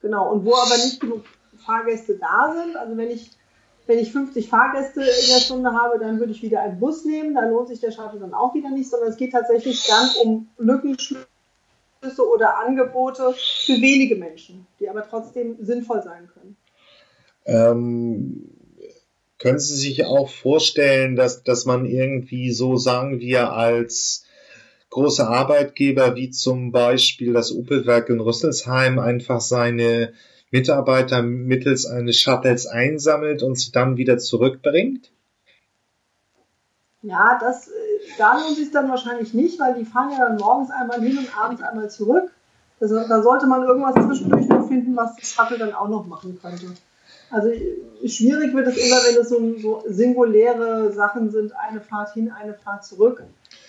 Genau, 0.00 0.32
und 0.32 0.44
wo 0.44 0.56
aber 0.56 0.76
nicht 0.78 0.98
genug 0.98 1.22
Fahrgäste 1.64 2.18
da 2.18 2.52
sind. 2.52 2.76
Also 2.76 2.96
wenn 2.96 3.12
ich, 3.12 3.30
wenn 3.86 4.00
ich 4.00 4.10
50 4.10 4.48
Fahrgäste 4.48 5.02
in 5.02 5.28
der 5.32 5.40
Stunde 5.40 5.70
habe, 5.70 6.00
dann 6.00 6.18
würde 6.18 6.32
ich 6.32 6.42
wieder 6.42 6.62
einen 6.62 6.80
Bus 6.80 7.04
nehmen. 7.04 7.32
Da 7.32 7.48
lohnt 7.48 7.68
sich 7.68 7.78
der 7.78 7.92
Shuttle 7.92 8.18
dann 8.18 8.34
auch 8.34 8.56
wieder 8.56 8.70
nicht, 8.70 8.90
sondern 8.90 9.10
es 9.10 9.16
geht 9.16 9.30
tatsächlich 9.30 9.86
dann 9.86 10.08
um 10.24 10.48
Lückenschlüsse 10.58 11.28
oder 12.18 12.58
Angebote 12.58 13.34
für 13.34 13.80
wenige 13.80 14.16
Menschen, 14.16 14.66
die 14.80 14.88
aber 14.88 15.06
trotzdem 15.08 15.56
sinnvoll 15.60 16.02
sein 16.02 16.28
können. 16.32 16.56
Ähm, 17.46 18.50
können 19.38 19.58
Sie 19.58 19.76
sich 19.76 20.04
auch 20.06 20.28
vorstellen, 20.28 21.16
dass, 21.16 21.42
dass 21.42 21.66
man 21.66 21.84
irgendwie 21.84 22.52
so, 22.52 22.76
sagen 22.76 23.20
wir, 23.20 23.52
als 23.52 24.24
große 24.90 25.26
Arbeitgeber 25.26 26.14
wie 26.14 26.30
zum 26.30 26.70
Beispiel 26.70 27.32
das 27.32 27.54
Opelwerk 27.54 28.08
in 28.08 28.20
Rüsselsheim 28.20 28.98
einfach 28.98 29.40
seine 29.40 30.12
Mitarbeiter 30.50 31.20
mittels 31.22 31.84
eines 31.84 32.20
Shuttles 32.20 32.66
einsammelt 32.66 33.42
und 33.42 33.58
sie 33.58 33.72
dann 33.72 33.96
wieder 33.96 34.18
zurückbringt? 34.18 35.10
Ja, 37.02 37.38
das, 37.40 37.68
da 38.18 38.38
lohnt 38.38 38.56
sich 38.56 38.70
dann 38.70 38.88
wahrscheinlich 38.88 39.34
nicht, 39.34 39.58
weil 39.60 39.74
die 39.74 39.84
fahren 39.84 40.10
ja 40.12 40.28
dann 40.28 40.36
morgens 40.36 40.70
einmal 40.70 41.00
hin 41.00 41.18
und 41.18 41.38
abends 41.38 41.62
einmal 41.62 41.90
zurück. 41.90 42.30
Also, 42.80 42.96
da 43.08 43.22
sollte 43.22 43.46
man 43.46 43.62
irgendwas 43.62 43.94
zwischendurch 43.94 44.46
noch 44.48 44.68
finden, 44.68 44.96
was 44.96 45.16
das 45.16 45.28
Shuttle 45.30 45.58
dann 45.58 45.72
auch 45.72 45.88
noch 45.88 46.06
machen 46.06 46.38
könnte. 46.40 46.66
Also 47.30 47.50
schwierig 48.04 48.54
wird 48.54 48.68
es 48.68 48.76
immer, 48.76 48.96
wenn 48.96 49.20
es 49.20 49.28
so, 49.28 49.58
so 49.58 49.82
singuläre 49.88 50.92
Sachen 50.92 51.30
sind, 51.30 51.52
eine 51.56 51.80
Fahrt 51.80 52.12
hin, 52.12 52.30
eine 52.30 52.54
Fahrt 52.54 52.84
zurück. 52.84 53.24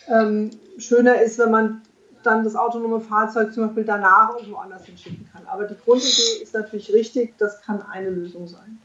Ähm, 0.08 0.52
schöner 0.78 1.22
ist, 1.22 1.40
wenn 1.40 1.50
man 1.52 1.82
dann 2.22 2.44
das 2.44 2.56
autonome 2.56 3.00
Fahrzeug 3.00 3.54
zum 3.54 3.68
Beispiel 3.68 3.86
danach 3.86 4.36
irgendwo 4.36 4.58
anders 4.58 4.86
hinschicken 4.86 5.28
kann. 5.32 5.44
Aber 5.48 5.66
die 5.66 5.76
Grundidee 5.84 6.44
ist 6.44 6.54
natürlich 6.54 6.92
richtig, 6.94 7.38
das 7.38 7.62
kann 7.62 7.82
eine 7.82 8.10
Lösung 8.10 8.48
sein. 8.48 8.80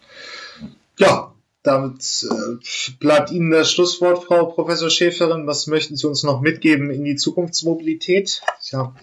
Ja, 0.99 1.33
damit 1.63 2.27
äh, 2.31 2.95
bleibt 2.99 3.31
Ihnen 3.31 3.51
das 3.51 3.71
Schlusswort, 3.71 4.25
Frau 4.25 4.47
Professor 4.47 4.91
Schäferin. 4.91 5.47
Was 5.47 5.67
möchten 5.67 5.97
Sie 5.97 6.07
uns 6.07 6.23
noch 6.23 6.41
mitgeben 6.41 6.91
in 6.91 7.05
die 7.05 7.17
Zukunftsmobilität? 7.17 8.43
Ja, 8.71 8.95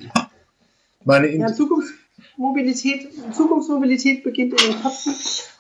meine 1.04 1.28
ja, 1.28 1.54
Zukunftsmobilität, 1.54 3.10
Zukunftsmobilität 3.34 4.24
beginnt 4.24 4.62
in 4.62 4.72
den 4.72 4.82
Köpfen 4.82 5.14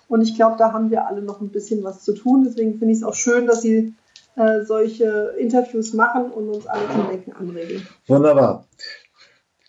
und 0.08 0.22
ich 0.22 0.36
glaube, 0.36 0.56
da 0.58 0.74
haben 0.74 0.90
wir 0.90 1.08
alle 1.08 1.22
noch 1.22 1.42
ein 1.42 1.50
bisschen 1.50 1.84
was 1.84 2.04
zu 2.04 2.14
tun. 2.14 2.46
Deswegen 2.46 2.80
finde 2.80 2.94
ich 2.94 3.00
es 3.00 3.04
auch 3.04 3.16
schön, 3.16 3.46
dass 3.46 3.62
Sie 3.62 3.94
äh, 4.36 4.64
solche 4.66 5.36
Interviews 5.38 5.94
machen 5.94 6.32
und 6.32 6.50
uns 6.50 6.68
alle 6.68 6.88
zum 6.92 7.08
Denken 7.10 7.34
anregen. 7.34 7.88
Wunderbar. 8.08 8.68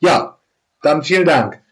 Ja, 0.00 0.38
dann 0.82 1.02
vielen 1.02 1.26
Dank. 1.26 1.62